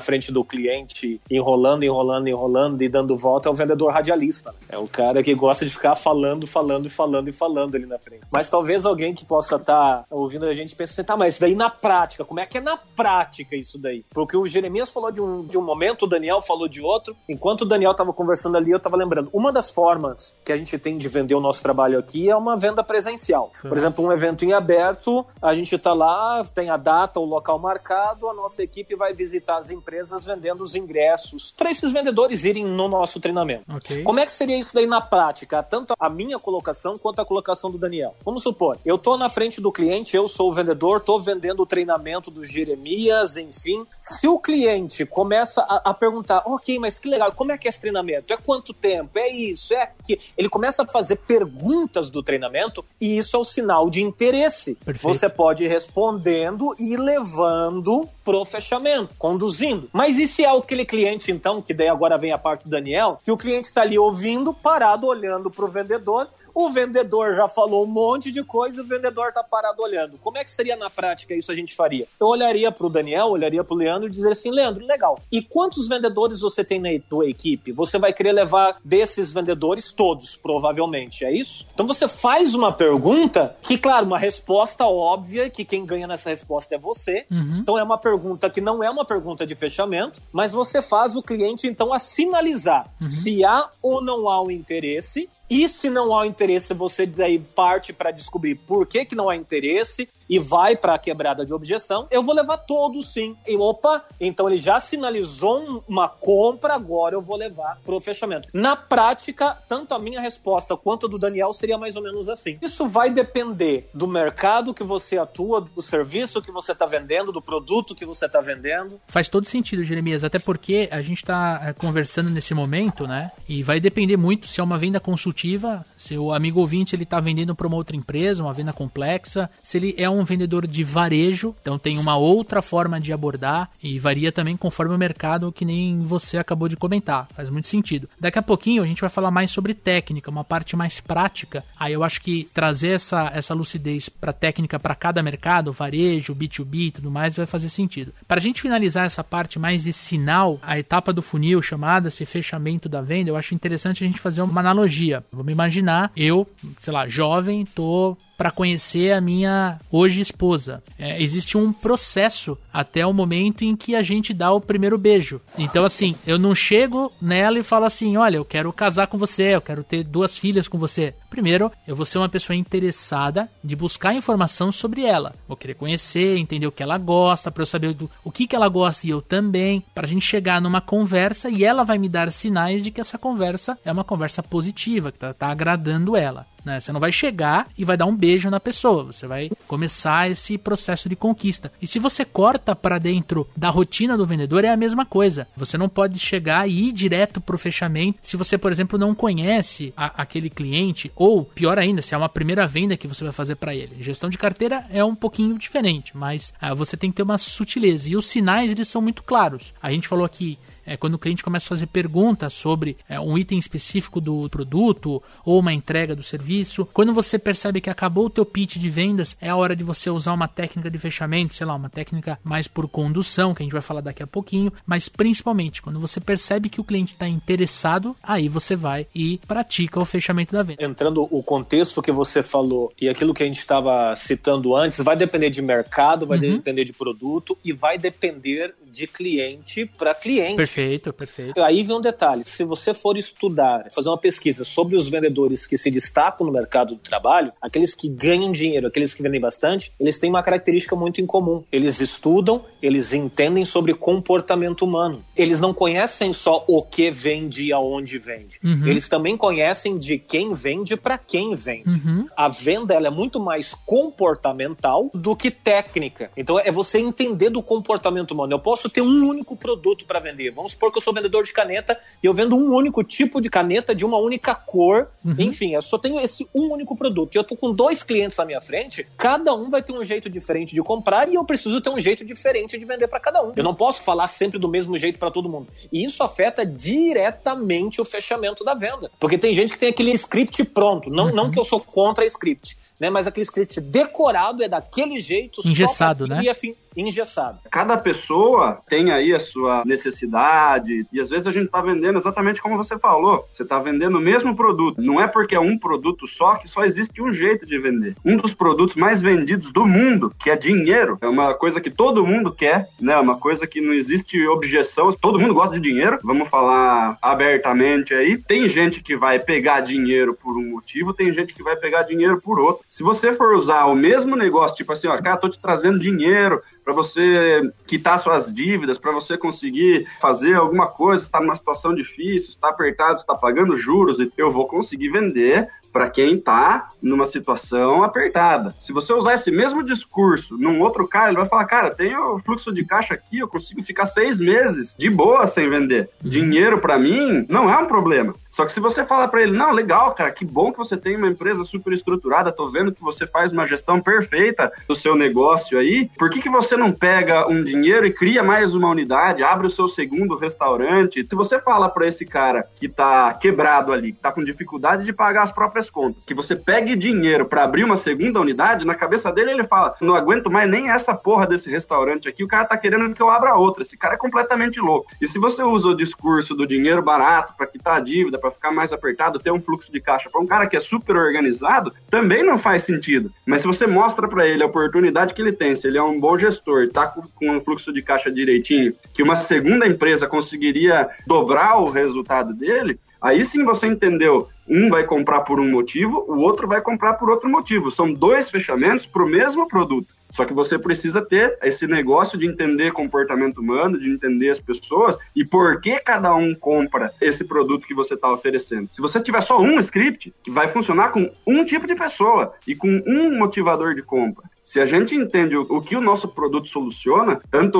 frente 0.00 0.30
do 0.30 0.44
cliente 0.44 1.20
enrolando, 1.30 1.82
enrolando, 1.82 2.28
enrolando 2.28 2.82
e 2.82 2.88
dando 2.88 3.16
volta 3.16 3.48
é 3.48 3.52
o 3.52 3.54
vendedor 3.54 3.92
radialista. 3.92 4.52
Né? 4.52 4.58
É 4.70 4.78
o 4.78 4.86
cara 4.86 5.22
que 5.22 5.34
gosta 5.34 5.64
de 5.64 5.70
ficar 5.70 5.94
falando, 5.94 6.46
falando 6.46 6.86
e 6.86 6.90
falando 6.90 7.28
e 7.28 7.32
falando 7.32 7.74
ali 7.74 7.86
na 7.86 7.98
frente. 7.98 8.22
Mas 8.30 8.48
talvez 8.48 8.84
alguém 8.84 9.14
que 9.14 9.24
possa 9.24 9.56
estar 9.56 10.02
tá 10.02 10.04
ouvindo 10.10 10.44
a 10.44 10.54
gente 10.54 10.74
pense 10.74 10.92
assim, 10.92 11.04
tá, 11.04 11.16
mas 11.16 11.38
daí 11.38 11.54
na 11.54 11.70
prática, 11.70 12.24
como 12.24 12.40
é 12.40 12.46
que 12.46 12.58
é 12.58 12.60
na 12.60 12.76
prática 12.76 13.56
isso 13.56 13.78
daí? 13.78 14.04
Porque 14.12 14.36
o 14.36 14.46
Jeremias 14.46 14.90
falou 14.90 15.10
de 15.10 15.20
um, 15.20 15.44
de 15.44 15.58
um 15.58 15.62
momento, 15.62 16.04
o 16.04 16.08
Daniel 16.08 16.40
falou 16.40 16.68
de 16.68 16.80
outro. 16.80 17.16
Enquanto 17.28 17.62
o 17.62 17.64
Daniel 17.64 17.92
estava 17.92 18.12
conversando 18.12 18.56
ali, 18.56 18.70
eu 18.70 18.76
estava 18.76 18.96
lembrando. 18.96 19.30
Uma 19.32 19.52
das 19.52 19.70
formas 19.70 20.36
que 20.44 20.52
a 20.52 20.56
gente 20.56 20.78
tem 20.78 20.96
de 20.96 21.08
vender 21.08 21.34
o 21.34 21.40
nosso 21.40 21.62
trabalho 21.62 21.98
aqui 21.98 22.28
é 22.28 22.36
uma 22.36 22.56
venda 22.56 22.82
presencial. 22.82 23.52
Por 23.60 23.76
exemplo, 23.76 24.04
um 24.04 24.12
evento 24.12 24.44
em 24.44 24.52
aberto, 24.52 25.24
a 25.40 25.54
gente 25.54 25.74
está 25.74 25.92
lá, 25.92 26.42
tem 26.54 26.70
a 26.70 26.76
data, 26.76 27.20
o 27.20 27.24
local 27.24 27.58
marcado, 27.58 28.28
a 28.28 28.34
nossa 28.34 28.62
equipe 28.62 28.87
vai 28.94 29.12
visitar 29.12 29.58
as 29.58 29.70
empresas 29.70 30.24
vendendo 30.24 30.62
os 30.62 30.74
ingressos 30.74 31.52
para 31.56 31.70
esses 31.70 31.92
vendedores 31.92 32.44
irem 32.44 32.64
no 32.64 32.88
nosso 32.88 33.20
treinamento. 33.20 33.64
Okay. 33.76 34.02
Como 34.02 34.20
é 34.20 34.26
que 34.26 34.32
seria 34.32 34.56
isso 34.56 34.74
daí 34.74 34.86
na 34.86 35.00
prática? 35.00 35.62
Tanto 35.62 35.94
a 35.98 36.10
minha 36.10 36.38
colocação 36.38 36.98
quanto 36.98 37.20
a 37.20 37.24
colocação 37.24 37.70
do 37.70 37.78
Daniel. 37.78 38.14
Vamos 38.24 38.42
supor, 38.42 38.78
eu 38.84 38.96
estou 38.96 39.16
na 39.16 39.28
frente 39.28 39.60
do 39.60 39.72
cliente, 39.72 40.16
eu 40.16 40.28
sou 40.28 40.50
o 40.50 40.54
vendedor, 40.54 40.98
estou 40.98 41.20
vendendo 41.20 41.62
o 41.62 41.66
treinamento 41.66 42.30
do 42.30 42.44
Jeremias, 42.44 43.36
enfim. 43.36 43.86
Se 44.00 44.28
o 44.28 44.38
cliente 44.38 45.04
começa 45.06 45.62
a, 45.62 45.90
a, 45.90 45.94
perguntar, 45.94 46.42
ok, 46.46 46.78
mas 46.78 46.98
que 46.98 47.08
legal, 47.08 47.32
como 47.32 47.52
é 47.52 47.58
que 47.58 47.68
é 47.68 47.70
esse 47.70 47.80
treinamento? 47.80 48.32
É 48.32 48.36
quanto 48.36 48.72
tempo? 48.72 49.18
É 49.18 49.28
isso? 49.28 49.74
É 49.74 49.82
aquilo? 49.82 50.20
Ele 50.36 50.48
começa 50.48 50.82
a 50.82 50.86
fazer 50.86 51.16
perguntas 51.16 52.10
do 52.10 52.22
treinamento 52.22 52.84
e 53.00 53.16
isso 53.16 53.36
é 53.36 53.38
o 53.38 53.44
sinal 53.44 53.90
de 53.90 54.02
interesse. 54.02 54.74
Perfeito. 54.76 55.14
Você 55.14 55.28
pode 55.28 55.64
ir 55.64 55.68
respondendo 55.68 56.74
e 56.78 56.96
levando 56.96 58.08
pro 58.28 58.44
fechamento, 58.44 59.14
conduzindo. 59.18 59.88
Mas 59.90 60.18
e 60.18 60.28
se 60.28 60.44
é 60.44 60.54
aquele 60.54 60.84
cliente, 60.84 61.32
então, 61.32 61.62
que 61.62 61.72
daí 61.72 61.88
agora 61.88 62.18
vem 62.18 62.30
a 62.30 62.36
parte 62.36 62.64
do 62.64 62.70
Daniel, 62.70 63.16
que 63.24 63.32
o 63.32 63.38
cliente 63.38 63.68
está 63.68 63.80
ali 63.80 63.98
ouvindo, 63.98 64.52
parado, 64.52 65.06
olhando 65.06 65.50
pro 65.50 65.66
vendedor, 65.66 66.28
o 66.54 66.68
vendedor 66.68 67.34
já 67.34 67.48
falou 67.48 67.84
um 67.84 67.86
monte 67.86 68.30
de 68.30 68.44
coisa, 68.44 68.82
o 68.82 68.84
vendedor 68.84 69.32
tá 69.32 69.42
parado 69.42 69.80
olhando. 69.80 70.18
Como 70.18 70.36
é 70.36 70.44
que 70.44 70.50
seria 70.50 70.76
na 70.76 70.90
prática 70.90 71.34
isso 71.34 71.50
a 71.50 71.54
gente 71.54 71.74
faria? 71.74 72.06
Eu 72.20 72.26
olharia 72.26 72.70
pro 72.70 72.90
Daniel, 72.90 73.28
olharia 73.28 73.64
pro 73.64 73.74
Leandro 73.74 74.08
e 74.08 74.12
dizer 74.12 74.32
assim, 74.32 74.50
Leandro, 74.50 74.84
legal. 74.84 75.18
E 75.32 75.40
quantos 75.40 75.88
vendedores 75.88 76.40
você 76.40 76.62
tem 76.62 76.78
na 76.78 76.90
tua 77.08 77.30
equipe? 77.30 77.72
Você 77.72 77.98
vai 77.98 78.12
querer 78.12 78.32
levar 78.32 78.76
desses 78.84 79.32
vendedores 79.32 79.90
todos, 79.90 80.36
provavelmente, 80.36 81.24
é 81.24 81.32
isso? 81.32 81.66
Então 81.72 81.86
você 81.86 82.06
faz 82.06 82.52
uma 82.52 82.72
pergunta 82.72 83.56
que, 83.62 83.78
claro, 83.78 84.04
uma 84.04 84.18
resposta 84.18 84.84
óbvia, 84.84 85.48
que 85.48 85.64
quem 85.64 85.86
ganha 85.86 86.06
nessa 86.06 86.28
resposta 86.28 86.74
é 86.74 86.78
você. 86.78 87.24
Uhum. 87.30 87.60
Então 87.62 87.78
é 87.78 87.82
uma 87.82 87.96
pergunta 87.96 88.17
pergunta 88.18 88.50
que 88.50 88.60
não 88.60 88.82
é 88.82 88.90
uma 88.90 89.04
pergunta 89.04 89.46
de 89.46 89.54
fechamento, 89.54 90.20
mas 90.32 90.52
você 90.52 90.82
faz 90.82 91.14
o 91.14 91.22
cliente 91.22 91.68
então 91.68 91.92
a 91.92 91.98
sinalizar 92.00 92.90
uhum. 93.00 93.06
se 93.06 93.44
há 93.44 93.70
ou 93.80 94.02
não 94.02 94.28
há 94.28 94.40
o 94.40 94.48
um 94.48 94.50
interesse 94.50 95.28
e 95.48 95.68
se 95.68 95.88
não 95.88 96.16
há 96.16 96.26
interesse, 96.26 96.74
você 96.74 97.06
daí 97.06 97.38
parte 97.38 97.92
para 97.92 98.10
descobrir 98.10 98.56
por 98.56 98.86
que, 98.86 99.04
que 99.04 99.14
não 99.14 99.30
há 99.30 99.36
interesse 99.36 100.08
e 100.28 100.38
vai 100.38 100.76
para 100.76 100.94
a 100.94 100.98
quebrada 100.98 101.44
de 101.46 101.54
objeção. 101.54 102.06
Eu 102.10 102.22
vou 102.22 102.34
levar 102.34 102.58
todos 102.58 103.12
sim. 103.12 103.34
E 103.46 103.56
opa, 103.56 104.04
então 104.20 104.48
ele 104.48 104.58
já 104.58 104.78
sinalizou 104.78 105.82
uma 105.88 106.08
compra, 106.08 106.74
agora 106.74 107.14
eu 107.14 107.22
vou 107.22 107.36
levar 107.36 107.80
para 107.82 107.94
o 107.94 108.00
fechamento. 108.00 108.48
Na 108.52 108.76
prática, 108.76 109.56
tanto 109.66 109.94
a 109.94 109.98
minha 109.98 110.20
resposta 110.20 110.76
quanto 110.76 111.06
a 111.06 111.08
do 111.08 111.18
Daniel 111.18 111.52
seria 111.52 111.78
mais 111.78 111.96
ou 111.96 112.02
menos 112.02 112.28
assim. 112.28 112.58
Isso 112.60 112.86
vai 112.86 113.10
depender 113.10 113.88
do 113.94 114.06
mercado 114.06 114.74
que 114.74 114.84
você 114.84 115.16
atua, 115.16 115.60
do 115.62 115.80
serviço 115.80 116.42
que 116.42 116.52
você 116.52 116.72
está 116.72 116.84
vendendo, 116.84 117.32
do 117.32 117.40
produto 117.40 117.94
que 117.94 118.04
você 118.08 118.26
está 118.26 118.40
vendendo. 118.40 119.00
Faz 119.06 119.28
todo 119.28 119.46
sentido, 119.46 119.84
Jeremias, 119.84 120.24
até 120.24 120.38
porque 120.38 120.88
a 120.90 121.02
gente 121.02 121.18
está 121.18 121.60
é, 121.62 121.72
conversando 121.72 122.30
nesse 122.30 122.54
momento, 122.54 123.06
né? 123.06 123.30
E 123.48 123.62
vai 123.62 123.80
depender 123.80 124.16
muito 124.16 124.48
se 124.48 124.60
é 124.60 124.64
uma 124.64 124.78
venda 124.78 124.98
consultiva 124.98 125.84
se 125.96 126.16
o 126.16 126.32
amigo 126.32 126.60
ouvinte 126.60 126.94
ele 126.94 127.02
está 127.02 127.20
vendendo 127.20 127.54
para 127.54 127.66
uma 127.66 127.76
outra 127.76 127.96
empresa, 127.96 128.42
uma 128.42 128.52
venda 128.52 128.72
complexa, 128.72 129.50
se 129.58 129.76
ele 129.76 129.94
é 129.98 130.08
um 130.08 130.24
vendedor 130.24 130.66
de 130.66 130.82
varejo, 130.82 131.54
então 131.60 131.78
tem 131.78 131.98
uma 131.98 132.16
outra 132.16 132.62
forma 132.62 133.00
de 133.00 133.12
abordar 133.12 133.68
e 133.82 133.98
varia 133.98 134.30
também 134.30 134.56
conforme 134.56 134.94
o 134.94 134.98
mercado, 134.98 135.52
que 135.52 135.64
nem 135.64 136.02
você 136.02 136.38
acabou 136.38 136.68
de 136.68 136.76
comentar, 136.76 137.28
faz 137.34 137.50
muito 137.50 137.66
sentido. 137.66 138.08
Daqui 138.18 138.38
a 138.38 138.42
pouquinho 138.42 138.82
a 138.82 138.86
gente 138.86 139.00
vai 139.00 139.10
falar 139.10 139.30
mais 139.30 139.50
sobre 139.50 139.74
técnica, 139.74 140.30
uma 140.30 140.44
parte 140.44 140.76
mais 140.76 141.00
prática. 141.00 141.64
Aí 141.78 141.92
eu 141.92 142.04
acho 142.04 142.20
que 142.22 142.48
trazer 142.54 142.94
essa, 142.94 143.30
essa 143.34 143.54
lucidez 143.54 144.08
para 144.08 144.32
técnica 144.32 144.78
para 144.78 144.94
cada 144.94 145.22
mercado, 145.22 145.72
varejo, 145.72 146.34
B2B 146.34 146.74
e 146.74 146.90
tudo 146.92 147.10
mais, 147.10 147.36
vai 147.36 147.46
fazer 147.46 147.68
sentido. 147.68 147.87
Para 148.26 148.38
a 148.38 148.42
gente 148.42 148.62
finalizar 148.62 149.06
essa 149.06 149.24
parte 149.24 149.58
mais 149.58 149.84
de 149.84 149.92
sinal, 149.92 150.58
a 150.62 150.78
etapa 150.78 151.12
do 151.12 151.22
funil 151.22 151.62
chamada 151.62 152.08
esse 152.08 152.24
fechamento 152.24 152.88
da 152.88 153.00
venda, 153.00 153.30
eu 153.30 153.36
acho 153.36 153.54
interessante 153.54 154.04
a 154.04 154.06
gente 154.06 154.20
fazer 154.20 154.42
uma 154.42 154.60
analogia. 154.60 155.24
Vamos 155.32 155.52
imaginar, 155.52 156.10
eu, 156.16 156.46
sei 156.78 156.92
lá, 156.92 157.08
jovem, 157.08 157.64
tô 157.64 158.16
para 158.38 158.52
conhecer 158.52 159.10
a 159.12 159.20
minha 159.20 159.80
hoje 159.90 160.20
esposa. 160.20 160.80
É, 160.96 161.20
existe 161.20 161.58
um 161.58 161.72
processo 161.72 162.56
até 162.72 163.04
o 163.04 163.12
momento 163.12 163.64
em 163.64 163.74
que 163.74 163.96
a 163.96 164.02
gente 164.02 164.32
dá 164.32 164.52
o 164.52 164.60
primeiro 164.60 164.96
beijo. 164.96 165.40
Então, 165.58 165.84
assim, 165.84 166.14
eu 166.24 166.38
não 166.38 166.54
chego 166.54 167.10
nela 167.20 167.58
e 167.58 167.64
falo 167.64 167.84
assim: 167.84 168.16
olha, 168.16 168.36
eu 168.36 168.44
quero 168.44 168.72
casar 168.72 169.08
com 169.08 169.18
você, 169.18 169.56
eu 169.56 169.60
quero 169.60 169.82
ter 169.82 170.04
duas 170.04 170.38
filhas 170.38 170.68
com 170.68 170.78
você. 170.78 171.12
Primeiro, 171.28 171.70
eu 171.86 171.94
vou 171.94 172.06
ser 172.06 172.18
uma 172.18 172.28
pessoa 172.28 172.56
interessada 172.56 173.50
de 173.62 173.76
buscar 173.76 174.14
informação 174.14 174.70
sobre 174.70 175.02
ela. 175.04 175.34
Vou 175.46 175.56
querer 175.56 175.74
conhecer, 175.74 176.38
entender 176.38 176.66
o 176.66 176.72
que 176.72 176.82
ela 176.82 176.96
gosta, 176.96 177.50
para 177.50 177.62
eu 177.62 177.66
saber 177.66 177.92
do, 177.92 178.10
o 178.24 178.30
que, 178.30 178.46
que 178.46 178.56
ela 178.56 178.68
gosta 178.68 179.06
e 179.06 179.10
eu 179.10 179.20
também, 179.20 179.82
para 179.94 180.06
a 180.06 180.08
gente 180.08 180.24
chegar 180.24 180.60
numa 180.60 180.80
conversa 180.80 181.50
e 181.50 181.64
ela 181.64 181.84
vai 181.84 181.98
me 181.98 182.08
dar 182.08 182.30
sinais 182.30 182.82
de 182.82 182.90
que 182.90 183.00
essa 183.00 183.18
conversa 183.18 183.78
é 183.84 183.92
uma 183.92 184.04
conversa 184.04 184.42
positiva, 184.42 185.12
que 185.12 185.18
tá, 185.18 185.34
tá 185.34 185.48
agradando 185.48 186.16
ela. 186.16 186.46
Né? 186.68 186.80
Você 186.80 186.92
não 186.92 187.00
vai 187.00 187.10
chegar 187.10 187.66
e 187.76 187.84
vai 187.84 187.96
dar 187.96 188.04
um 188.04 188.14
beijo 188.14 188.50
na 188.50 188.60
pessoa. 188.60 189.04
Você 189.04 189.26
vai 189.26 189.50
começar 189.66 190.30
esse 190.30 190.58
processo 190.58 191.08
de 191.08 191.16
conquista. 191.16 191.72
E 191.80 191.86
se 191.86 191.98
você 191.98 192.26
corta 192.26 192.76
para 192.76 192.98
dentro 192.98 193.48
da 193.56 193.70
rotina 193.70 194.16
do 194.18 194.26
vendedor, 194.26 194.64
é 194.64 194.68
a 194.68 194.76
mesma 194.76 195.06
coisa. 195.06 195.48
Você 195.56 195.78
não 195.78 195.88
pode 195.88 196.18
chegar 196.18 196.68
e 196.68 196.88
ir 196.88 196.92
direto 196.92 197.40
pro 197.40 197.56
fechamento 197.56 198.18
se 198.22 198.36
você, 198.36 198.58
por 198.58 198.70
exemplo, 198.70 198.98
não 198.98 199.14
conhece 199.14 199.94
a, 199.96 200.22
aquele 200.22 200.50
cliente 200.50 201.10
ou 201.16 201.42
pior 201.44 201.78
ainda, 201.78 202.02
se 202.02 202.14
é 202.14 202.18
uma 202.18 202.28
primeira 202.28 202.66
venda 202.66 202.96
que 202.96 203.08
você 203.08 203.24
vai 203.24 203.32
fazer 203.32 203.56
para 203.56 203.74
ele. 203.74 204.02
Gestão 204.02 204.28
de 204.28 204.36
carteira 204.36 204.84
é 204.90 205.02
um 205.02 205.14
pouquinho 205.14 205.58
diferente, 205.58 206.14
mas 206.14 206.52
ah, 206.60 206.74
você 206.74 206.96
tem 206.96 207.10
que 207.10 207.16
ter 207.16 207.22
uma 207.22 207.38
sutileza 207.38 208.08
e 208.08 208.16
os 208.16 208.26
sinais 208.26 208.70
eles 208.70 208.88
são 208.88 209.00
muito 209.00 209.22
claros. 209.22 209.72
A 209.82 209.90
gente 209.90 210.06
falou 210.06 210.24
aqui 210.24 210.58
é, 210.88 210.96
quando 210.96 211.14
o 211.14 211.18
cliente 211.18 211.44
começa 211.44 211.66
a 211.66 211.68
fazer 211.68 211.86
perguntas 211.86 212.54
sobre 212.54 212.96
é, 213.08 213.20
um 213.20 213.36
item 213.36 213.58
específico 213.58 214.20
do 214.20 214.48
produto 214.48 215.22
ou 215.44 215.60
uma 215.60 215.72
entrega 215.72 216.16
do 216.16 216.22
serviço. 216.22 216.88
Quando 216.94 217.12
você 217.12 217.38
percebe 217.38 217.80
que 217.80 217.90
acabou 217.90 218.26
o 218.26 218.30
teu 218.30 218.46
pitch 218.46 218.76
de 218.76 218.88
vendas, 218.88 219.36
é 219.40 219.50
a 219.50 219.56
hora 219.56 219.76
de 219.76 219.84
você 219.84 220.08
usar 220.08 220.32
uma 220.32 220.48
técnica 220.48 220.90
de 220.90 220.98
fechamento, 220.98 221.54
sei 221.54 221.66
lá, 221.66 221.74
uma 221.74 221.90
técnica 221.90 222.38
mais 222.42 222.66
por 222.66 222.88
condução, 222.88 223.54
que 223.54 223.62
a 223.62 223.64
gente 223.64 223.72
vai 223.72 223.82
falar 223.82 224.00
daqui 224.00 224.22
a 224.22 224.26
pouquinho, 224.26 224.72
mas 224.86 225.08
principalmente 225.08 225.82
quando 225.82 226.00
você 226.00 226.20
percebe 226.20 226.68
que 226.70 226.80
o 226.80 226.84
cliente 226.84 227.12
está 227.12 227.28
interessado, 227.28 228.16
aí 228.22 228.48
você 228.48 228.74
vai 228.74 229.06
e 229.14 229.38
pratica 229.46 230.00
o 230.00 230.04
fechamento 230.04 230.52
da 230.52 230.62
venda. 230.62 230.82
Entrando 230.82 231.28
o 231.30 231.42
contexto 231.42 232.00
que 232.00 232.10
você 232.10 232.42
falou 232.42 232.92
e 233.00 233.08
aquilo 233.08 233.34
que 233.34 233.42
a 233.42 233.46
gente 233.46 233.58
estava 233.58 234.16
citando 234.16 234.74
antes, 234.74 234.98
vai 235.04 235.16
depender 235.16 235.50
de 235.50 235.60
mercado, 235.60 236.26
vai 236.26 236.38
uhum. 236.38 236.56
depender 236.56 236.84
de 236.84 236.92
produto 236.92 237.58
e 237.64 237.72
vai 237.72 237.98
depender 237.98 238.74
de 238.90 239.06
cliente 239.06 239.86
para 239.98 240.14
cliente. 240.14 240.56
Perfeito. 240.56 241.12
Perfeito. 241.12 241.60
Aí 241.62 241.82
vem 241.82 241.96
um 241.96 242.00
detalhe: 242.00 242.44
se 242.44 242.64
você 242.64 242.94
for 242.94 243.16
estudar, 243.16 243.90
fazer 243.92 244.08
uma 244.08 244.18
pesquisa 244.18 244.64
sobre 244.64 244.96
os 244.96 245.08
vendedores 245.08 245.66
que 245.66 245.76
se 245.76 245.90
destacam 245.90 246.46
no 246.46 246.52
mercado 246.52 246.94
do 246.94 247.00
trabalho, 247.00 247.52
aqueles 247.60 247.94
que 247.94 248.08
ganham 248.08 248.50
dinheiro, 248.52 248.86
aqueles 248.86 249.14
que 249.14 249.22
vendem 249.22 249.40
bastante, 249.40 249.92
eles 249.98 250.18
têm 250.18 250.30
uma 250.30 250.42
característica 250.42 250.94
muito 250.94 251.20
em 251.20 251.26
comum. 251.26 251.64
Eles 251.70 252.00
estudam, 252.00 252.64
eles 252.82 253.12
entendem 253.12 253.64
sobre 253.64 253.94
comportamento 253.94 254.82
humano. 254.82 255.24
Eles 255.36 255.60
não 255.60 255.74
conhecem 255.74 256.32
só 256.32 256.64
o 256.66 256.82
que 256.82 257.10
vende 257.10 257.64
e 257.64 257.72
aonde 257.72 258.18
vende. 258.18 258.58
Uhum. 258.62 258.86
Eles 258.86 259.08
também 259.08 259.36
conhecem 259.36 259.98
de 259.98 260.18
quem 260.18 260.54
vende 260.54 260.96
para 260.96 261.18
quem 261.18 261.54
vende. 261.54 261.90
Uhum. 261.90 262.26
A 262.36 262.48
venda 262.48 262.94
ela 262.94 263.08
é 263.08 263.10
muito 263.10 263.40
mais 263.40 263.74
comportamental 263.74 265.10
do 265.14 265.34
que 265.34 265.50
técnica. 265.50 266.30
Então 266.36 266.58
é 266.58 266.70
você 266.70 266.98
entender 266.98 267.50
do 267.50 267.62
comportamento 267.62 268.32
humano. 268.32 268.52
Eu 268.52 268.58
posso 268.58 268.77
ter 268.86 269.00
um 269.00 269.26
único 269.26 269.56
produto 269.56 270.04
para 270.04 270.20
vender. 270.20 270.50
Vamos 270.50 270.72
supor 270.72 270.92
que 270.92 270.98
eu 270.98 271.02
sou 271.02 271.14
vendedor 271.14 271.42
de 271.44 271.52
caneta 271.52 271.98
e 272.22 272.26
eu 272.26 272.34
vendo 272.34 272.54
um 272.54 272.74
único 272.74 273.02
tipo 273.02 273.40
de 273.40 273.48
caneta 273.48 273.94
de 273.94 274.04
uma 274.04 274.18
única 274.18 274.54
cor. 274.54 275.08
Uhum. 275.24 275.34
Enfim, 275.38 275.74
eu 275.74 275.80
só 275.80 275.96
tenho 275.96 276.20
esse 276.20 276.46
um 276.54 276.70
único 276.70 276.94
produto. 276.94 277.34
E 277.34 277.38
eu 277.38 277.44
tô 277.44 277.56
com 277.56 277.70
dois 277.70 278.02
clientes 278.02 278.36
na 278.36 278.44
minha 278.44 278.60
frente, 278.60 279.06
cada 279.16 279.54
um 279.54 279.70
vai 279.70 279.82
ter 279.82 279.92
um 279.92 280.04
jeito 280.04 280.28
diferente 280.28 280.74
de 280.74 280.82
comprar 280.82 281.28
e 281.28 281.34
eu 281.36 281.44
preciso 281.44 281.80
ter 281.80 281.88
um 281.88 282.00
jeito 282.00 282.24
diferente 282.24 282.76
de 282.76 282.84
vender 282.84 283.08
para 283.08 283.20
cada 283.20 283.42
um. 283.42 283.52
Eu 283.56 283.64
não 283.64 283.74
posso 283.74 284.02
falar 284.02 284.26
sempre 284.26 284.58
do 284.58 284.68
mesmo 284.68 284.98
jeito 284.98 285.18
para 285.18 285.30
todo 285.30 285.48
mundo. 285.48 285.68
E 285.90 286.04
isso 286.04 286.22
afeta 286.22 286.66
diretamente 286.66 288.00
o 288.00 288.04
fechamento 288.04 288.62
da 288.62 288.74
venda. 288.74 289.10
Porque 289.18 289.38
tem 289.38 289.54
gente 289.54 289.72
que 289.72 289.78
tem 289.78 289.88
aquele 289.88 290.12
script 290.12 290.62
pronto. 290.64 291.08
Não, 291.08 291.26
uhum. 291.26 291.34
não 291.34 291.50
que 291.50 291.58
eu 291.58 291.64
sou 291.64 291.80
contra 291.80 292.26
script 292.26 292.76
né? 293.00 293.10
Mas 293.10 293.26
aquele 293.26 293.44
script 293.44 293.80
decorado 293.80 294.62
é 294.62 294.68
daquele 294.68 295.20
jeito, 295.20 295.60
engessado, 295.64 296.26
né? 296.26 296.42
Afim. 296.48 296.74
Engessada. 297.06 297.58
Cada 297.70 297.96
pessoa 297.96 298.78
tem 298.88 299.12
aí 299.12 299.32
a 299.32 299.40
sua 299.40 299.82
necessidade 299.84 301.06
e 301.12 301.20
às 301.20 301.30
vezes 301.30 301.46
a 301.46 301.52
gente 301.52 301.66
está 301.66 301.80
vendendo 301.80 302.18
exatamente 302.18 302.60
como 302.60 302.76
você 302.76 302.98
falou. 302.98 303.46
Você 303.52 303.62
está 303.62 303.78
vendendo 303.78 304.18
o 304.18 304.20
mesmo 304.20 304.56
produto. 304.56 305.00
Não 305.00 305.20
é 305.20 305.26
porque 305.26 305.54
é 305.54 305.60
um 305.60 305.78
produto 305.78 306.26
só 306.26 306.56
que 306.56 306.68
só 306.68 306.84
existe 306.84 307.22
um 307.22 307.30
jeito 307.30 307.66
de 307.66 307.78
vender. 307.78 308.16
Um 308.24 308.36
dos 308.36 308.54
produtos 308.54 308.96
mais 308.96 309.20
vendidos 309.20 309.70
do 309.72 309.86
mundo, 309.86 310.32
que 310.38 310.50
é 310.50 310.56
dinheiro, 310.56 311.18
é 311.20 311.28
uma 311.28 311.54
coisa 311.54 311.80
que 311.80 311.90
todo 311.90 312.26
mundo 312.26 312.52
quer, 312.52 312.88
né? 313.00 313.12
É 313.12 313.18
uma 313.18 313.38
coisa 313.38 313.66
que 313.66 313.80
não 313.80 313.92
existe 313.92 314.46
objeção. 314.46 315.10
Todo 315.12 315.38
mundo 315.38 315.54
gosta 315.54 315.74
de 315.74 315.80
dinheiro. 315.80 316.18
Vamos 316.22 316.48
falar 316.48 317.16
abertamente 317.22 318.14
aí. 318.14 318.38
Tem 318.38 318.68
gente 318.68 319.02
que 319.02 319.16
vai 319.16 319.38
pegar 319.38 319.80
dinheiro 319.80 320.34
por 320.34 320.56
um 320.56 320.70
motivo, 320.70 321.12
tem 321.12 321.32
gente 321.32 321.54
que 321.54 321.62
vai 321.62 321.76
pegar 321.76 322.02
dinheiro 322.02 322.40
por 322.40 322.58
outro. 322.58 322.84
Se 322.88 323.02
você 323.02 323.32
for 323.32 323.54
usar 323.54 323.86
o 323.86 323.94
mesmo 323.94 324.36
negócio, 324.36 324.76
tipo 324.76 324.92
assim, 324.92 325.08
ó, 325.08 325.20
cara, 325.20 325.36
tô 325.36 325.48
te 325.48 325.58
trazendo 325.58 325.98
dinheiro, 325.98 326.62
para 326.88 326.94
você 326.94 327.70
quitar 327.86 328.18
suas 328.18 328.52
dívidas, 328.52 328.96
para 328.96 329.12
você 329.12 329.36
conseguir 329.36 330.08
fazer 330.22 330.54
alguma 330.54 330.86
coisa, 330.86 331.22
está 331.22 331.38
numa 331.38 331.54
situação 331.54 331.94
difícil, 331.94 332.48
está 332.48 332.70
apertado, 332.70 333.18
está 333.18 333.34
pagando 333.34 333.76
juros, 333.76 334.20
e 334.20 334.32
eu 334.38 334.50
vou 334.50 334.66
conseguir 334.66 335.10
vender 335.10 335.68
para 335.92 336.08
quem 336.08 336.34
está 336.34 336.88
numa 337.02 337.26
situação 337.26 338.02
apertada. 338.02 338.74
Se 338.80 338.92
você 338.92 339.12
usar 339.12 339.34
esse 339.34 339.50
mesmo 339.50 339.82
discurso 339.82 340.56
num 340.56 340.80
outro 340.80 341.06
cara, 341.06 341.28
ele 341.28 341.38
vai 341.38 341.46
falar: 341.46 341.66
cara, 341.66 341.94
tem 341.94 342.16
o 342.16 342.38
fluxo 342.38 342.72
de 342.72 342.84
caixa 342.84 343.14
aqui, 343.14 343.38
eu 343.38 343.48
consigo 343.48 343.82
ficar 343.82 344.06
seis 344.06 344.40
meses 344.40 344.94
de 344.96 345.10
boa 345.10 345.44
sem 345.44 345.68
vender. 345.68 346.08
Dinheiro 346.22 346.78
para 346.78 346.98
mim 346.98 347.44
não 347.48 347.70
é 347.70 347.76
um 347.76 347.86
problema. 347.86 348.34
Só 348.58 348.66
que 348.66 348.72
se 348.72 348.80
você 348.80 349.04
falar 349.04 349.28
para 349.28 349.40
ele, 349.40 349.56
não, 349.56 349.70
legal, 349.70 350.12
cara, 350.16 350.32
que 350.32 350.44
bom 350.44 350.72
que 350.72 350.78
você 350.78 350.96
tem 350.96 351.16
uma 351.16 351.28
empresa 351.28 351.62
super 351.62 351.92
estruturada, 351.92 352.50
tô 352.50 352.66
vendo 352.66 352.90
que 352.90 353.00
você 353.00 353.24
faz 353.24 353.52
uma 353.52 353.64
gestão 353.64 354.00
perfeita 354.00 354.72
do 354.88 354.96
seu 354.96 355.14
negócio 355.14 355.78
aí, 355.78 356.10
por 356.18 356.28
que, 356.28 356.42
que 356.42 356.50
você 356.50 356.76
não 356.76 356.90
pega 356.90 357.46
um 357.46 357.62
dinheiro 357.62 358.04
e 358.04 358.12
cria 358.12 358.42
mais 358.42 358.74
uma 358.74 358.90
unidade, 358.90 359.44
abre 359.44 359.68
o 359.68 359.70
seu 359.70 359.86
segundo 359.86 360.36
restaurante? 360.36 361.24
Se 361.24 361.36
você 361.36 361.60
fala 361.60 361.88
para 361.88 362.08
esse 362.08 362.26
cara 362.26 362.66
que 362.74 362.88
tá 362.88 363.32
quebrado 363.34 363.92
ali, 363.92 364.10
que 364.10 364.18
tá 364.18 364.32
com 364.32 364.42
dificuldade 364.42 365.04
de 365.04 365.12
pagar 365.12 365.42
as 365.42 365.52
próprias 365.52 365.88
contas, 365.88 366.24
que 366.24 366.34
você 366.34 366.56
pegue 366.56 366.96
dinheiro 366.96 367.46
para 367.46 367.62
abrir 367.62 367.84
uma 367.84 367.94
segunda 367.94 368.40
unidade, 368.40 368.84
na 368.84 368.96
cabeça 368.96 369.30
dele 369.30 369.52
ele 369.52 369.62
fala, 369.62 369.94
não 370.00 370.16
aguento 370.16 370.50
mais 370.50 370.68
nem 370.68 370.90
essa 370.90 371.14
porra 371.14 371.46
desse 371.46 371.70
restaurante 371.70 372.28
aqui, 372.28 372.42
o 372.42 372.48
cara 372.48 372.64
tá 372.64 372.76
querendo 372.76 373.14
que 373.14 373.22
eu 373.22 373.30
abra 373.30 373.54
outra. 373.54 373.84
Esse 373.84 373.96
cara 373.96 374.14
é 374.14 374.18
completamente 374.18 374.80
louco. 374.80 375.08
E 375.20 375.28
se 375.28 375.38
você 375.38 375.62
usa 375.62 375.90
o 375.90 375.96
discurso 375.96 376.56
do 376.56 376.66
dinheiro 376.66 377.00
barato 377.00 377.54
para 377.56 377.68
quitar 377.68 377.98
a 377.98 378.00
dívida, 378.00 378.47
para 378.48 378.50
ficar 378.50 378.72
mais 378.72 378.92
apertado, 378.92 379.38
ter 379.38 379.52
um 379.52 379.60
fluxo 379.60 379.92
de 379.92 380.00
caixa 380.00 380.30
para 380.30 380.40
um 380.40 380.46
cara 380.46 380.66
que 380.66 380.76
é 380.76 380.80
super 380.80 381.16
organizado, 381.16 381.92
também 382.10 382.44
não 382.44 382.58
faz 382.58 382.82
sentido. 382.82 383.30
Mas 383.46 383.60
se 383.60 383.66
você 383.66 383.86
mostra 383.86 384.26
para 384.26 384.46
ele 384.46 384.62
a 384.62 384.66
oportunidade 384.66 385.34
que 385.34 385.42
ele 385.42 385.52
tem, 385.52 385.74
se 385.74 385.86
ele 385.86 385.98
é 385.98 386.02
um 386.02 386.18
bom 386.18 386.38
gestor, 386.38 386.88
tá 386.90 387.06
com, 387.06 387.22
com 387.22 387.56
um 387.56 387.60
fluxo 387.60 387.92
de 387.92 388.02
caixa 388.02 388.30
direitinho, 388.30 388.92
que 389.12 389.22
uma 389.22 389.36
segunda 389.36 389.86
empresa 389.86 390.26
conseguiria 390.26 391.08
dobrar 391.26 391.78
o 391.78 391.90
resultado 391.90 392.54
dele, 392.54 392.98
Aí 393.20 393.44
sim 393.44 393.64
você 393.64 393.86
entendeu. 393.86 394.48
Um 394.68 394.88
vai 394.88 395.04
comprar 395.04 395.40
por 395.40 395.58
um 395.58 395.68
motivo, 395.68 396.24
o 396.28 396.38
outro 396.38 396.68
vai 396.68 396.80
comprar 396.80 397.14
por 397.14 397.28
outro 397.28 397.48
motivo. 397.48 397.90
São 397.90 398.12
dois 398.12 398.48
fechamentos 398.48 399.06
para 399.06 399.24
o 399.24 399.28
mesmo 399.28 399.66
produto. 399.66 400.06
Só 400.30 400.44
que 400.44 400.52
você 400.52 400.78
precisa 400.78 401.24
ter 401.24 401.58
esse 401.62 401.86
negócio 401.86 402.38
de 402.38 402.46
entender 402.46 402.92
comportamento 402.92 403.58
humano, 403.58 403.98
de 403.98 404.10
entender 404.10 404.50
as 404.50 404.60
pessoas 404.60 405.16
e 405.34 405.44
por 405.44 405.80
que 405.80 405.98
cada 406.00 406.34
um 406.34 406.54
compra 406.54 407.12
esse 407.20 407.44
produto 407.44 407.86
que 407.86 407.94
você 407.94 408.14
está 408.14 408.30
oferecendo. 408.30 408.88
Se 408.90 409.00
você 409.00 409.20
tiver 409.20 409.40
só 409.40 409.60
um 409.60 409.78
script, 409.78 410.34
que 410.42 410.50
vai 410.50 410.68
funcionar 410.68 411.10
com 411.10 411.30
um 411.46 411.64
tipo 411.64 411.86
de 411.86 411.94
pessoa 411.94 412.54
e 412.66 412.74
com 412.74 413.02
um 413.06 413.38
motivador 413.38 413.94
de 413.94 414.02
compra. 414.02 414.44
Se 414.68 414.80
a 414.80 414.84
gente 414.84 415.14
entende 415.14 415.56
o, 415.56 415.62
o 415.62 415.80
que 415.80 415.96
o 415.96 416.00
nosso 416.00 416.28
produto 416.28 416.68
soluciona, 416.68 417.40
tanto 417.50 417.78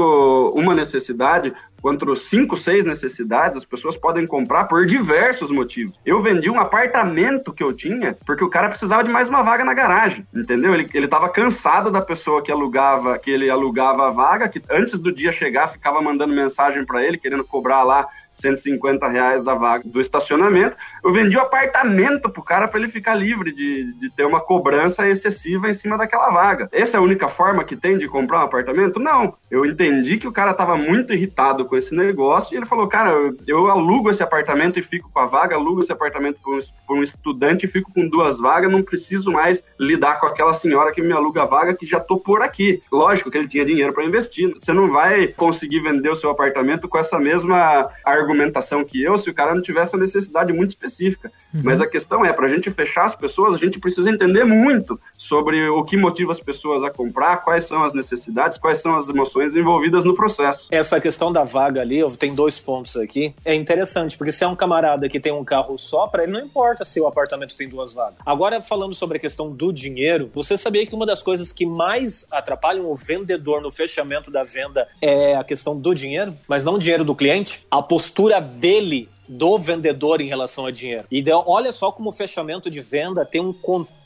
uma 0.55 0.75
necessidade 0.75 1.53
quanto 1.81 2.14
cinco, 2.17 2.57
seis 2.57 2.85
necessidades, 2.85 3.59
as 3.59 3.64
pessoas 3.64 3.97
podem 3.97 4.27
comprar 4.27 4.64
por 4.64 4.87
diversos 4.87 5.51
motivos. 5.51 5.99
Eu 6.05 6.21
vendi 6.21 6.51
um 6.51 6.59
apartamento 6.59 7.53
que 7.53 7.62
eu 7.62 7.73
tinha 7.73 8.17
porque 8.27 8.45
o 8.45 8.51
cara 8.51 8.69
precisava 8.69 9.05
de 9.05 9.11
mais 9.11 9.29
uma 9.29 9.43
vaga 9.43 9.64
na 9.64 9.75
garagem, 9.75 10.27
entendeu? 10.35 10.75
Ele, 10.75 10.88
ele 10.93 11.09
tava 11.09 11.29
cansado 11.29 11.91
da 11.91 12.01
pessoa 12.01 12.43
que 12.43 12.51
alugava, 12.51 13.19
que 13.19 13.31
ele 13.31 13.51
alugava 13.51 14.07
a 14.07 14.11
vaga, 14.11 14.49
que 14.49 14.62
antes 14.71 15.01
do 15.01 15.12
dia 15.12 15.33
chegar 15.33 15.69
ficava 15.69 16.01
mandando 16.01 16.35
mensagem 16.35 16.85
para 16.85 17.03
ele, 17.03 17.19
querendo 17.19 17.45
cobrar 17.45 17.83
lá 17.83 18.07
150 18.33 19.09
reais 19.09 19.43
da 19.43 19.55
vaga 19.55 19.85
do 19.87 20.01
estacionamento. 20.01 20.77
Eu 21.03 21.12
vendi 21.12 21.37
o 21.37 21.41
um 21.41 21.43
apartamento 21.43 22.31
pro 22.31 22.43
cara 22.43 22.69
para 22.69 22.81
ele 22.81 22.88
ficar 22.88 23.14
livre 23.14 23.53
de, 23.53 23.93
de 23.95 24.11
ter 24.11 24.25
uma 24.25 24.41
cobrança 24.41 25.09
excessiva 25.09 25.69
em 25.69 25.73
cima 25.73 25.97
daquela 25.97 26.31
vaga. 26.31 26.69
Essa 26.73 26.97
é 26.97 26.99
a 26.99 27.03
única 27.03 27.29
forma 27.29 27.64
que 27.64 27.77
tem 27.77 27.99
de 27.99 28.09
comprar 28.09 28.41
um 28.41 28.45
apartamento? 28.45 28.99
Não. 28.99 29.35
Eu 29.51 29.64
entendi 29.64 30.19
que 30.19 30.29
o 30.29 30.33
cara 30.33 30.55
tava 30.55 30.77
muito 30.77 31.12
irritado 31.12 31.64
com 31.69 31.77
esse 31.77 31.95
negócio 31.95 32.55
e 32.55 32.57
ele 32.57 32.67
falou: 32.67 32.89
Cara, 32.89 33.13
eu, 33.47 33.71
alugo 33.71 34.11
esse 34.11 34.23
apartamento 34.23 34.79
e 34.79 34.83
fico 34.83 35.11
com 35.13 35.21
a 35.21 35.27
vaga, 35.27 35.55
alugo 35.55 35.81
esse 35.81 35.93
apartamento 35.93 36.39
por 36.43 36.57
um, 36.57 36.59
por 36.87 36.97
um 36.99 37.03
estudante 37.03 37.67
e 37.67 37.69
fico 37.69 37.93
com 37.93 38.09
duas 38.09 38.39
vagas, 38.39 38.71
não 38.71 38.83
preciso 38.83 39.31
mais 39.31 39.63
lidar 39.79 40.19
com 40.19 40.27
aquela 40.27 40.53
senhora 40.53 40.93
que 40.93 41.03
me 41.03 41.13
aluga 41.13 41.43
a 41.43 41.45
vaga 41.45 41.75
que 41.75 41.87
já 41.87 42.01
tô 42.01 42.19
por 42.19 42.43
aqui. 42.43 42.81
Lógico 42.91 43.31
que 43.31 43.39
ele 43.39 43.49
tinha 43.49 43.65
dinheiro 43.65 43.93
para 43.93 44.05
investir. 44.05 44.53
Você 44.55 44.73
não 44.73 44.91
vai 44.91 45.29
conseguir 45.29 45.81
vender 45.81 46.11
o 46.11 46.17
seu 46.17 46.31
apartamento 46.31 46.89
com 46.89 46.99
essa 46.99 47.19
mesma 47.19 47.89
argumentação 48.05 48.85
que 48.85 49.03
eu 49.03 49.19
se 49.19 49.31
o 49.31 49.35
cara 49.35 49.55
não 49.55 49.63
tivesse 49.63 49.95
a 49.95 49.99
necessidade 49.99 50.53
muito 50.53 50.71
específica. 50.71 51.31
Uhum. 51.55 51.61
Mas 51.65 51.81
a 51.81 51.87
questão 51.87 52.25
é, 52.25 52.33
para 52.33 52.47
a 52.47 52.49
gente 52.49 52.71
fechar 52.71 53.05
as 53.05 53.15
pessoas, 53.15 53.55
a 53.55 53.59
gente 53.59 53.79
precisa 53.79 54.11
entender 54.11 54.45
muito 54.45 54.99
sobre 55.13 55.69
o 55.69 55.85
que 55.85 55.97
motiva 55.97 56.33
as 56.33 56.41
pessoas 56.41 56.83
a 56.83 56.91
comprar, 56.91 57.39
quais 57.39 57.65
são 57.65 57.83
as 57.83 57.93
necessidades, 57.93 58.57
quais 58.59 58.79
são 58.79 58.97
as 58.97 59.09
emoções 59.09 59.55
envolvidas 59.55 60.05
no 60.05 60.15
processo. 60.15 60.69
Essa 60.71 61.01
questão 61.01 61.33
da 61.33 61.45
vaga 61.45 61.58
ali, 61.59 62.05
tem 62.16 62.35
dois 62.35 62.59
pontos 62.59 62.97
aqui. 62.97 63.35
É 63.44 63.55
interessante, 63.55 64.16
porque 64.16 64.33
se 64.33 64.44
é 64.44 64.49
um 64.49 64.57
camarada 64.57 65.09
que 65.09 65.21
tem 65.21 65.33
um 65.33 65.44
carro 65.44 65.79
só, 65.79 66.07
para 66.07 66.23
ele 66.23 66.33
não 66.33 66.40
importa 66.40 66.85
se 66.85 67.01
o 67.01 67.07
apartamento 67.07 67.57
tem 67.57 67.68
duas 67.68 67.92
vagas. 67.92 68.18
Agora, 68.25 68.61
falando 68.61 68.94
sobre 68.94 69.18
a 69.18 69.21
questão 69.21 69.51
do 69.51 69.73
dinheiro, 69.73 70.31
você 70.35 70.57
sabia 70.57 70.87
que 70.87 70.94
uma 70.94 71.07
das 71.07 71.23
coisas 71.23 71.53
que 71.53 71.66
mais 71.66 72.27
atrapalham 72.31 72.90
o 72.90 72.94
vendedor 72.94 73.61
no 73.61 73.71
fechamento 73.71 74.31
da 74.31 74.42
venda 74.42 74.88
é 75.01 75.35
a 75.35 75.44
questão 75.44 75.79
do 75.79 75.94
dinheiro, 75.94 76.35
mas 76.47 76.64
não 76.64 76.75
o 76.75 76.79
dinheiro 76.79 77.05
do 77.05 77.14
cliente? 77.14 77.64
A 77.71 77.83
postura 77.83 78.40
dele 78.40 79.09
do 79.29 79.59
vendedor 79.59 80.21
em 80.21 80.27
relação 80.27 80.64
a 80.64 80.71
dinheiro. 80.71 81.05
E 81.11 81.23
olha 81.31 81.71
só 81.71 81.92
como 81.92 82.09
o 82.09 82.12
fechamento 82.12 82.71
de 82.71 82.81
venda 82.81 83.27
tem 83.27 83.40
um 83.40 83.53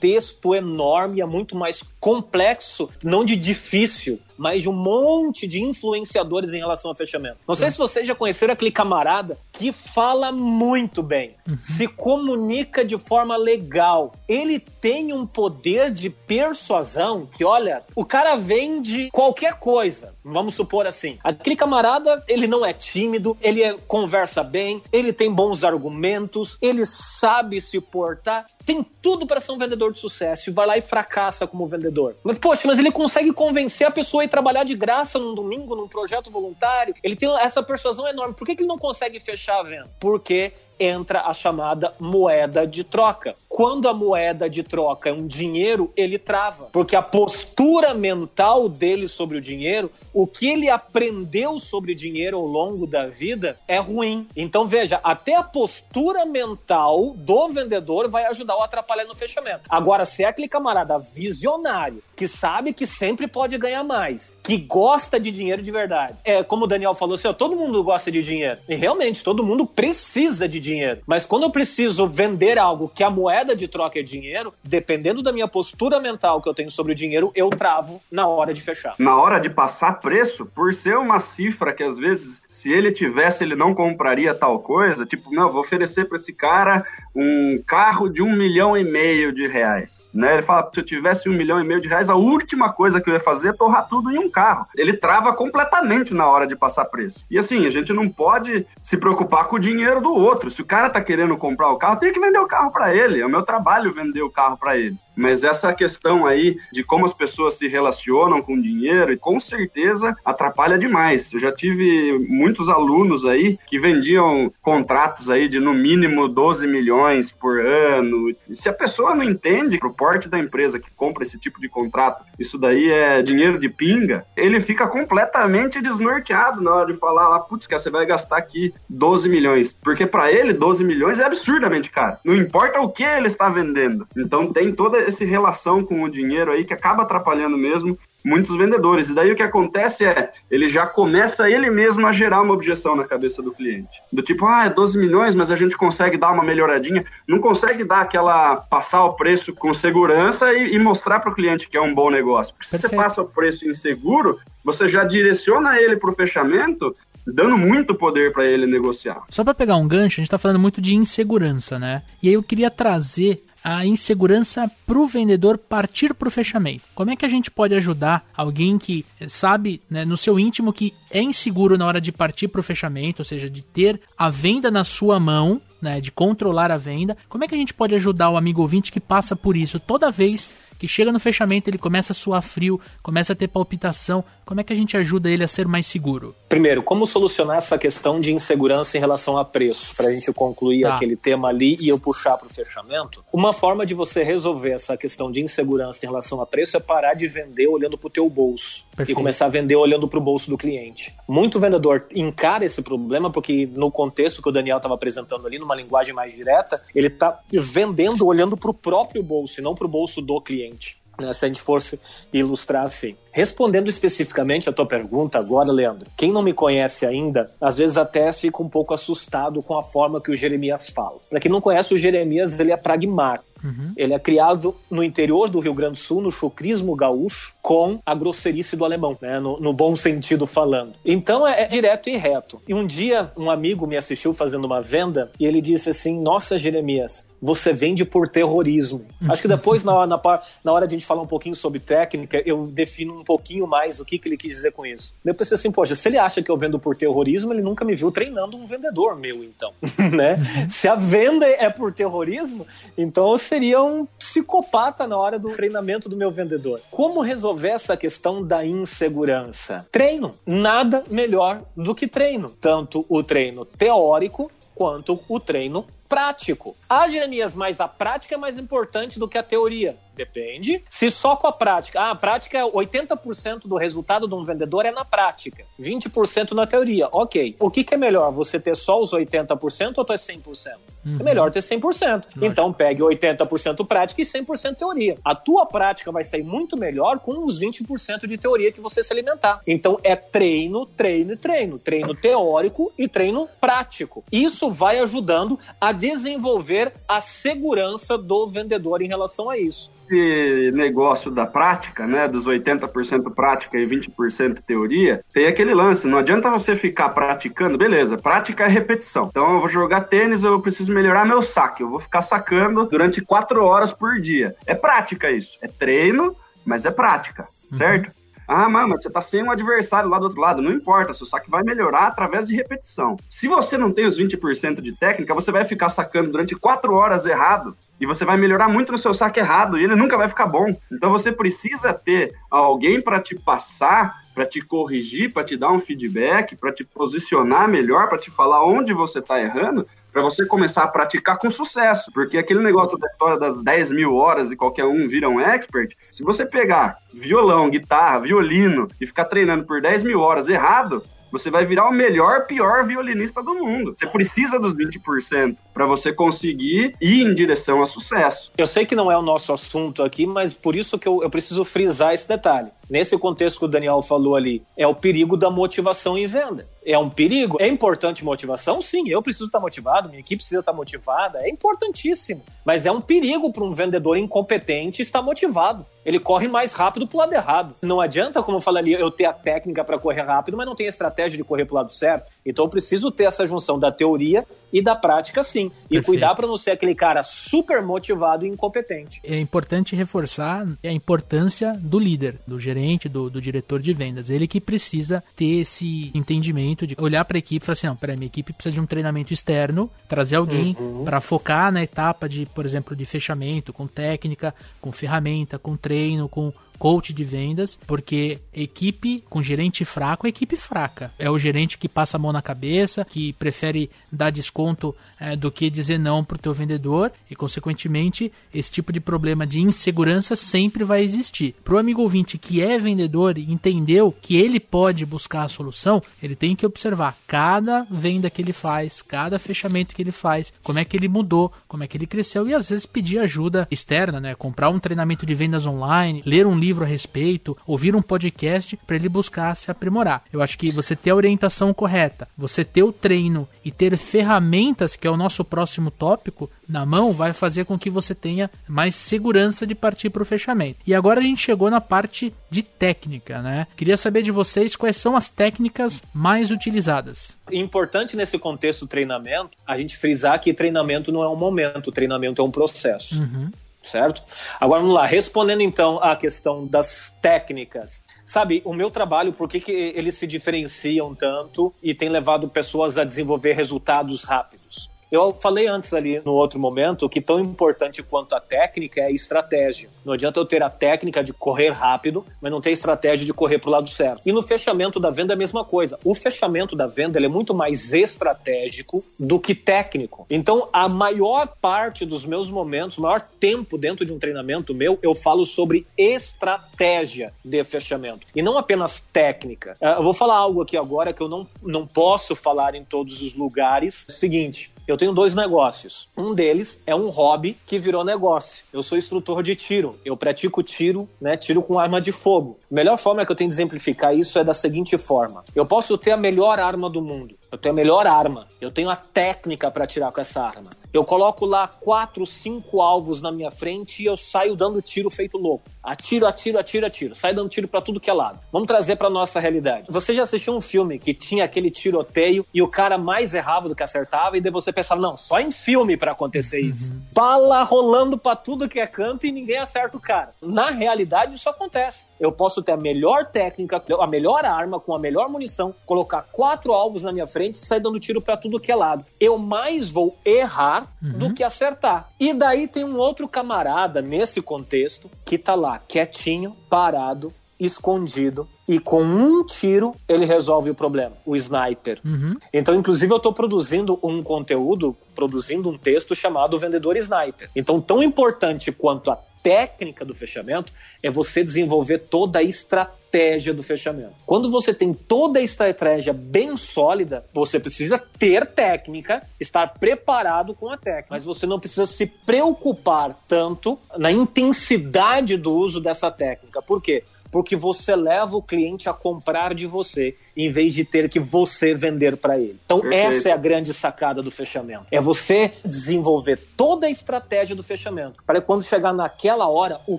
contexto 0.02 0.52
enorme, 0.52 1.20
é 1.20 1.24
muito 1.24 1.54
mais 1.54 1.84
complexo, 2.00 2.90
não 3.04 3.24
de 3.24 3.36
difícil, 3.36 4.18
mas 4.36 4.62
de 4.62 4.68
um 4.68 4.72
monte 4.72 5.46
de 5.46 5.62
influenciadores 5.62 6.52
em 6.52 6.58
relação 6.58 6.90
ao 6.90 6.96
fechamento. 6.96 7.36
Não 7.46 7.54
sei 7.54 7.70
se 7.70 7.78
vocês 7.78 8.04
já 8.04 8.12
conheceram 8.12 8.52
aquele 8.52 8.72
camarada 8.72 9.38
que 9.52 9.70
fala 9.70 10.32
muito 10.32 11.00
bem, 11.00 11.36
uhum. 11.46 11.56
se 11.60 11.86
comunica 11.86 12.84
de 12.84 12.98
forma 12.98 13.36
legal. 13.36 14.12
Ele 14.28 14.58
tem 14.58 15.12
um 15.12 15.24
poder 15.24 15.92
de 15.92 16.10
persuasão 16.10 17.28
que, 17.36 17.44
olha, 17.44 17.82
o 17.94 18.04
cara 18.04 18.34
vende 18.34 19.08
qualquer 19.12 19.60
coisa. 19.60 20.12
Vamos 20.24 20.56
supor 20.56 20.88
assim. 20.88 21.18
Aquele 21.22 21.54
camarada, 21.54 22.24
ele 22.26 22.48
não 22.48 22.66
é 22.66 22.72
tímido, 22.72 23.36
ele 23.40 23.62
é, 23.62 23.74
conversa 23.86 24.42
bem, 24.42 24.82
ele 24.92 25.12
tem 25.12 25.32
bons 25.32 25.62
argumentos, 25.62 26.58
ele 26.60 26.84
sabe 26.84 27.60
se 27.60 27.80
portar 27.80 28.46
tem 28.62 28.84
tudo 29.00 29.26
para 29.26 29.40
ser 29.40 29.52
um 29.52 29.58
vendedor 29.58 29.92
de 29.92 29.98
sucesso 29.98 30.50
e 30.50 30.52
vai 30.52 30.66
lá 30.66 30.78
e 30.78 30.82
fracassa 30.82 31.46
como 31.46 31.66
vendedor. 31.66 32.16
Mas, 32.22 32.38
poxa, 32.38 32.66
mas 32.66 32.78
ele 32.78 32.92
consegue 32.92 33.32
convencer 33.32 33.86
a 33.86 33.90
pessoa 33.90 34.22
a 34.22 34.24
ir 34.24 34.28
trabalhar 34.28 34.64
de 34.64 34.74
graça 34.74 35.18
num 35.18 35.34
domingo, 35.34 35.74
num 35.74 35.88
projeto 35.88 36.30
voluntário. 36.30 36.94
Ele 37.02 37.16
tem 37.16 37.28
essa 37.38 37.62
persuasão 37.62 38.06
enorme. 38.08 38.34
Por 38.34 38.46
que, 38.46 38.54
que 38.54 38.62
ele 38.62 38.68
não 38.68 38.78
consegue 38.78 39.18
fechar 39.20 39.60
a 39.60 39.62
venda? 39.62 39.90
Porque 39.98 40.52
entra 40.84 41.22
a 41.22 41.34
chamada 41.34 41.94
moeda 41.98 42.66
de 42.66 42.84
troca. 42.84 43.34
Quando 43.48 43.88
a 43.88 43.94
moeda 43.94 44.48
de 44.48 44.62
troca 44.62 45.10
é 45.10 45.12
um 45.12 45.26
dinheiro, 45.26 45.92
ele 45.96 46.18
trava, 46.18 46.64
porque 46.72 46.96
a 46.96 47.02
postura 47.02 47.94
mental 47.94 48.68
dele 48.68 49.08
sobre 49.08 49.38
o 49.38 49.40
dinheiro, 49.40 49.90
o 50.12 50.26
que 50.26 50.48
ele 50.48 50.68
aprendeu 50.68 51.58
sobre 51.58 51.94
dinheiro 51.94 52.36
ao 52.36 52.46
longo 52.46 52.86
da 52.86 53.04
vida 53.04 53.56
é 53.68 53.78
ruim. 53.78 54.28
Então 54.36 54.64
veja, 54.64 55.00
até 55.04 55.36
a 55.36 55.42
postura 55.42 56.24
mental 56.24 57.14
do 57.16 57.48
vendedor 57.48 58.08
vai 58.08 58.24
ajudar 58.26 58.56
ou 58.56 58.62
atrapalhar 58.62 59.04
no 59.04 59.14
fechamento. 59.14 59.62
Agora, 59.68 60.04
se 60.04 60.24
é 60.24 60.26
aquele 60.26 60.48
camarada 60.48 60.98
visionário, 60.98 62.02
que 62.22 62.28
sabe 62.28 62.72
que 62.72 62.86
sempre 62.86 63.26
pode 63.26 63.58
ganhar 63.58 63.82
mais, 63.82 64.32
que 64.44 64.56
gosta 64.56 65.18
de 65.18 65.32
dinheiro 65.32 65.60
de 65.60 65.72
verdade. 65.72 66.14
É, 66.24 66.40
como 66.44 66.66
o 66.66 66.68
Daniel 66.68 66.94
falou, 66.94 67.16
assim, 67.16 67.26
ó, 67.26 67.32
todo 67.32 67.56
mundo 67.56 67.82
gosta 67.82 68.12
de 68.12 68.22
dinheiro. 68.22 68.60
E 68.68 68.76
realmente, 68.76 69.24
todo 69.24 69.42
mundo 69.42 69.66
precisa 69.66 70.46
de 70.46 70.60
dinheiro. 70.60 71.00
Mas 71.04 71.26
quando 71.26 71.42
eu 71.42 71.50
preciso 71.50 72.06
vender 72.06 72.60
algo 72.60 72.88
que 72.88 73.02
a 73.02 73.10
moeda 73.10 73.56
de 73.56 73.66
troca 73.66 73.98
é 73.98 74.04
dinheiro, 74.04 74.54
dependendo 74.62 75.20
da 75.20 75.32
minha 75.32 75.48
postura 75.48 75.98
mental 75.98 76.40
que 76.40 76.48
eu 76.48 76.54
tenho 76.54 76.70
sobre 76.70 76.92
o 76.92 76.94
dinheiro, 76.94 77.32
eu 77.34 77.50
travo 77.50 78.00
na 78.08 78.28
hora 78.28 78.54
de 78.54 78.62
fechar. 78.62 78.94
Na 79.00 79.20
hora 79.20 79.40
de 79.40 79.50
passar 79.50 79.98
preço, 79.98 80.46
por 80.46 80.72
ser 80.72 80.96
uma 80.96 81.18
cifra 81.18 81.72
que 81.72 81.82
às 81.82 81.98
vezes, 81.98 82.40
se 82.46 82.72
ele 82.72 82.92
tivesse, 82.92 83.42
ele 83.42 83.56
não 83.56 83.74
compraria 83.74 84.32
tal 84.32 84.60
coisa, 84.60 85.04
tipo, 85.04 85.34
não, 85.34 85.50
vou 85.50 85.62
oferecer 85.62 86.04
para 86.04 86.18
esse 86.18 86.32
cara 86.32 86.86
um 87.14 87.62
carro 87.66 88.08
de 88.08 88.22
um 88.22 88.34
milhão 88.34 88.76
e 88.76 88.84
meio 88.84 89.32
de 89.32 89.46
reais. 89.46 90.08
Né? 90.12 90.34
Ele 90.34 90.42
fala: 90.42 90.70
se 90.72 90.80
eu 90.80 90.84
tivesse 90.84 91.28
um 91.28 91.32
milhão 91.32 91.60
e 91.60 91.64
meio 91.64 91.80
de 91.80 91.88
reais, 91.88 92.08
a 92.08 92.14
última 92.14 92.72
coisa 92.72 93.00
que 93.00 93.08
eu 93.08 93.14
ia 93.14 93.20
fazer 93.20 93.50
é 93.50 93.52
torrar 93.52 93.88
tudo 93.88 94.10
em 94.10 94.18
um 94.18 94.30
carro. 94.30 94.66
Ele 94.76 94.94
trava 94.94 95.32
completamente 95.34 96.14
na 96.14 96.26
hora 96.26 96.46
de 96.46 96.56
passar 96.56 96.86
preço. 96.86 97.24
E 97.30 97.38
assim, 97.38 97.66
a 97.66 97.70
gente 97.70 97.92
não 97.92 98.08
pode 98.08 98.66
se 98.82 98.96
preocupar 98.96 99.46
com 99.46 99.56
o 99.56 99.60
dinheiro 99.60 100.00
do 100.00 100.12
outro. 100.12 100.50
Se 100.50 100.62
o 100.62 100.66
cara 100.66 100.90
tá 100.90 101.00
querendo 101.00 101.36
comprar 101.36 101.70
o 101.70 101.78
carro, 101.78 101.96
tem 101.96 102.12
que 102.12 102.20
vender 102.20 102.38
o 102.38 102.46
carro 102.46 102.70
para 102.70 102.94
ele. 102.94 103.20
É 103.20 103.26
o 103.26 103.30
meu 103.30 103.42
trabalho 103.42 103.92
vender 103.92 104.22
o 104.22 104.30
carro 104.30 104.56
para 104.56 104.76
ele. 104.76 104.96
Mas 105.16 105.44
essa 105.44 105.72
questão 105.74 106.26
aí 106.26 106.56
de 106.72 106.82
como 106.82 107.04
as 107.04 107.12
pessoas 107.12 107.54
se 107.54 107.68
relacionam 107.68 108.42
com 108.42 108.54
o 108.54 108.62
dinheiro, 108.62 109.16
com 109.18 109.38
certeza 109.38 110.16
atrapalha 110.24 110.78
demais. 110.78 111.32
Eu 111.32 111.38
já 111.38 111.52
tive 111.52 112.18
muitos 112.28 112.68
alunos 112.68 113.26
aí 113.26 113.58
que 113.66 113.78
vendiam 113.78 114.52
contratos 114.62 115.30
aí 115.30 115.48
de 115.48 115.60
no 115.60 115.74
mínimo 115.74 116.28
12 116.28 116.66
milhões 116.66 117.01
por 117.38 117.60
ano. 117.60 118.32
Se 118.52 118.68
a 118.68 118.72
pessoa 118.72 119.14
não 119.14 119.22
entende 119.22 119.78
pro 119.78 119.92
porte 119.92 120.28
da 120.28 120.38
empresa 120.38 120.78
que 120.78 120.90
compra 120.94 121.22
esse 121.22 121.38
tipo 121.38 121.60
de 121.60 121.68
contrato, 121.68 122.24
isso 122.38 122.58
daí 122.58 122.90
é 122.90 123.22
dinheiro 123.22 123.58
de 123.58 123.68
pinga, 123.68 124.24
ele 124.36 124.60
fica 124.60 124.86
completamente 124.86 125.80
desnorteado 125.80 126.60
na 126.60 126.74
hora 126.74 126.92
de 126.92 126.98
falar 126.98 127.28
lá, 127.28 127.40
putz, 127.40 127.66
você 127.70 127.90
vai 127.90 128.06
gastar 128.06 128.36
aqui 128.36 128.72
12 128.88 129.28
milhões. 129.28 129.74
Porque 129.82 130.06
para 130.06 130.30
ele, 130.30 130.52
12 130.52 130.84
milhões 130.84 131.18
é 131.18 131.24
absurdamente 131.24 131.90
caro. 131.90 132.18
Não 132.24 132.34
importa 132.34 132.80
o 132.80 132.90
que 132.90 133.02
ele 133.02 133.26
está 133.26 133.48
vendendo. 133.48 134.06
Então 134.16 134.52
tem 134.52 134.72
toda 134.72 134.98
essa 134.98 135.24
relação 135.24 135.84
com 135.84 136.02
o 136.02 136.10
dinheiro 136.10 136.52
aí 136.52 136.64
que 136.64 136.74
acaba 136.74 137.02
atrapalhando 137.02 137.56
mesmo 137.56 137.98
muitos 138.24 138.56
vendedores. 138.56 139.10
E 139.10 139.14
daí 139.14 139.32
o 139.32 139.36
que 139.36 139.42
acontece 139.42 140.04
é, 140.04 140.30
ele 140.50 140.68
já 140.68 140.86
começa 140.86 141.50
ele 141.50 141.70
mesmo 141.70 142.06
a 142.06 142.12
gerar 142.12 142.42
uma 142.42 142.54
objeção 142.54 142.94
na 142.96 143.04
cabeça 143.04 143.42
do 143.42 143.52
cliente. 143.52 144.00
Do 144.12 144.22
tipo, 144.22 144.46
ah, 144.46 144.66
é 144.66 144.70
12 144.70 144.98
milhões, 144.98 145.34
mas 145.34 145.50
a 145.50 145.56
gente 145.56 145.76
consegue 145.76 146.16
dar 146.16 146.32
uma 146.32 146.44
melhoradinha. 146.44 147.04
Não 147.26 147.38
consegue 147.38 147.84
dar 147.84 148.00
aquela, 148.00 148.56
passar 148.56 149.04
o 149.04 149.14
preço 149.14 149.52
com 149.52 149.72
segurança 149.72 150.52
e, 150.52 150.74
e 150.74 150.78
mostrar 150.78 151.20
para 151.20 151.30
o 151.30 151.34
cliente 151.34 151.68
que 151.68 151.76
é 151.76 151.80
um 151.80 151.94
bom 151.94 152.10
negócio. 152.10 152.54
Porque 152.54 152.68
se 152.68 152.78
você 152.78 152.88
passa 152.88 153.22
o 153.22 153.26
preço 153.26 153.68
inseguro, 153.68 154.38
você 154.64 154.88
já 154.88 155.04
direciona 155.04 155.80
ele 155.80 155.96
para 155.96 156.10
o 156.10 156.14
fechamento 156.14 156.92
dando 157.26 157.56
muito 157.56 157.94
poder 157.94 158.32
para 158.32 158.44
ele 158.44 158.66
negociar. 158.66 159.22
Só 159.28 159.44
para 159.44 159.54
pegar 159.54 159.76
um 159.76 159.86
gancho, 159.86 160.14
a 160.14 160.22
gente 160.22 160.24
está 160.24 160.38
falando 160.38 160.58
muito 160.58 160.80
de 160.80 160.94
insegurança, 160.94 161.78
né? 161.78 162.02
E 162.22 162.28
aí 162.28 162.34
eu 162.34 162.42
queria 162.42 162.70
trazer 162.70 163.42
a 163.62 163.86
insegurança 163.86 164.70
para 164.86 164.98
o 164.98 165.06
vendedor 165.06 165.56
partir 165.56 166.14
para 166.14 166.28
o 166.28 166.30
fechamento. 166.30 166.84
Como 166.94 167.10
é 167.10 167.16
que 167.16 167.24
a 167.24 167.28
gente 167.28 167.50
pode 167.50 167.74
ajudar 167.74 168.28
alguém 168.36 168.78
que 168.78 169.04
sabe 169.28 169.80
né, 169.88 170.04
no 170.04 170.16
seu 170.16 170.38
íntimo 170.38 170.72
que 170.72 170.92
é 171.10 171.22
inseguro 171.22 171.78
na 171.78 171.86
hora 171.86 172.00
de 172.00 172.10
partir 172.10 172.48
para 172.48 172.60
o 172.60 172.64
fechamento, 172.64 173.22
ou 173.22 173.26
seja, 173.26 173.48
de 173.48 173.62
ter 173.62 174.00
a 174.16 174.28
venda 174.28 174.70
na 174.70 174.84
sua 174.84 175.20
mão, 175.20 175.60
né, 175.80 176.00
de 176.00 176.10
controlar 176.10 176.70
a 176.70 176.76
venda? 176.76 177.16
Como 177.28 177.44
é 177.44 177.48
que 177.48 177.54
a 177.54 177.58
gente 177.58 177.74
pode 177.74 177.94
ajudar 177.94 178.30
o 178.30 178.36
amigo 178.36 178.62
ouvinte 178.62 178.90
que 178.90 179.00
passa 179.00 179.36
por 179.36 179.56
isso 179.56 179.78
toda 179.78 180.10
vez 180.10 180.54
que 180.82 180.88
chega 180.88 181.12
no 181.12 181.20
fechamento 181.20 181.70
ele 181.70 181.78
começa 181.78 182.12
a 182.12 182.14
suar 182.14 182.42
frio, 182.42 182.80
começa 183.04 183.34
a 183.34 183.36
ter 183.36 183.46
palpitação. 183.46 184.24
Como 184.44 184.60
é 184.60 184.64
que 184.64 184.72
a 184.72 184.76
gente 184.76 184.96
ajuda 184.96 185.30
ele 185.30 185.44
a 185.44 185.46
ser 185.46 185.68
mais 185.68 185.86
seguro? 185.86 186.34
Primeiro, 186.48 186.82
como 186.82 187.06
solucionar 187.06 187.58
essa 187.58 187.78
questão 187.78 188.20
de 188.20 188.32
insegurança 188.32 188.96
em 188.96 189.00
relação 189.00 189.38
a 189.38 189.44
preço? 189.44 189.94
Para 189.94 190.08
a 190.08 190.12
gente 190.12 190.32
concluir 190.32 190.82
tá. 190.82 190.96
aquele 190.96 191.14
tema 191.14 191.46
ali 191.46 191.76
e 191.80 191.88
eu 191.88 192.00
puxar 192.00 192.36
para 192.36 192.48
o 192.48 192.50
fechamento. 192.52 193.24
Uma 193.32 193.52
forma 193.52 193.86
de 193.86 193.94
você 193.94 194.24
resolver 194.24 194.72
essa 194.72 194.96
questão 194.96 195.30
de 195.30 195.40
insegurança 195.40 196.04
em 196.04 196.08
relação 196.08 196.40
a 196.40 196.46
preço 196.46 196.76
é 196.76 196.80
parar 196.80 197.14
de 197.14 197.28
vender 197.28 197.68
olhando 197.68 197.96
para 197.96 198.08
o 198.08 198.10
teu 198.10 198.28
bolso 198.28 198.84
Perfeito. 198.90 199.12
e 199.12 199.14
começar 199.14 199.46
a 199.46 199.50
vender 199.50 199.76
olhando 199.76 200.08
para 200.08 200.18
o 200.18 200.22
bolso 200.22 200.50
do 200.50 200.58
cliente. 200.58 201.14
Muito 201.28 201.60
vendedor 201.60 202.08
encara 202.12 202.64
esse 202.64 202.82
problema 202.82 203.30
porque 203.30 203.68
no 203.72 203.88
contexto 203.88 204.42
que 204.42 204.48
o 204.48 204.52
Daniel 204.52 204.78
estava 204.78 204.94
apresentando 204.94 205.46
ali, 205.46 205.60
numa 205.60 205.76
linguagem 205.76 206.12
mais 206.12 206.34
direta, 206.34 206.82
ele 206.92 207.06
está 207.06 207.38
vendendo 207.52 208.26
olhando 208.26 208.56
para 208.56 208.70
o 208.72 208.74
próprio 208.74 209.22
bolso 209.22 209.60
e 209.60 209.62
não 209.62 209.76
para 209.76 209.86
o 209.86 209.88
bolso 209.88 210.20
do 210.20 210.40
cliente. 210.40 210.71
Né, 211.18 211.32
se 211.32 211.44
a 211.44 211.48
gente 211.48 211.60
fosse 211.60 212.00
ilustrar 212.32 212.86
assim. 212.86 213.14
Respondendo 213.30 213.88
especificamente 213.88 214.68
a 214.68 214.72
tua 214.72 214.86
pergunta 214.86 215.38
agora, 215.38 215.70
Leandro, 215.70 216.06
quem 216.16 216.32
não 216.32 216.42
me 216.42 216.52
conhece 216.54 217.04
ainda, 217.04 217.46
às 217.60 217.78
vezes 217.78 217.96
até 217.96 218.32
fica 218.32 218.62
um 218.62 218.68
pouco 218.68 218.94
assustado 218.94 219.62
com 219.62 219.78
a 219.78 219.82
forma 219.82 220.20
que 220.20 220.30
o 220.30 220.36
Jeremias 220.36 220.88
fala. 220.88 221.18
Para 221.30 221.38
quem 221.38 221.50
não 221.50 221.60
conhece, 221.60 221.92
o 221.92 221.98
Jeremias 221.98 222.58
ele 222.58 222.72
é 222.72 222.76
pragmático. 222.76 223.52
Uhum. 223.62 223.92
Ele 223.96 224.12
é 224.12 224.18
criado 224.18 224.74
no 224.90 225.04
interior 225.04 225.48
do 225.48 225.60
Rio 225.60 225.72
Grande 225.72 225.92
do 225.92 225.98
Sul, 225.98 226.20
no 226.20 226.32
chucrismo 226.32 226.96
gaúcho, 226.96 227.54
com 227.62 228.00
a 228.04 228.14
grosserice 228.14 228.76
do 228.76 228.84
alemão, 228.84 229.16
né? 229.20 229.38
no, 229.38 229.60
no 229.60 229.72
bom 229.72 229.94
sentido 229.94 230.46
falando. 230.46 230.94
Então 231.04 231.46
é, 231.46 231.62
é, 231.62 231.66
direto 231.68 232.10
e 232.10 232.16
reto. 232.16 232.60
E 232.66 232.74
um 232.74 232.86
dia 232.86 233.30
um 233.36 233.50
amigo 233.50 233.86
me 233.86 233.96
assistiu 233.96 234.34
fazendo 234.34 234.64
uma 234.64 234.82
venda 234.82 235.30
e 235.38 235.46
ele 235.46 235.60
disse 235.60 235.90
assim: 235.90 236.20
Nossa, 236.20 236.58
Jeremias, 236.58 237.24
você 237.42 237.72
vende 237.72 238.04
por 238.04 238.28
terrorismo. 238.28 239.04
Acho 239.28 239.42
que 239.42 239.48
depois, 239.48 239.82
na, 239.82 240.06
na, 240.06 240.20
na 240.62 240.72
hora 240.72 240.86
de 240.86 240.94
a 240.94 240.98
gente 240.98 241.06
falar 241.06 241.22
um 241.22 241.26
pouquinho 241.26 241.56
sobre 241.56 241.80
técnica, 241.80 242.40
eu 242.46 242.64
defino 242.66 243.18
um 243.18 243.24
pouquinho 243.24 243.66
mais 243.66 243.98
o 243.98 244.04
que, 244.04 244.16
que 244.16 244.28
ele 244.28 244.36
quis 244.36 244.54
dizer 244.54 244.70
com 244.70 244.86
isso. 244.86 245.12
Eu 245.24 245.34
pensei 245.34 245.56
assim, 245.56 245.72
poxa, 245.72 245.96
se 245.96 246.08
ele 246.08 246.18
acha 246.18 246.40
que 246.40 246.50
eu 246.50 246.56
vendo 246.56 246.78
por 246.78 246.94
terrorismo, 246.94 247.52
ele 247.52 247.60
nunca 247.60 247.84
me 247.84 247.96
viu 247.96 248.12
treinando 248.12 248.56
um 248.56 248.64
vendedor 248.64 249.16
meu, 249.16 249.42
então. 249.42 249.72
né? 249.98 250.36
Se 250.68 250.86
a 250.86 250.94
venda 250.94 251.44
é 251.46 251.68
por 251.68 251.92
terrorismo, 251.92 252.64
então 252.96 253.32
eu 253.32 253.38
seria 253.38 253.82
um 253.82 254.06
psicopata 254.18 255.04
na 255.06 255.18
hora 255.18 255.36
do 255.36 255.50
treinamento 255.50 256.08
do 256.08 256.16
meu 256.16 256.30
vendedor. 256.30 256.80
Como 256.92 257.20
resolver 257.22 257.70
essa 257.70 257.96
questão 257.96 258.42
da 258.42 258.64
insegurança? 258.64 259.84
Treino. 259.90 260.30
Nada 260.46 261.02
melhor 261.10 261.62
do 261.76 261.92
que 261.92 262.06
treino. 262.06 262.50
Tanto 262.60 263.04
o 263.08 263.22
treino 263.22 263.64
teórico 263.64 264.50
quanto 264.74 265.20
o 265.28 265.40
treino 265.40 265.84
prático. 266.12 266.76
Ah, 266.86 267.08
Jeremias, 267.08 267.54
mas 267.54 267.80
a 267.80 267.88
prática 267.88 268.34
é 268.34 268.38
mais 268.38 268.58
importante 268.58 269.18
do 269.18 269.26
que 269.26 269.38
a 269.38 269.42
teoria. 269.42 269.96
Depende. 270.14 270.84
Se 270.90 271.10
só 271.10 271.36
com 271.36 271.46
a 271.46 271.52
prática. 271.52 272.00
Ah, 272.00 272.10
a 272.10 272.14
prática 272.14 272.58
é 272.58 272.62
80% 272.62 273.66
do 273.66 273.76
resultado 273.76 274.28
de 274.28 274.34
um 274.34 274.44
vendedor 274.44 274.84
é 274.84 274.90
na 274.90 275.04
prática, 275.04 275.64
20% 275.80 276.52
na 276.52 276.66
teoria. 276.66 277.08
Ok. 277.10 277.56
O 277.58 277.70
que, 277.70 277.82
que, 277.82 277.94
é 277.94 277.96
melhor? 277.96 278.30
Você 278.32 278.60
ter 278.60 278.76
só 278.76 279.00
os 279.00 279.12
80% 279.12 279.94
ou 279.96 280.04
ter 280.04 280.14
100%? 280.14 280.76
Uhum. 281.04 281.16
É 281.18 281.22
melhor 281.22 281.50
ter 281.50 281.60
100%. 281.60 282.24
Então 282.42 282.72
pegue 282.72 283.02
80% 283.02 283.86
prática 283.86 284.20
e 284.20 284.24
100% 284.24 284.76
teoria. 284.76 285.16
A 285.24 285.34
tua 285.34 285.66
prática 285.66 286.12
vai 286.12 286.24
sair 286.24 286.42
muito 286.42 286.76
melhor 286.76 287.18
com 287.18 287.44
os 287.44 287.58
20% 287.60 288.26
de 288.26 288.36
teoria 288.36 288.70
que 288.70 288.80
você 288.80 289.02
se 289.02 289.12
alimentar. 289.12 289.60
Então 289.66 289.98
é 290.02 290.14
treino, 290.14 290.86
treino 290.86 291.32
e 291.32 291.36
treino. 291.36 291.78
Treino 291.78 292.14
teórico 292.14 292.92
e 292.98 293.08
treino 293.08 293.48
prático. 293.60 294.22
Isso 294.30 294.70
vai 294.70 294.98
ajudando 294.98 295.58
a 295.80 295.92
desenvolver 295.92 296.92
a 297.08 297.20
segurança 297.20 298.18
do 298.18 298.46
vendedor 298.46 299.02
em 299.02 299.08
relação 299.08 299.48
a 299.48 299.58
isso 299.58 299.90
esse 300.08 300.70
negócio 300.72 301.30
da 301.30 301.46
prática, 301.46 302.06
né, 302.06 302.28
dos 302.28 302.46
80% 302.46 303.34
prática 303.34 303.78
e 303.78 303.86
20% 303.86 304.62
teoria, 304.66 305.22
tem 305.32 305.46
aquele 305.46 305.74
lance, 305.74 306.06
não 306.06 306.18
adianta 306.18 306.50
você 306.50 306.76
ficar 306.76 307.10
praticando, 307.10 307.78
beleza, 307.78 308.16
prática 308.16 308.64
é 308.64 308.68
repetição. 308.68 309.28
Então 309.30 309.54
eu 309.54 309.60
vou 309.60 309.68
jogar 309.68 310.02
tênis, 310.02 310.44
eu 310.44 310.60
preciso 310.60 310.92
melhorar 310.92 311.24
meu 311.24 311.42
saque, 311.42 311.82
eu 311.82 311.90
vou 311.90 312.00
ficar 312.00 312.22
sacando 312.22 312.86
durante 312.86 313.20
4 313.20 313.62
horas 313.64 313.90
por 313.90 314.20
dia. 314.20 314.54
É 314.66 314.74
prática 314.74 315.30
isso, 315.30 315.58
é 315.62 315.68
treino, 315.68 316.34
mas 316.64 316.84
é 316.84 316.90
prática, 316.90 317.46
certo? 317.68 318.06
Uhum. 318.06 318.21
Ah, 318.46 318.68
mas 318.68 318.88
você 318.88 319.10
tá 319.10 319.20
sem 319.20 319.42
um 319.42 319.50
adversário 319.50 320.08
lá 320.08 320.18
do 320.18 320.24
outro 320.24 320.40
lado. 320.40 320.62
Não 320.62 320.72
importa, 320.72 321.14
seu 321.14 321.26
saque 321.26 321.50
vai 321.50 321.62
melhorar 321.62 322.08
através 322.08 322.46
de 322.46 322.54
repetição. 322.54 323.16
Se 323.28 323.48
você 323.48 323.78
não 323.78 323.92
tem 323.92 324.06
os 324.06 324.18
20% 324.18 324.80
de 324.80 324.92
técnica, 324.92 325.34
você 325.34 325.52
vai 325.52 325.64
ficar 325.64 325.88
sacando 325.88 326.30
durante 326.32 326.54
4 326.54 326.92
horas 326.94 327.26
errado 327.26 327.76
e 328.00 328.06
você 328.06 328.24
vai 328.24 328.36
melhorar 328.36 328.68
muito 328.68 328.92
no 328.92 328.98
seu 328.98 329.14
saque 329.14 329.40
errado 329.40 329.78
e 329.78 329.84
ele 329.84 329.94
nunca 329.94 330.16
vai 330.16 330.28
ficar 330.28 330.46
bom. 330.46 330.76
Então 330.90 331.10
você 331.10 331.30
precisa 331.30 331.92
ter 331.94 332.34
alguém 332.50 333.00
para 333.00 333.20
te 333.20 333.34
passar 333.34 334.22
para 334.34 334.46
te 334.46 334.60
corrigir, 334.60 335.32
para 335.32 335.44
te 335.44 335.56
dar 335.56 335.70
um 335.70 335.80
feedback, 335.80 336.56
para 336.56 336.72
te 336.72 336.84
posicionar 336.84 337.68
melhor, 337.68 338.08
para 338.08 338.18
te 338.18 338.30
falar 338.30 338.64
onde 338.64 338.92
você 338.92 339.18
está 339.18 339.40
errando, 339.40 339.86
para 340.12 340.22
você 340.22 340.44
começar 340.44 340.84
a 340.84 340.88
praticar 340.88 341.38
com 341.38 341.50
sucesso. 341.50 342.10
Porque 342.12 342.36
aquele 342.36 342.60
negócio 342.60 342.98
da 342.98 343.06
história 343.06 343.38
das 343.38 343.62
10 343.62 343.92
mil 343.92 344.14
horas 344.14 344.52
e 344.52 344.56
qualquer 344.56 344.84
um 344.84 345.08
vira 345.08 345.28
um 345.28 345.40
expert, 345.40 345.96
se 346.10 346.22
você 346.22 346.44
pegar 346.44 346.98
violão, 347.12 347.70
guitarra, 347.70 348.18
violino 348.18 348.86
e 349.00 349.06
ficar 349.06 349.24
treinando 349.24 349.64
por 349.64 349.80
10 349.80 350.02
mil 350.02 350.20
horas 350.20 350.48
errado, 350.48 351.02
você 351.32 351.50
vai 351.50 351.64
virar 351.64 351.88
o 351.88 351.92
melhor, 351.92 352.46
pior 352.46 352.84
violinista 352.84 353.42
do 353.42 353.54
mundo. 353.54 353.94
Você 353.96 354.06
precisa 354.06 354.60
dos 354.60 354.74
20% 354.76 355.56
para 355.72 355.86
você 355.86 356.12
conseguir 356.12 356.94
ir 357.00 357.22
em 357.22 357.34
direção 357.34 357.80
a 357.80 357.86
sucesso. 357.86 358.52
Eu 358.56 358.66
sei 358.66 358.84
que 358.84 358.94
não 358.94 359.10
é 359.10 359.16
o 359.16 359.22
nosso 359.22 359.50
assunto 359.50 360.02
aqui, 360.02 360.26
mas 360.26 360.52
por 360.52 360.76
isso 360.76 360.98
que 360.98 361.08
eu, 361.08 361.22
eu 361.22 361.30
preciso 361.30 361.64
frisar 361.64 362.12
esse 362.12 362.28
detalhe. 362.28 362.68
Nesse 362.88 363.16
contexto 363.16 363.58
que 363.58 363.64
o 363.64 363.68
Daniel 363.68 364.02
falou 364.02 364.36
ali, 364.36 364.62
é 364.76 364.86
o 364.86 364.94
perigo 364.94 365.34
da 365.34 365.50
motivação 365.50 366.18
em 366.18 366.26
venda. 366.26 366.66
É 366.84 366.98
um 366.98 367.08
perigo? 367.08 367.58
É 367.60 367.68
importante 367.68 368.24
motivação? 368.24 368.82
Sim, 368.82 369.08
eu 369.08 369.22
preciso 369.22 369.46
estar 369.46 369.60
motivado, 369.60 370.08
minha 370.08 370.20
equipe 370.20 370.38
precisa 370.38 370.60
estar 370.60 370.72
motivada, 370.72 371.38
é 371.40 371.48
importantíssimo. 371.48 372.42
Mas 372.64 372.86
é 372.86 372.90
um 372.90 373.00
perigo 373.00 373.52
para 373.52 373.62
um 373.62 373.72
vendedor 373.72 374.16
incompetente 374.16 375.00
estar 375.00 375.22
motivado. 375.22 375.86
Ele 376.04 376.18
corre 376.18 376.48
mais 376.48 376.72
rápido 376.72 377.06
para 377.06 377.16
o 377.16 377.20
lado 377.20 377.32
errado. 377.32 377.74
Não 377.80 378.00
adianta, 378.00 378.42
como 378.42 378.56
eu 378.56 378.60
falei 378.60 378.82
ali, 378.82 378.92
eu 378.94 379.10
ter 379.10 379.26
a 379.26 379.32
técnica 379.32 379.84
para 379.84 379.98
correr 379.98 380.22
rápido, 380.22 380.56
mas 380.56 380.66
não 380.66 380.74
tenho 380.74 380.88
a 380.88 380.92
estratégia 380.92 381.36
de 381.36 381.44
correr 381.44 381.64
para 381.64 381.74
o 381.74 381.76
lado 381.76 381.92
certo. 381.92 382.32
Então 382.44 382.64
eu 382.64 382.68
preciso 382.68 383.10
ter 383.10 383.24
essa 383.24 383.46
junção 383.46 383.78
da 383.78 383.92
teoria 383.92 384.44
e 384.72 384.82
da 384.82 384.96
prática 384.96 385.42
sim. 385.42 385.66
E 385.66 385.70
Perfeito. 385.94 386.06
cuidar 386.06 386.34
para 386.34 386.46
não 386.46 386.56
ser 386.56 386.72
aquele 386.72 386.94
cara 386.94 387.22
super 387.22 387.82
motivado 387.82 388.46
e 388.46 388.48
incompetente. 388.48 389.20
É 389.24 389.38
importante 389.38 389.94
reforçar 389.94 390.66
a 390.82 390.92
importância 390.92 391.72
do 391.78 391.98
líder, 391.98 392.38
do 392.46 392.58
gerente, 392.58 393.08
do, 393.08 393.28
do 393.28 393.40
diretor 393.40 393.80
de 393.80 393.92
vendas. 393.92 394.30
Ele 394.30 394.46
que 394.46 394.60
precisa 394.60 395.22
ter 395.36 395.60
esse 395.60 396.10
entendimento 396.14 396.86
de 396.86 396.96
olhar 396.98 397.24
para 397.24 397.36
a 397.36 397.40
equipe 397.40 397.62
e 397.62 397.66
falar 397.66 397.74
assim: 397.74 397.86
não, 397.86 397.96
peraí, 397.96 398.16
minha 398.16 398.26
equipe 398.26 398.52
precisa 398.52 398.72
de 398.72 398.80
um 398.80 398.86
treinamento 398.86 399.32
externo, 399.32 399.90
trazer 400.08 400.36
alguém 400.36 400.76
uhum. 400.78 401.04
para 401.04 401.20
focar 401.20 401.72
na 401.72 401.82
etapa 401.82 402.28
de, 402.28 402.46
por 402.46 402.64
exemplo, 402.64 402.96
de 402.96 403.04
fechamento, 403.04 403.72
com 403.72 403.86
técnica, 403.86 404.54
com 404.80 404.90
ferramenta, 404.90 405.58
com 405.58 405.76
treino, 405.76 406.28
com 406.28 406.52
coach 406.82 407.12
de 407.12 407.22
vendas, 407.22 407.78
porque 407.86 408.40
equipe 408.52 409.22
com 409.30 409.40
gerente 409.40 409.84
fraco 409.84 410.26
é 410.26 410.30
equipe 410.30 410.56
fraca. 410.56 411.12
É 411.16 411.30
o 411.30 411.38
gerente 411.38 411.78
que 411.78 411.88
passa 411.88 412.16
a 412.16 412.20
mão 412.20 412.32
na 412.32 412.42
cabeça, 412.42 413.04
que 413.04 413.32
prefere 413.34 413.88
dar 414.10 414.30
desconto 414.30 414.92
é, 415.20 415.36
do 415.36 415.48
que 415.48 415.70
dizer 415.70 415.96
não 415.96 416.24
para 416.24 416.34
o 416.34 416.40
teu 416.40 416.52
vendedor 416.52 417.12
e, 417.30 417.36
consequentemente, 417.36 418.32
esse 418.52 418.68
tipo 418.68 418.92
de 418.92 418.98
problema 418.98 419.46
de 419.46 419.60
insegurança 419.60 420.34
sempre 420.34 420.82
vai 420.82 421.04
existir. 421.04 421.54
Para 421.62 421.74
o 421.74 421.78
amigo 421.78 422.02
ouvinte 422.02 422.36
que 422.36 422.60
é 422.60 422.76
vendedor 422.80 423.38
e 423.38 423.52
entendeu 423.52 424.12
que 424.20 424.34
ele 424.34 424.58
pode 424.58 425.06
buscar 425.06 425.44
a 425.44 425.48
solução, 425.48 426.02
ele 426.20 426.34
tem 426.34 426.56
que 426.56 426.66
observar 426.66 427.16
cada 427.28 427.86
venda 427.88 428.28
que 428.28 428.42
ele 428.42 428.52
faz, 428.52 429.00
cada 429.00 429.38
fechamento 429.38 429.94
que 429.94 430.02
ele 430.02 430.10
faz, 430.10 430.52
como 430.64 430.80
é 430.80 430.84
que 430.84 430.96
ele 430.96 431.06
mudou, 431.06 431.52
como 431.68 431.84
é 431.84 431.86
que 431.86 431.96
ele 431.96 432.08
cresceu 432.08 432.48
e 432.48 432.54
às 432.54 432.70
vezes 432.70 432.86
pedir 432.86 433.20
ajuda 433.20 433.68
externa, 433.70 434.18
né? 434.18 434.34
Comprar 434.34 434.68
um 434.68 434.80
treinamento 434.80 435.24
de 435.24 435.32
vendas 435.32 435.64
online, 435.64 436.24
ler 436.26 436.44
um 436.44 436.58
livro 436.58 436.71
livro 436.72 436.84
a 436.84 436.88
respeito, 436.88 437.56
ouvir 437.66 437.94
um 437.94 438.00
podcast 438.00 438.78
para 438.86 438.96
ele 438.96 439.08
buscar 439.08 439.54
se 439.54 439.70
aprimorar. 439.70 440.24
Eu 440.32 440.40
acho 440.40 440.56
que 440.56 440.72
você 440.72 440.96
ter 440.96 441.10
a 441.10 441.14
orientação 441.14 441.74
correta, 441.74 442.26
você 442.36 442.64
ter 442.64 442.82
o 442.82 442.90
treino 442.90 443.46
e 443.62 443.70
ter 443.70 443.94
ferramentas, 443.98 444.96
que 444.96 445.06
é 445.06 445.10
o 445.10 445.16
nosso 445.16 445.44
próximo 445.44 445.90
tópico, 445.90 446.50
na 446.66 446.86
mão, 446.86 447.12
vai 447.12 447.34
fazer 447.34 447.66
com 447.66 447.78
que 447.78 447.90
você 447.90 448.14
tenha 448.14 448.50
mais 448.66 448.94
segurança 448.94 449.66
de 449.66 449.74
partir 449.74 450.08
para 450.08 450.22
o 450.22 450.26
fechamento. 450.26 450.78
E 450.86 450.94
agora 450.94 451.20
a 451.20 451.22
gente 451.22 451.42
chegou 451.42 451.70
na 451.70 451.80
parte 451.80 452.32
de 452.50 452.62
técnica, 452.62 453.42
né? 453.42 453.66
Queria 453.76 453.98
saber 453.98 454.22
de 454.22 454.30
vocês 454.30 454.74
quais 454.74 454.96
são 454.96 455.14
as 455.14 455.28
técnicas 455.28 456.02
mais 456.14 456.50
utilizadas. 456.50 457.36
Importante 457.50 458.16
nesse 458.16 458.38
contexto 458.38 458.86
treinamento, 458.86 459.58
a 459.66 459.76
gente 459.76 459.98
frisar 459.98 460.40
que 460.40 460.54
treinamento 460.54 461.12
não 461.12 461.22
é 461.22 461.28
um 461.28 461.36
momento, 461.36 461.92
treinamento 461.92 462.40
é 462.40 462.44
um 462.44 462.50
processo. 462.50 463.20
Uhum 463.20 463.50
certo? 463.90 464.22
Agora 464.60 464.80
vamos 464.80 464.94
lá, 464.94 465.06
respondendo 465.06 465.62
então 465.62 466.02
à 466.02 466.16
questão 466.16 466.66
das 466.66 467.10
técnicas. 467.20 468.02
Sabe, 468.24 468.62
o 468.64 468.72
meu 468.72 468.90
trabalho, 468.90 469.32
por 469.32 469.48
que, 469.48 469.60
que 469.60 469.72
eles 469.72 470.14
se 470.14 470.26
diferenciam 470.26 471.14
tanto 471.14 471.72
e 471.82 471.94
tem 471.94 472.08
levado 472.08 472.48
pessoas 472.48 472.96
a 472.96 473.04
desenvolver 473.04 473.52
resultados 473.52 474.24
rápidos? 474.24 474.90
Eu 475.12 475.36
falei 475.38 475.66
antes 475.66 475.92
ali 475.92 476.22
no 476.24 476.32
outro 476.32 476.58
momento 476.58 477.06
que 477.06 477.20
tão 477.20 477.38
importante 477.38 478.02
quanto 478.02 478.34
a 478.34 478.40
técnica 478.40 479.02
é 479.02 479.04
a 479.04 479.10
estratégia. 479.10 479.90
Não 480.06 480.14
adianta 480.14 480.40
eu 480.40 480.46
ter 480.46 480.62
a 480.62 480.70
técnica 480.70 481.22
de 481.22 481.34
correr 481.34 481.68
rápido, 481.68 482.24
mas 482.40 482.50
não 482.50 482.62
ter 482.62 482.70
a 482.70 482.72
estratégia 482.72 483.26
de 483.26 483.32
correr 483.34 483.58
para 483.58 483.68
o 483.68 483.72
lado 483.72 483.90
certo. 483.90 484.22
E 484.24 484.32
no 484.32 484.42
fechamento 484.42 484.98
da 484.98 485.10
venda 485.10 485.34
é 485.34 485.36
a 485.36 485.38
mesma 485.38 485.66
coisa. 485.66 485.98
O 486.02 486.14
fechamento 486.14 486.74
da 486.74 486.86
venda 486.86 487.22
é 487.22 487.28
muito 487.28 487.52
mais 487.52 487.92
estratégico 487.92 489.04
do 489.18 489.38
que 489.38 489.54
técnico. 489.54 490.24
Então, 490.30 490.66
a 490.72 490.88
maior 490.88 491.46
parte 491.60 492.06
dos 492.06 492.24
meus 492.24 492.48
momentos, 492.48 492.96
o 492.96 493.02
maior 493.02 493.20
tempo 493.20 493.76
dentro 493.76 494.06
de 494.06 494.14
um 494.14 494.18
treinamento 494.18 494.74
meu, 494.74 494.98
eu 495.02 495.14
falo 495.14 495.44
sobre 495.44 495.86
estratégia 495.94 497.34
de 497.44 497.62
fechamento 497.64 498.26
e 498.34 498.40
não 498.40 498.56
apenas 498.56 499.00
técnica. 499.12 499.74
Ah, 499.82 499.96
eu 499.98 500.02
vou 500.02 500.14
falar 500.14 500.36
algo 500.36 500.62
aqui 500.62 500.78
agora 500.78 501.12
que 501.12 501.20
eu 501.20 501.28
não, 501.28 501.46
não 501.62 501.86
posso 501.86 502.34
falar 502.34 502.74
em 502.74 502.82
todos 502.82 503.20
os 503.20 503.34
lugares. 503.34 504.06
É 504.08 504.12
o 504.12 504.14
seguinte, 504.14 504.71
eu 504.92 504.96
tenho 504.98 505.12
dois 505.12 505.34
negócios. 505.34 506.08
Um 506.16 506.34
deles 506.34 506.82
é 506.86 506.94
um 506.94 507.08
hobby 507.08 507.56
que 507.66 507.78
virou 507.78 508.04
negócio. 508.04 508.62
Eu 508.72 508.82
sou 508.82 508.98
instrutor 508.98 509.42
de 509.42 509.56
tiro. 509.56 509.98
Eu 510.04 510.16
pratico 510.16 510.62
tiro, 510.62 511.08
né? 511.20 511.36
Tiro 511.36 511.62
com 511.62 511.78
arma 511.78 512.00
de 512.00 512.12
fogo. 512.12 512.58
A 512.70 512.74
melhor 512.74 512.98
forma 512.98 513.24
que 513.24 513.32
eu 513.32 513.36
tenho 513.36 513.48
de 513.48 513.56
exemplificar 513.56 514.14
isso 514.14 514.38
é 514.38 514.44
da 514.44 514.52
seguinte 514.54 514.98
forma: 514.98 515.44
eu 515.54 515.64
posso 515.64 515.96
ter 515.96 516.10
a 516.10 516.16
melhor 516.16 516.58
arma 516.58 516.90
do 516.90 517.00
mundo. 517.00 517.34
Eu 517.50 517.58
tenho 517.58 517.72
a 517.72 517.76
melhor 517.76 518.06
arma. 518.06 518.46
Eu 518.60 518.70
tenho 518.70 518.90
a 518.90 518.96
técnica 518.96 519.70
para 519.70 519.84
atirar 519.84 520.12
com 520.12 520.20
essa 520.20 520.42
arma. 520.42 520.70
Eu 520.92 521.04
coloco 521.04 521.46
lá 521.46 521.66
quatro, 521.66 522.26
cinco 522.26 522.82
alvos 522.82 523.22
na 523.22 523.32
minha 523.32 523.50
frente 523.50 524.02
e 524.02 524.06
eu 524.06 524.16
saio 524.16 524.54
dando 524.54 524.82
tiro 524.82 525.08
feito 525.08 525.38
louco. 525.38 525.64
Atiro, 525.82 526.26
atiro, 526.26 526.58
atiro, 526.58 526.86
atiro. 526.86 527.14
Sai 527.14 527.34
dando 527.34 527.48
tiro 527.48 527.66
para 527.66 527.80
tudo 527.80 527.98
que 527.98 528.10
é 528.10 528.12
lado. 528.12 528.38
Vamos 528.52 528.68
trazer 528.68 528.96
para 528.96 529.08
nossa 529.08 529.40
realidade. 529.40 529.86
Você 529.88 530.14
já 530.14 530.22
assistiu 530.22 530.54
um 530.54 530.60
filme 530.60 530.98
que 530.98 531.14
tinha 531.14 531.44
aquele 531.44 531.70
tiroteio 531.70 532.44
e 532.52 532.60
o 532.60 532.68
cara 532.68 532.98
mais 532.98 533.34
errava 533.34 533.68
do 533.68 533.74
que 533.74 533.82
acertava 533.82 534.36
e 534.36 534.40
daí 534.40 534.52
você 534.52 534.72
pensava, 534.72 535.00
não, 535.00 535.16
só 535.16 535.40
em 535.40 535.50
filme 535.50 535.96
para 535.96 536.12
acontecer 536.12 536.62
uhum. 536.62 536.68
isso. 536.68 536.94
Bala 537.14 537.62
rolando 537.62 538.18
para 538.18 538.36
tudo 538.36 538.68
que 538.68 538.78
é 538.78 538.86
canto 538.86 539.26
e 539.26 539.32
ninguém 539.32 539.58
acerta 539.58 539.96
o 539.96 540.00
cara. 540.00 540.32
Na 540.42 540.70
realidade 540.70 541.36
isso 541.36 541.48
acontece. 541.48 542.04
Eu 542.22 542.30
posso 542.30 542.62
ter 542.62 542.70
a 542.70 542.76
melhor 542.76 543.26
técnica, 543.26 543.82
a 543.98 544.06
melhor 544.06 544.44
arma 544.44 544.78
com 544.78 544.94
a 544.94 544.98
melhor 544.98 545.28
munição, 545.28 545.74
colocar 545.84 546.22
quatro 546.30 546.72
alvos 546.72 547.02
na 547.02 547.10
minha 547.10 547.26
frente 547.26 547.56
e 547.56 547.66
sai 547.66 547.80
dando 547.80 547.98
tiro 547.98 548.22
para 548.22 548.36
tudo 548.36 548.60
que 548.60 548.70
é 548.70 548.76
lado. 548.76 549.04
Eu 549.18 549.36
mais 549.36 549.90
vou 549.90 550.16
errar 550.24 550.86
uhum. 551.02 551.18
do 551.18 551.34
que 551.34 551.42
acertar. 551.42 552.08
E 552.20 552.32
daí 552.32 552.68
tem 552.68 552.84
um 552.84 552.96
outro 552.96 553.26
camarada 553.26 554.00
nesse 554.00 554.40
contexto 554.40 555.10
que 555.24 555.36
tá 555.36 555.56
lá 555.56 555.80
quietinho, 555.80 556.56
parado, 556.70 557.32
escondido 557.58 558.48
e 558.68 558.78
com 558.78 559.02
um 559.02 559.44
tiro 559.44 559.94
ele 560.08 560.24
resolve 560.24 560.70
o 560.70 560.74
problema, 560.74 561.16
o 561.26 561.36
sniper. 561.36 561.98
Uhum. 562.04 562.36
Então, 562.52 562.74
inclusive, 562.74 563.12
eu 563.12 563.16
estou 563.16 563.32
produzindo 563.32 563.98
um 564.02 564.22
conteúdo, 564.22 564.96
produzindo 565.14 565.68
um 565.68 565.76
texto 565.76 566.14
chamado 566.14 566.58
Vendedor 566.58 566.96
Sniper. 566.96 567.50
Então, 567.54 567.80
tão 567.80 568.02
importante 568.02 568.70
quanto 568.70 569.10
a 569.10 569.18
técnica 569.42 570.04
do 570.04 570.14
fechamento 570.14 570.72
é 571.02 571.10
você 571.10 571.42
desenvolver 571.42 571.98
toda 571.98 572.38
a 572.38 572.42
estratégia 572.42 573.52
do 573.52 573.62
fechamento. 573.62 574.14
Quando 574.24 574.50
você 574.50 574.72
tem 574.72 574.94
toda 574.94 575.38
a 575.38 575.42
estratégia 575.42 576.12
bem 576.12 576.56
sólida, 576.56 577.24
você 577.34 577.58
precisa 577.58 577.98
ter 577.98 578.46
técnica, 578.46 579.26
estar 579.38 579.74
preparado 579.74 580.54
com 580.54 580.70
a 580.70 580.76
técnica, 580.76 581.08
mas 581.10 581.24
você 581.24 581.46
não 581.46 581.58
precisa 581.58 581.86
se 581.86 582.06
preocupar 582.06 583.14
tanto 583.26 583.78
na 583.98 584.10
intensidade 584.10 585.36
do 585.36 585.52
uso 585.52 585.80
dessa 585.80 586.10
técnica. 586.10 586.62
Por 586.62 586.80
quê? 586.80 587.02
Porque 587.30 587.56
você 587.56 587.96
leva 587.96 588.36
o 588.36 588.42
cliente 588.42 588.88
a 588.88 588.92
comprar 588.92 589.54
de 589.54 589.66
você 589.66 590.16
em 590.36 590.50
vez 590.50 590.74
de 590.74 590.84
ter 590.84 591.08
que 591.08 591.18
você 591.18 591.74
vender 591.74 592.16
para 592.16 592.38
ele. 592.38 592.56
Então, 592.64 592.80
Perfeito. 592.80 593.06
essa 593.08 593.28
é 593.28 593.32
a 593.32 593.36
grande 593.36 593.72
sacada 593.72 594.22
do 594.22 594.30
fechamento. 594.30 594.86
É 594.90 595.00
você 595.00 595.52
desenvolver 595.64 596.38
toda 596.56 596.86
a 596.86 596.90
estratégia 596.90 597.54
do 597.54 597.62
fechamento 597.62 598.22
para 598.26 598.40
quando 598.40 598.62
chegar 598.62 598.92
naquela 598.92 599.48
hora 599.48 599.80
o 599.86 599.98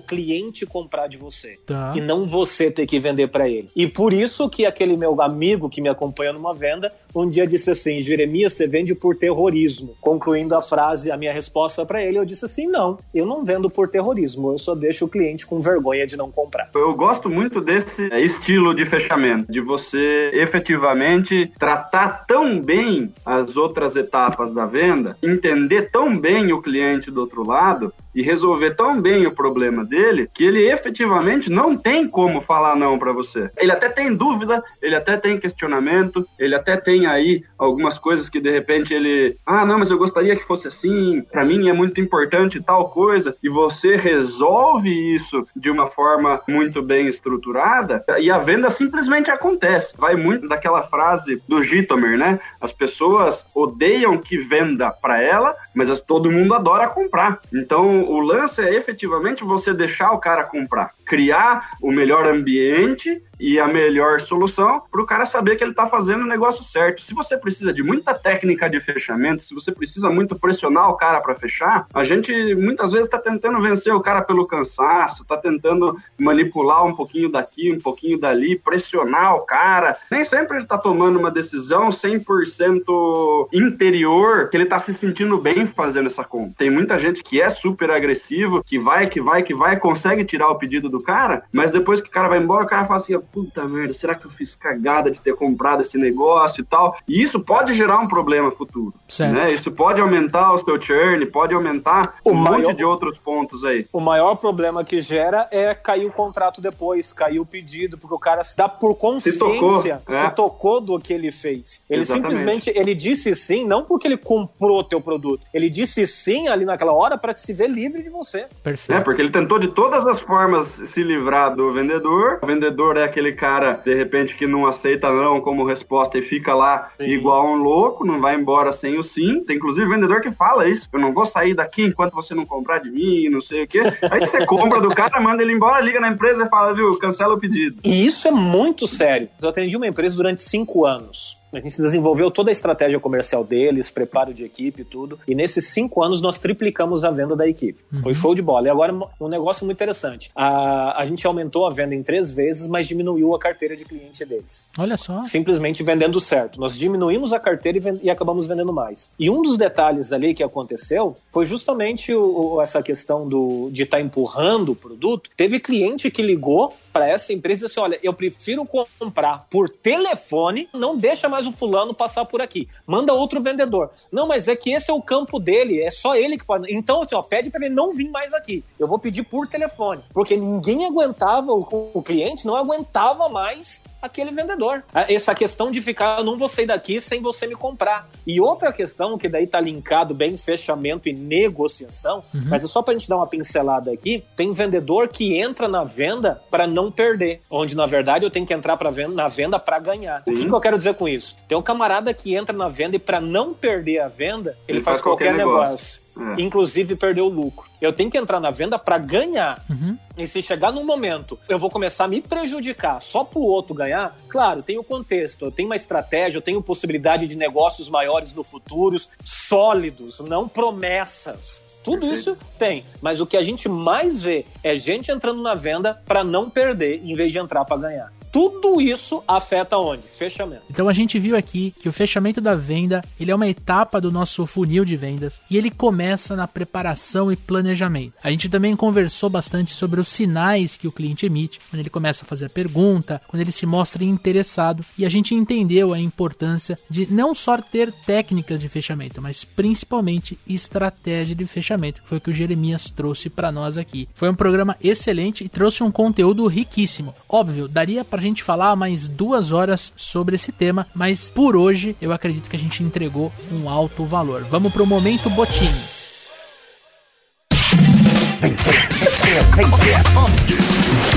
cliente 0.00 0.66
comprar 0.66 1.06
de 1.08 1.16
você 1.16 1.54
tá. 1.66 1.92
e 1.96 2.00
não 2.00 2.26
você 2.26 2.70
ter 2.70 2.86
que 2.86 2.98
vender 2.98 3.28
para 3.28 3.48
ele. 3.48 3.68
E 3.74 3.86
por 3.86 4.12
isso 4.12 4.48
que 4.48 4.66
aquele 4.66 4.96
meu 4.96 5.20
amigo 5.20 5.68
que 5.68 5.80
me 5.80 5.88
acompanha 5.88 6.32
numa 6.32 6.54
venda 6.54 6.90
um 7.14 7.28
dia 7.28 7.46
disse 7.46 7.70
assim: 7.70 8.00
Jeremias, 8.00 8.54
você 8.54 8.66
vende 8.66 8.94
por 8.94 9.16
terrorismo. 9.16 9.96
Concluindo 10.00 10.54
a 10.56 10.62
frase, 10.62 11.10
a 11.10 11.16
minha 11.16 11.32
resposta 11.32 11.84
para 11.86 12.02
ele, 12.02 12.18
eu 12.18 12.24
disse 12.24 12.44
assim: 12.44 12.66
não, 12.66 12.98
eu 13.14 13.24
não 13.24 13.44
vendo 13.44 13.70
por 13.70 13.88
terrorismo, 13.88 14.52
eu 14.52 14.58
só 14.58 14.74
deixo 14.74 15.04
o 15.04 15.08
cliente 15.08 15.46
com 15.46 15.60
vergonha 15.60 16.06
de 16.06 16.16
não 16.16 16.30
comprar. 16.30 16.70
Eu 16.74 16.94
gosto 16.94 17.28
muito 17.28 17.60
desse 17.60 18.06
estilo 18.14 18.74
de 18.74 18.84
fechamento, 18.84 19.50
de 19.50 19.60
você 19.60 20.23
efetivamente 20.32 21.50
tratar 21.58 22.24
tão 22.26 22.60
bem 22.60 23.12
as 23.24 23.56
outras 23.56 23.96
etapas 23.96 24.52
da 24.52 24.66
venda, 24.66 25.16
entender 25.22 25.90
tão 25.90 26.18
bem 26.18 26.52
o 26.52 26.62
cliente 26.62 27.10
do 27.10 27.20
outro 27.20 27.46
lado 27.46 27.92
e 28.14 28.22
resolver 28.22 28.74
tão 28.74 29.00
bem 29.00 29.26
o 29.26 29.34
problema 29.34 29.84
dele 29.84 30.28
que 30.32 30.44
ele 30.44 30.70
efetivamente 30.70 31.50
não 31.50 31.76
tem 31.76 32.06
como 32.08 32.40
falar 32.40 32.76
não 32.76 32.98
para 32.98 33.12
você. 33.12 33.50
Ele 33.56 33.72
até 33.72 33.88
tem 33.88 34.14
dúvida, 34.14 34.62
ele 34.82 34.94
até 34.94 35.16
tem 35.16 35.38
questionamento, 35.38 36.26
ele 36.38 36.54
até 36.54 36.76
tem 36.76 37.06
aí 37.06 37.42
algumas 37.58 37.98
coisas 37.98 38.28
que 38.28 38.40
de 38.40 38.50
repente 38.50 38.92
ele, 38.92 39.36
ah, 39.46 39.64
não, 39.64 39.78
mas 39.78 39.90
eu 39.90 39.98
gostaria 39.98 40.36
que 40.36 40.44
fosse 40.44 40.68
assim, 40.68 41.22
para 41.32 41.44
mim 41.44 41.68
é 41.68 41.72
muito 41.72 42.00
importante 42.00 42.62
tal 42.62 42.90
coisa, 42.90 43.34
e 43.42 43.48
você 43.48 43.96
resolve 43.96 44.90
isso 45.14 45.42
de 45.56 45.70
uma 45.70 45.86
forma 45.86 46.40
muito 46.48 46.82
bem 46.82 47.06
estruturada 47.06 48.04
e 48.18 48.30
a 48.30 48.38
venda 48.38 48.70
simplesmente 48.70 49.30
acontece. 49.30 49.94
Vai 49.98 50.14
muito 50.14 50.48
daquela 50.48 50.82
frase 50.82 51.42
do 51.48 51.62
Gitomer, 51.62 52.18
né? 52.18 52.38
As 52.60 52.72
pessoas 52.72 53.46
odeiam 53.54 54.18
que 54.18 54.36
venda 54.36 54.90
para 54.90 55.20
ela, 55.22 55.54
mas 55.74 56.00
todo 56.00 56.30
mundo 56.30 56.54
adora 56.54 56.88
comprar. 56.88 57.40
Então, 57.52 58.03
o 58.04 58.20
lance 58.20 58.60
é 58.60 58.74
efetivamente 58.74 59.44
você 59.44 59.72
deixar 59.72 60.12
o 60.12 60.18
cara 60.18 60.44
comprar, 60.44 60.90
criar 61.06 61.70
o 61.82 61.90
melhor 61.90 62.26
ambiente 62.26 63.22
e 63.38 63.58
a 63.58 63.66
melhor 63.66 64.20
solução 64.20 64.82
para 64.90 65.02
o 65.02 65.06
cara 65.06 65.24
saber 65.24 65.56
que 65.56 65.64
ele 65.64 65.72
está 65.72 65.86
fazendo 65.86 66.22
o 66.22 66.26
negócio 66.26 66.64
certo. 66.64 67.02
Se 67.02 67.14
você 67.14 67.36
precisa 67.36 67.72
de 67.72 67.82
muita 67.82 68.14
técnica 68.14 68.68
de 68.68 68.80
fechamento, 68.80 69.44
se 69.44 69.54
você 69.54 69.72
precisa 69.72 70.08
muito 70.10 70.38
pressionar 70.38 70.90
o 70.90 70.96
cara 70.96 71.20
para 71.20 71.34
fechar, 71.34 71.86
a 71.92 72.04
gente 72.04 72.32
muitas 72.54 72.92
vezes 72.92 73.06
está 73.06 73.18
tentando 73.18 73.60
vencer 73.60 73.94
o 73.94 74.00
cara 74.00 74.22
pelo 74.22 74.46
cansaço, 74.46 75.22
está 75.22 75.36
tentando 75.36 75.96
manipular 76.18 76.84
um 76.84 76.94
pouquinho 76.94 77.30
daqui, 77.30 77.72
um 77.72 77.80
pouquinho 77.80 78.18
dali, 78.18 78.58
pressionar 78.58 79.36
o 79.36 79.46
cara. 79.46 79.96
Nem 80.10 80.24
sempre 80.24 80.56
ele 80.56 80.64
está 80.64 80.78
tomando 80.78 81.18
uma 81.18 81.30
decisão 81.30 81.88
100% 81.88 83.48
interior, 83.52 84.48
que 84.48 84.56
ele 84.56 84.64
está 84.64 84.78
se 84.78 84.94
sentindo 84.94 85.38
bem 85.38 85.66
fazendo 85.66 86.06
essa 86.06 86.24
compra. 86.24 86.54
Tem 86.58 86.70
muita 86.70 86.98
gente 86.98 87.22
que 87.22 87.40
é 87.40 87.48
super 87.48 87.90
agressivo, 87.90 88.62
que 88.64 88.78
vai, 88.78 89.08
que 89.08 89.20
vai, 89.20 89.42
que 89.42 89.54
vai, 89.54 89.78
consegue 89.78 90.24
tirar 90.24 90.48
o 90.48 90.58
pedido 90.58 90.88
do 90.88 91.02
cara, 91.02 91.42
mas 91.52 91.70
depois 91.70 92.00
que 92.00 92.08
o 92.08 92.12
cara 92.12 92.28
vai 92.28 92.38
embora, 92.38 92.64
o 92.64 92.68
cara 92.68 92.84
fala 92.84 93.00
assim: 93.00 93.14
puta 93.24 93.64
merda, 93.66 93.92
será 93.92 94.14
que 94.14 94.24
eu 94.24 94.30
fiz 94.30 94.54
cagada 94.54 95.10
de 95.10 95.20
ter 95.20 95.34
comprado 95.34 95.80
esse 95.80 95.98
negócio 95.98 96.62
e 96.62 96.64
tal? 96.64 96.96
E 97.08 97.22
isso 97.22 97.40
pode 97.40 97.74
gerar 97.74 97.98
um 97.98 98.08
problema 98.08 98.50
futuro. 98.50 98.94
Né? 99.18 99.52
Isso 99.52 99.70
pode 99.70 100.00
aumentar 100.00 100.52
o 100.52 100.58
seu 100.58 100.80
churn, 100.80 101.24
pode 101.26 101.54
aumentar 101.54 102.16
o 102.24 102.30
um 102.30 102.34
maior, 102.34 102.58
monte 102.58 102.74
de 102.74 102.84
outros 102.84 103.18
pontos 103.18 103.64
aí. 103.64 103.86
O 103.92 104.00
maior 104.00 104.34
problema 104.36 104.84
que 104.84 105.00
gera 105.00 105.46
é 105.50 105.74
cair 105.74 106.06
o 106.06 106.12
contrato 106.12 106.60
depois, 106.60 107.12
cair 107.12 107.40
o 107.40 107.46
pedido, 107.46 107.98
porque 107.98 108.14
o 108.14 108.18
cara 108.18 108.44
se 108.44 108.56
dá 108.56 108.68
por 108.68 108.94
consciência, 108.94 109.32
se 109.32 109.38
tocou, 109.38 109.84
é. 109.86 110.28
se 110.28 110.34
tocou 110.34 110.80
do 110.80 110.98
que 110.98 111.12
ele 111.12 111.30
fez. 111.30 111.82
Ele 111.88 112.02
Exatamente. 112.02 112.28
simplesmente, 112.28 112.72
ele 112.74 112.94
disse 112.94 113.34
sim, 113.34 113.64
não 113.64 113.84
porque 113.84 114.06
ele 114.06 114.16
comprou 114.16 114.82
teu 114.84 115.00
produto, 115.00 115.44
ele 115.52 115.70
disse 115.70 116.06
sim 116.06 116.48
ali 116.48 116.64
naquela 116.64 116.92
hora 116.92 117.16
para 117.16 117.36
se 117.36 117.52
ver 117.52 117.68
livre 117.68 118.02
de 118.02 118.08
você. 118.08 118.46
Perfeito. 118.62 118.98
É, 118.98 119.02
porque 119.02 119.20
ele 119.20 119.30
tentou 119.30 119.58
de 119.58 119.68
todas 119.68 120.06
as 120.06 120.20
formas 120.20 120.80
se 120.84 121.02
livrar 121.02 121.54
do 121.54 121.72
vendedor. 121.72 122.38
O 122.42 122.46
vendedor 122.46 122.96
é 122.96 123.08
aquele 123.14 123.32
cara, 123.32 123.80
de 123.84 123.94
repente, 123.94 124.34
que 124.34 124.46
não 124.46 124.66
aceita 124.66 125.08
não 125.08 125.40
como 125.40 125.64
resposta 125.64 126.18
e 126.18 126.22
fica 126.22 126.52
lá 126.52 126.90
sim. 127.00 127.10
igual 127.10 127.46
um 127.46 127.56
louco, 127.56 128.04
não 128.04 128.20
vai 128.20 128.34
embora 128.34 128.72
sem 128.72 128.98
o 128.98 129.02
sim. 129.02 129.40
Tem 129.44 129.56
inclusive 129.56 129.88
vendedor 129.88 130.20
que 130.20 130.32
fala 130.32 130.68
isso: 130.68 130.88
eu 130.92 130.98
não 130.98 131.12
vou 131.12 131.24
sair 131.24 131.54
daqui 131.54 131.84
enquanto 131.84 132.12
você 132.12 132.34
não 132.34 132.44
comprar 132.44 132.78
de 132.78 132.90
mim, 132.90 133.28
não 133.28 133.40
sei 133.40 133.62
o 133.62 133.68
quê. 133.68 133.80
Aí 134.10 134.20
você 134.20 134.44
compra 134.44 134.80
do 134.80 134.88
cara, 134.88 135.20
manda 135.20 135.42
ele 135.42 135.52
embora, 135.52 135.84
liga 135.84 136.00
na 136.00 136.08
empresa 136.08 136.44
e 136.44 136.48
fala, 136.48 136.74
viu, 136.74 136.98
cancela 136.98 137.34
o 137.34 137.38
pedido. 137.38 137.80
E 137.84 138.04
isso 138.04 138.26
é 138.26 138.32
muito 138.32 138.88
sério. 138.88 139.28
Eu 139.40 139.48
atendi 139.48 139.76
uma 139.76 139.86
empresa 139.86 140.16
durante 140.16 140.42
cinco 140.42 140.84
anos. 140.84 141.43
A 141.58 141.60
gente 141.60 141.80
desenvolveu 141.80 142.30
toda 142.30 142.50
a 142.50 142.52
estratégia 142.52 142.98
comercial 143.00 143.44
deles, 143.44 143.90
preparo 143.90 144.32
de 144.32 144.44
equipe 144.44 144.82
e 144.82 144.84
tudo. 144.84 145.18
E 145.26 145.34
nesses 145.34 145.68
cinco 145.68 146.02
anos 146.02 146.20
nós 146.20 146.38
triplicamos 146.38 147.04
a 147.04 147.10
venda 147.10 147.36
da 147.36 147.48
equipe. 147.48 147.80
Uhum. 147.92 148.02
Foi 148.02 148.14
show 148.14 148.34
de 148.34 148.42
bola. 148.42 148.66
E 148.66 148.70
agora 148.70 148.92
um 149.20 149.28
negócio 149.28 149.64
muito 149.64 149.76
interessante. 149.76 150.30
A, 150.34 151.00
a 151.00 151.06
gente 151.06 151.26
aumentou 151.26 151.66
a 151.66 151.70
venda 151.70 151.94
em 151.94 152.02
três 152.02 152.32
vezes, 152.32 152.66
mas 152.68 152.86
diminuiu 152.86 153.34
a 153.34 153.38
carteira 153.38 153.76
de 153.76 153.84
cliente 153.84 154.24
deles. 154.24 154.68
Olha 154.78 154.96
só. 154.96 155.22
Simplesmente 155.24 155.82
vendendo 155.82 156.20
certo. 156.20 156.60
Nós 156.60 156.76
diminuímos 156.76 157.32
a 157.32 157.38
carteira 157.38 157.78
e, 157.78 158.06
e 158.06 158.10
acabamos 158.10 158.46
vendendo 158.46 158.72
mais. 158.72 159.10
E 159.18 159.30
um 159.30 159.42
dos 159.42 159.56
detalhes 159.56 160.12
ali 160.12 160.34
que 160.34 160.42
aconteceu 160.42 161.14
foi 161.32 161.44
justamente 161.44 162.12
o, 162.12 162.54
o, 162.54 162.62
essa 162.62 162.82
questão 162.82 163.28
do, 163.28 163.68
de 163.70 163.82
estar 163.82 163.98
tá 163.98 164.02
empurrando 164.02 164.72
o 164.72 164.76
produto. 164.76 165.30
Teve 165.36 165.60
cliente 165.60 166.10
que 166.10 166.22
ligou 166.22 166.72
para 166.94 167.08
essa 167.08 167.32
empresa 167.32 167.66
disse: 167.66 167.80
olha, 167.80 167.98
eu 168.04 168.14
prefiro 168.14 168.64
comprar 168.64 169.46
por 169.50 169.68
telefone, 169.68 170.68
não 170.72 170.96
deixa 170.96 171.28
mais 171.28 171.44
o 171.44 171.52
fulano 171.52 171.92
passar 171.92 172.24
por 172.24 172.40
aqui. 172.40 172.68
Manda 172.86 173.12
outro 173.12 173.42
vendedor. 173.42 173.90
Não, 174.12 174.28
mas 174.28 174.46
é 174.46 174.54
que 174.54 174.72
esse 174.72 174.92
é 174.92 174.94
o 174.94 175.02
campo 175.02 175.40
dele, 175.40 175.82
é 175.82 175.90
só 175.90 176.14
ele 176.14 176.38
que 176.38 176.44
pode. 176.44 176.72
Então, 176.72 177.02
assim, 177.02 177.16
ó, 177.16 177.22
pede 177.22 177.50
para 177.50 177.66
ele 177.66 177.74
não 177.74 177.92
vir 177.92 178.08
mais 178.08 178.32
aqui. 178.32 178.62
Eu 178.78 178.86
vou 178.86 178.98
pedir 178.98 179.24
por 179.24 179.48
telefone. 179.48 180.02
Porque 180.12 180.36
ninguém 180.36 180.86
aguentava, 180.86 181.52
o, 181.52 181.90
o 181.92 182.02
cliente 182.02 182.46
não 182.46 182.54
aguentava 182.54 183.28
mais 183.28 183.82
aquele 184.04 184.30
vendedor. 184.30 184.84
Essa 184.92 185.34
questão 185.34 185.70
de 185.70 185.80
ficar, 185.80 186.18
eu 186.18 186.24
não 186.24 186.36
vou 186.36 186.48
sair 186.48 186.66
daqui 186.66 187.00
sem 187.00 187.20
você 187.20 187.46
me 187.46 187.54
comprar. 187.54 188.08
E 188.26 188.40
outra 188.40 188.72
questão, 188.72 189.16
que 189.16 189.28
daí 189.28 189.46
tá 189.46 189.60
linkado 189.60 190.14
bem 190.14 190.36
fechamento 190.36 191.08
e 191.08 191.12
negociação, 191.12 192.22
uhum. 192.34 192.42
mas 192.48 192.62
é 192.62 192.66
só 192.66 192.82
pra 192.82 192.94
gente 192.94 193.08
dar 193.08 193.16
uma 193.16 193.26
pincelada 193.26 193.90
aqui, 193.90 194.22
tem 194.36 194.52
vendedor 194.52 195.08
que 195.08 195.38
entra 195.38 195.66
na 195.66 195.84
venda 195.84 196.40
para 196.50 196.66
não 196.66 196.90
perder, 196.90 197.40
onde 197.50 197.74
na 197.74 197.86
verdade 197.86 198.24
eu 198.24 198.30
tenho 198.30 198.46
que 198.46 198.54
entrar 198.54 198.76
pra 198.76 198.90
venda, 198.90 199.14
na 199.14 199.28
venda 199.28 199.58
para 199.58 199.78
ganhar. 199.78 200.22
Uhum. 200.26 200.32
O 200.32 200.36
que, 200.36 200.44
que, 200.46 200.54
eu 200.54 200.60
quero 200.60 200.78
dizer 200.78 200.94
com 200.94 201.08
isso? 201.08 201.36
Tem 201.48 201.56
um 201.56 201.62
camarada 201.62 202.12
que 202.12 202.34
entra 202.34 202.56
na 202.56 202.68
venda 202.68 202.96
e 202.96 202.98
para 202.98 203.20
não 203.20 203.54
perder 203.54 204.00
a 204.00 204.08
venda, 204.08 204.56
ele, 204.68 204.78
ele 204.78 204.80
faz, 204.80 204.96
faz, 204.96 205.02
qualquer, 205.02 205.26
qualquer 205.26 205.38
negócio. 205.38 205.64
negócio 205.64 206.03
é. 206.16 206.40
inclusive 206.40 206.96
perder 206.96 207.22
o 207.22 207.28
lucro. 207.28 207.68
Eu 207.80 207.92
tenho 207.92 208.10
que 208.10 208.16
entrar 208.16 208.40
na 208.40 208.50
venda 208.50 208.78
para 208.78 208.98
ganhar. 208.98 209.62
Uhum. 209.68 209.98
E 210.16 210.26
se 210.26 210.42
chegar 210.42 210.72
num 210.72 210.84
momento 210.84 211.38
eu 211.48 211.58
vou 211.58 211.70
começar 211.70 212.04
a 212.04 212.08
me 212.08 212.20
prejudicar 212.20 213.02
só 213.02 213.24
pro 213.24 213.40
outro 213.40 213.74
ganhar, 213.74 214.16
claro, 214.28 214.62
tem 214.62 214.78
o 214.78 214.84
contexto, 214.84 215.44
eu 215.44 215.50
tenho 215.50 215.68
uma 215.68 215.76
estratégia, 215.76 216.38
eu 216.38 216.42
tenho 216.42 216.62
possibilidade 216.62 217.26
de 217.26 217.36
negócios 217.36 217.88
maiores 217.88 218.32
no 218.32 218.44
futuro, 218.44 219.00
sólidos, 219.24 220.20
não 220.20 220.48
promessas. 220.48 221.64
Tudo 221.82 222.06
isso 222.06 222.36
tem, 222.58 222.82
mas 223.02 223.20
o 223.20 223.26
que 223.26 223.36
a 223.36 223.42
gente 223.42 223.68
mais 223.68 224.22
vê 224.22 224.46
é 224.62 224.78
gente 224.78 225.10
entrando 225.10 225.42
na 225.42 225.54
venda 225.54 226.00
para 226.06 226.24
não 226.24 226.48
perder, 226.48 227.02
em 227.04 227.14
vez 227.14 227.30
de 227.30 227.38
entrar 227.38 227.62
para 227.66 227.76
ganhar 227.76 228.13
tudo 228.34 228.80
isso 228.80 229.22
afeta 229.28 229.78
onde? 229.78 230.02
Fechamento. 230.18 230.64
Então 230.68 230.88
a 230.88 230.92
gente 230.92 231.20
viu 231.20 231.36
aqui 231.36 231.72
que 231.80 231.88
o 231.88 231.92
fechamento 231.92 232.40
da 232.40 232.56
venda, 232.56 233.00
ele 233.20 233.30
é 233.30 233.34
uma 233.34 233.46
etapa 233.46 234.00
do 234.00 234.10
nosso 234.10 234.44
funil 234.44 234.84
de 234.84 234.96
vendas 234.96 235.40
e 235.48 235.56
ele 235.56 235.70
começa 235.70 236.34
na 236.34 236.48
preparação 236.48 237.30
e 237.30 237.36
planejamento. 237.36 238.14
A 238.24 238.32
gente 238.32 238.48
também 238.48 238.74
conversou 238.74 239.30
bastante 239.30 239.72
sobre 239.72 240.00
os 240.00 240.08
sinais 240.08 240.76
que 240.76 240.88
o 240.88 240.90
cliente 240.90 241.24
emite, 241.24 241.60
quando 241.70 241.78
ele 241.78 241.88
começa 241.88 242.24
a 242.24 242.26
fazer 242.26 242.46
a 242.46 242.50
pergunta, 242.50 243.22
quando 243.28 243.40
ele 243.40 243.52
se 243.52 243.66
mostra 243.66 244.02
interessado 244.02 244.84
e 244.98 245.06
a 245.06 245.08
gente 245.08 245.32
entendeu 245.32 245.94
a 245.94 246.00
importância 246.00 246.76
de 246.90 247.06
não 247.12 247.36
só 247.36 247.56
ter 247.58 247.92
técnicas 247.92 248.58
de 248.58 248.68
fechamento, 248.68 249.22
mas 249.22 249.44
principalmente 249.44 250.36
estratégia 250.44 251.36
de 251.36 251.46
fechamento, 251.46 252.02
que 252.02 252.08
foi 252.08 252.18
o 252.18 252.20
que 252.20 252.30
o 252.30 252.34
Jeremias 252.34 252.90
trouxe 252.90 253.30
para 253.30 253.52
nós 253.52 253.78
aqui. 253.78 254.08
Foi 254.12 254.28
um 254.28 254.34
programa 254.34 254.76
excelente 254.82 255.44
e 255.44 255.48
trouxe 255.48 255.84
um 255.84 255.92
conteúdo 255.92 256.44
riquíssimo. 256.48 257.14
Óbvio, 257.28 257.68
daria 257.68 258.04
para 258.04 258.23
gente 258.28 258.42
falar 258.42 258.74
mais 258.76 259.08
duas 259.08 259.52
horas 259.52 259.92
sobre 259.96 260.36
esse 260.36 260.50
tema, 260.52 260.84
mas 260.94 261.30
por 261.30 261.56
hoje 261.56 261.96
eu 262.00 262.12
acredito 262.12 262.50
que 262.50 262.56
a 262.56 262.58
gente 262.58 262.82
entregou 262.82 263.32
um 263.52 263.68
alto 263.68 264.04
valor. 264.04 264.42
Vamos 264.50 264.72
pro 264.72 264.86
momento 264.86 265.30
Botini. 265.30 265.94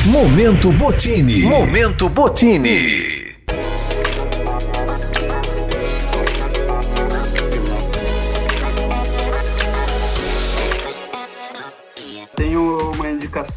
Momento 0.05 0.71
Botini. 0.71 1.41
Momento 1.43 2.09
Botini. 2.09 3.16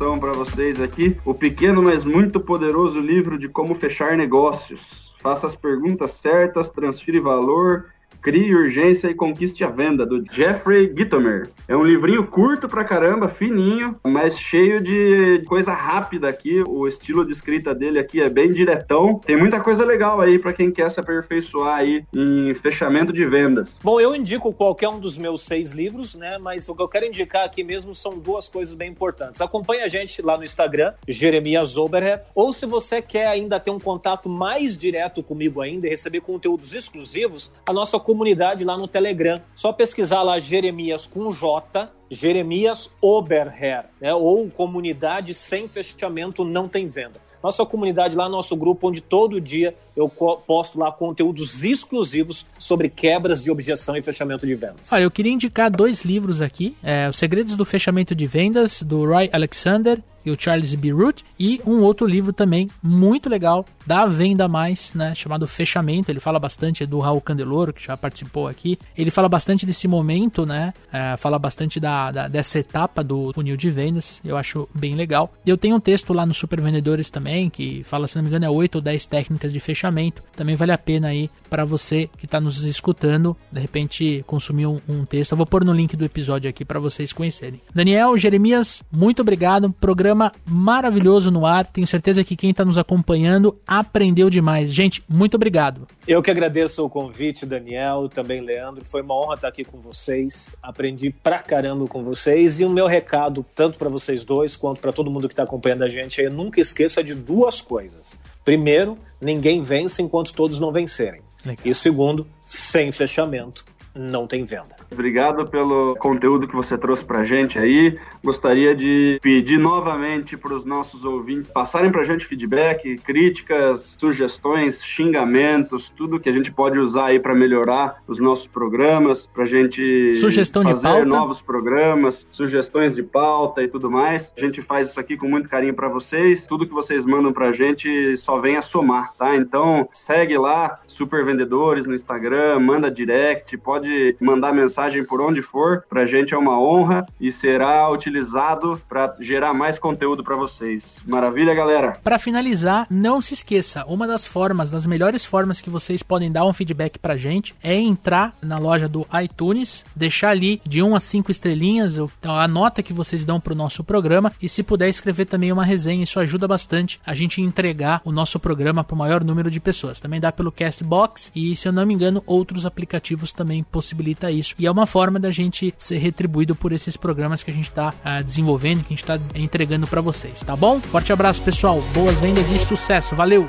Indicação 0.00 0.18
para 0.18 0.32
vocês 0.32 0.80
aqui: 0.80 1.16
o 1.24 1.34
pequeno, 1.34 1.82
mas 1.82 2.04
muito 2.04 2.40
poderoso 2.40 2.98
livro 2.98 3.38
de 3.38 3.48
como 3.48 3.74
fechar 3.74 4.16
negócios. 4.16 5.14
Faça 5.20 5.46
as 5.46 5.54
perguntas 5.54 6.12
certas, 6.12 6.70
transfira 6.70 7.20
valor 7.20 7.86
Crie 8.22 8.54
Urgência 8.54 9.08
e 9.08 9.14
Conquiste 9.14 9.64
a 9.64 9.68
Venda, 9.68 10.04
do 10.04 10.22
Jeffrey 10.30 10.92
Gitomer. 10.96 11.50
É 11.66 11.76
um 11.76 11.84
livrinho 11.84 12.26
curto 12.26 12.68
pra 12.68 12.84
caramba, 12.84 13.28
fininho, 13.28 13.96
mas 14.04 14.38
cheio 14.38 14.80
de 14.80 15.42
coisa 15.46 15.72
rápida 15.72 16.28
aqui. 16.28 16.62
O 16.66 16.86
estilo 16.86 17.24
de 17.24 17.32
escrita 17.32 17.74
dele 17.74 17.98
aqui 17.98 18.20
é 18.20 18.28
bem 18.28 18.50
diretão. 18.50 19.18
Tem 19.18 19.36
muita 19.36 19.60
coisa 19.60 19.84
legal 19.84 20.20
aí 20.20 20.38
para 20.38 20.52
quem 20.52 20.70
quer 20.70 20.90
se 20.90 21.00
aperfeiçoar 21.00 21.78
aí 21.78 22.04
em 22.14 22.52
fechamento 22.54 23.12
de 23.12 23.24
vendas. 23.24 23.80
Bom, 23.82 24.00
eu 24.00 24.14
indico 24.14 24.52
qualquer 24.52 24.88
um 24.88 24.98
dos 24.98 25.16
meus 25.16 25.42
seis 25.42 25.72
livros, 25.72 26.14
né? 26.14 26.38
Mas 26.38 26.68
o 26.68 26.74
que 26.74 26.82
eu 26.82 26.88
quero 26.88 27.06
indicar 27.06 27.44
aqui 27.44 27.64
mesmo 27.64 27.94
são 27.94 28.18
duas 28.18 28.48
coisas 28.48 28.74
bem 28.74 28.90
importantes. 28.90 29.40
Acompanhe 29.40 29.82
a 29.82 29.88
gente 29.88 30.20
lá 30.22 30.36
no 30.36 30.44
Instagram, 30.44 30.92
Jeremias 31.08 31.76
Oberher, 31.76 32.22
ou 32.34 32.52
se 32.52 32.66
você 32.66 33.00
quer 33.00 33.28
ainda 33.28 33.58
ter 33.58 33.70
um 33.70 33.78
contato 33.78 34.28
mais 34.28 34.76
direto 34.76 35.22
comigo 35.22 35.60
ainda 35.60 35.86
e 35.86 35.90
receber 35.90 36.20
conteúdos 36.20 36.74
exclusivos, 36.74 37.50
a 37.68 37.72
nossa 37.72 37.98
comunidade 38.10 38.64
lá 38.64 38.76
no 38.76 38.88
Telegram. 38.88 39.36
Só 39.54 39.72
pesquisar 39.72 40.22
lá 40.22 40.40
Jeremias 40.40 41.06
com 41.06 41.30
J, 41.30 41.88
Jeremias 42.10 42.90
Oberher, 43.00 43.84
né? 44.00 44.12
ou 44.12 44.50
comunidade 44.50 45.32
sem 45.32 45.68
fechamento 45.68 46.44
não 46.44 46.68
tem 46.68 46.88
venda. 46.88 47.20
Nossa 47.40 47.64
comunidade 47.64 48.16
lá, 48.16 48.28
nosso 48.28 48.54
grupo, 48.56 48.88
onde 48.88 49.00
todo 49.00 49.40
dia 49.40 49.74
eu 49.96 50.08
posto 50.08 50.78
lá 50.78 50.90
conteúdos 50.92 51.62
exclusivos 51.64 52.44
sobre 52.58 52.88
quebras 52.90 53.42
de 53.42 53.50
objeção 53.50 53.96
e 53.96 54.02
fechamento 54.02 54.44
de 54.46 54.54
vendas. 54.54 54.92
Olha, 54.92 55.04
eu 55.04 55.10
queria 55.10 55.32
indicar 55.32 55.70
dois 55.70 56.02
livros 56.02 56.42
aqui: 56.42 56.76
é, 56.82 57.08
Os 57.08 57.16
Segredos 57.16 57.56
do 57.56 57.64
Fechamento 57.64 58.14
de 58.14 58.26
Vendas, 58.26 58.82
do 58.82 59.06
Roy 59.06 59.30
Alexander, 59.32 60.02
e 60.24 60.30
o 60.30 60.36
Charles 60.38 60.74
B. 60.74 60.90
Root, 60.92 61.24
e 61.38 61.60
um 61.66 61.80
outro 61.80 62.06
livro 62.06 62.32
também 62.32 62.68
muito 62.82 63.28
legal 63.28 63.64
da 63.86 64.06
Venda 64.06 64.46
Mais, 64.46 64.94
né, 64.94 65.14
chamado 65.14 65.46
Fechamento. 65.46 66.10
Ele 66.10 66.20
fala 66.20 66.38
bastante 66.38 66.86
do 66.86 66.98
Raul 66.98 67.20
Candeloro, 67.20 67.72
que 67.72 67.82
já 67.82 67.96
participou 67.96 68.46
aqui. 68.46 68.78
Ele 68.96 69.10
fala 69.10 69.28
bastante 69.28 69.64
desse 69.64 69.88
momento, 69.88 70.44
né, 70.44 70.72
é, 70.92 71.16
fala 71.16 71.38
bastante 71.38 71.80
da, 71.80 72.10
da, 72.10 72.28
dessa 72.28 72.58
etapa 72.58 73.02
do 73.02 73.32
funil 73.32 73.56
de 73.56 73.70
vendas. 73.70 74.20
Eu 74.24 74.36
acho 74.36 74.68
bem 74.74 74.94
legal. 74.94 75.32
Eu 75.46 75.56
tenho 75.56 75.76
um 75.76 75.80
texto 75.80 76.12
lá 76.12 76.26
no 76.26 76.34
Super 76.34 76.60
Vendedores 76.60 77.10
também, 77.10 77.48
que 77.48 77.82
fala, 77.84 78.06
se 78.06 78.16
não 78.16 78.22
me 78.22 78.28
engano, 78.28 78.44
é 78.44 78.50
8 78.50 78.76
ou 78.76 78.80
10 78.80 79.06
técnicas 79.06 79.52
de 79.52 79.60
fechamento. 79.60 80.22
Também 80.36 80.56
vale 80.56 80.72
a 80.72 80.78
pena 80.78 81.08
aí 81.08 81.30
para 81.48 81.64
você 81.64 82.08
que 82.16 82.26
está 82.26 82.40
nos 82.40 82.62
escutando, 82.62 83.36
de 83.50 83.60
repente 83.60 84.24
consumir 84.26 84.66
um, 84.66 84.80
um, 84.88 85.04
texto. 85.04 85.32
Eu 85.32 85.36
vou 85.36 85.46
pôr 85.46 85.64
no 85.64 85.72
link 85.72 85.96
do 85.96 86.04
episódio 86.04 86.48
aqui 86.48 86.64
para 86.64 86.78
vocês 86.78 87.12
conhecerem. 87.12 87.60
Daniel, 87.74 88.16
Jeremias, 88.16 88.82
muito 88.90 89.22
obrigado. 89.22 89.72
Programa 89.72 90.09
maravilhoso 90.44 91.30
no 91.30 91.46
ar. 91.46 91.66
Tenho 91.66 91.86
certeza 91.86 92.24
que 92.24 92.36
quem 92.36 92.50
está 92.50 92.64
nos 92.64 92.78
acompanhando 92.78 93.58
aprendeu 93.66 94.30
demais. 94.30 94.72
Gente, 94.72 95.02
muito 95.08 95.34
obrigado. 95.34 95.86
Eu 96.06 96.22
que 96.22 96.30
agradeço 96.30 96.84
o 96.84 96.90
convite, 96.90 97.46
Daniel, 97.46 98.08
também 98.08 98.40
Leandro. 98.40 98.84
Foi 98.84 99.02
uma 99.02 99.14
honra 99.14 99.34
estar 99.34 99.48
aqui 99.48 99.64
com 99.64 99.78
vocês. 99.78 100.54
Aprendi 100.62 101.10
pra 101.10 101.38
caramba 101.38 101.86
com 101.86 102.02
vocês. 102.02 102.60
E 102.60 102.64
o 102.64 102.70
meu 102.70 102.86
recado, 102.86 103.44
tanto 103.54 103.78
para 103.78 103.88
vocês 103.88 104.24
dois 104.24 104.56
quanto 104.56 104.80
para 104.80 104.92
todo 104.92 105.10
mundo 105.10 105.28
que 105.28 105.32
está 105.32 105.42
acompanhando 105.42 105.84
a 105.84 105.88
gente, 105.88 106.22
é 106.22 106.28
nunca 106.28 106.60
esqueça 106.60 107.02
de 107.02 107.14
duas 107.14 107.60
coisas. 107.60 108.18
Primeiro, 108.44 108.98
ninguém 109.20 109.62
vence 109.62 110.02
enquanto 110.02 110.32
todos 110.32 110.58
não 110.58 110.72
vencerem. 110.72 111.22
Legal. 111.44 111.62
E 111.64 111.74
segundo, 111.74 112.26
sem 112.44 112.92
fechamento, 112.92 113.64
não 113.94 114.26
tem 114.26 114.44
venda. 114.44 114.76
Obrigado 114.92 115.46
pelo 115.46 115.94
conteúdo 115.96 116.46
que 116.46 116.54
você 116.54 116.76
trouxe 116.76 117.04
pra 117.04 117.24
gente 117.24 117.58
aí. 117.58 117.96
Gostaria 118.22 118.74
de 118.74 119.18
pedir 119.22 119.58
novamente 119.58 120.36
para 120.36 120.54
os 120.54 120.64
nossos 120.64 121.04
ouvintes 121.04 121.50
passarem 121.50 121.90
pra 121.90 122.02
gente 122.02 122.26
feedback, 122.26 122.96
críticas, 122.98 123.96
sugestões, 123.98 124.84
xingamentos, 124.84 125.92
tudo 125.96 126.20
que 126.20 126.28
a 126.28 126.32
gente 126.32 126.52
pode 126.52 126.78
usar 126.78 127.06
aí 127.06 127.20
para 127.20 127.34
melhorar 127.34 128.02
os 128.06 128.18
nossos 128.18 128.46
programas, 128.46 129.26
pra 129.26 129.44
gente 129.44 130.14
Sugestão 130.14 130.62
fazer 130.62 131.06
novos 131.06 131.40
programas, 131.42 132.26
sugestões 132.30 132.94
de 132.94 133.02
pauta 133.02 133.62
e 133.62 133.68
tudo 133.68 133.90
mais. 133.90 134.32
A 134.36 134.40
gente 134.40 134.62
faz 134.62 134.90
isso 134.90 135.00
aqui 135.00 135.16
com 135.16 135.28
muito 135.28 135.48
carinho 135.48 135.74
para 135.74 135.88
vocês. 135.88 136.46
Tudo 136.46 136.66
que 136.66 136.72
vocês 136.72 137.04
mandam 137.04 137.32
pra 137.32 137.52
gente 137.52 138.16
só 138.16 138.36
vem 138.38 138.56
a 138.56 138.62
somar, 138.62 139.12
tá? 139.16 139.36
Então, 139.36 139.88
segue 139.92 140.36
lá 140.36 140.80
Super 140.86 141.24
Vendedores 141.24 141.86
no 141.86 141.94
Instagram, 141.94 142.60
manda 142.60 142.90
direct, 142.90 143.56
pode 143.58 143.79
mandar 144.20 144.52
mensagem 144.52 145.04
por 145.04 145.20
onde 145.20 145.42
for, 145.42 145.84
pra 145.88 146.06
gente 146.06 146.34
é 146.34 146.38
uma 146.38 146.60
honra 146.60 147.06
e 147.20 147.30
será 147.30 147.90
utilizado 147.90 148.80
para 148.88 149.14
gerar 149.20 149.54
mais 149.54 149.78
conteúdo 149.78 150.22
para 150.24 150.36
vocês. 150.36 151.00
Maravilha, 151.06 151.54
galera? 151.54 151.98
Para 152.02 152.18
finalizar, 152.18 152.86
não 152.90 153.20
se 153.20 153.34
esqueça, 153.34 153.84
uma 153.86 154.06
das 154.06 154.26
formas, 154.26 154.70
das 154.70 154.86
melhores 154.86 155.24
formas 155.24 155.60
que 155.60 155.70
vocês 155.70 156.02
podem 156.02 156.30
dar 156.30 156.44
um 156.44 156.52
feedback 156.52 156.98
pra 156.98 157.16
gente 157.16 157.54
é 157.62 157.74
entrar 157.74 158.34
na 158.42 158.58
loja 158.58 158.88
do 158.88 159.06
iTunes, 159.22 159.84
deixar 159.94 160.30
ali 160.30 160.60
de 160.64 160.82
1 160.82 160.94
a 160.94 161.00
5 161.00 161.30
estrelinhas 161.30 161.96
a 162.22 162.48
nota 162.48 162.82
que 162.82 162.92
vocês 162.92 163.24
dão 163.24 163.40
pro 163.40 163.54
nosso 163.54 163.82
programa 163.84 164.32
e 164.40 164.48
se 164.48 164.62
puder 164.62 164.88
escrever 164.88 165.26
também 165.26 165.52
uma 165.52 165.64
resenha, 165.64 166.04
isso 166.04 166.20
ajuda 166.20 166.46
bastante 166.46 167.00
a 167.06 167.14
gente 167.14 167.40
entregar 167.40 168.00
o 168.04 168.12
nosso 168.12 168.38
programa 168.38 168.84
para 168.84 168.94
o 168.94 168.98
maior 168.98 169.24
número 169.24 169.50
de 169.50 169.60
pessoas. 169.60 170.00
Também 170.00 170.20
dá 170.20 170.32
pelo 170.32 170.52
Castbox 170.52 171.30
e, 171.34 171.54
se 171.56 171.68
eu 171.68 171.72
não 171.72 171.86
me 171.86 171.94
engano, 171.94 172.22
outros 172.26 172.66
aplicativos 172.66 173.32
também 173.32 173.62
possibilita 173.70 174.30
isso. 174.30 174.54
E 174.58 174.66
é 174.66 174.70
uma 174.70 174.86
forma 174.86 175.18
da 175.18 175.30
gente 175.30 175.72
ser 175.78 175.98
retribuído 175.98 176.54
por 176.54 176.72
esses 176.72 176.96
programas 176.96 177.42
que 177.42 177.50
a 177.50 177.54
gente 177.54 177.68
está 177.68 177.90
uh, 177.90 177.94
ah, 178.04 178.22
desenvolvendo, 178.22 178.84
que 178.84 178.94
a 178.94 178.96
gente 178.96 179.02
está 179.02 179.18
entregando 179.34 179.86
para 179.86 180.00
vocês, 180.00 180.40
tá 180.40 180.56
bom? 180.56 180.80
Forte 180.80 181.12
abraço, 181.12 181.42
pessoal. 181.42 181.80
Boas 181.94 182.18
vendas 182.18 182.50
e 182.50 182.58
sucesso. 182.58 183.14
Valeu! 183.14 183.48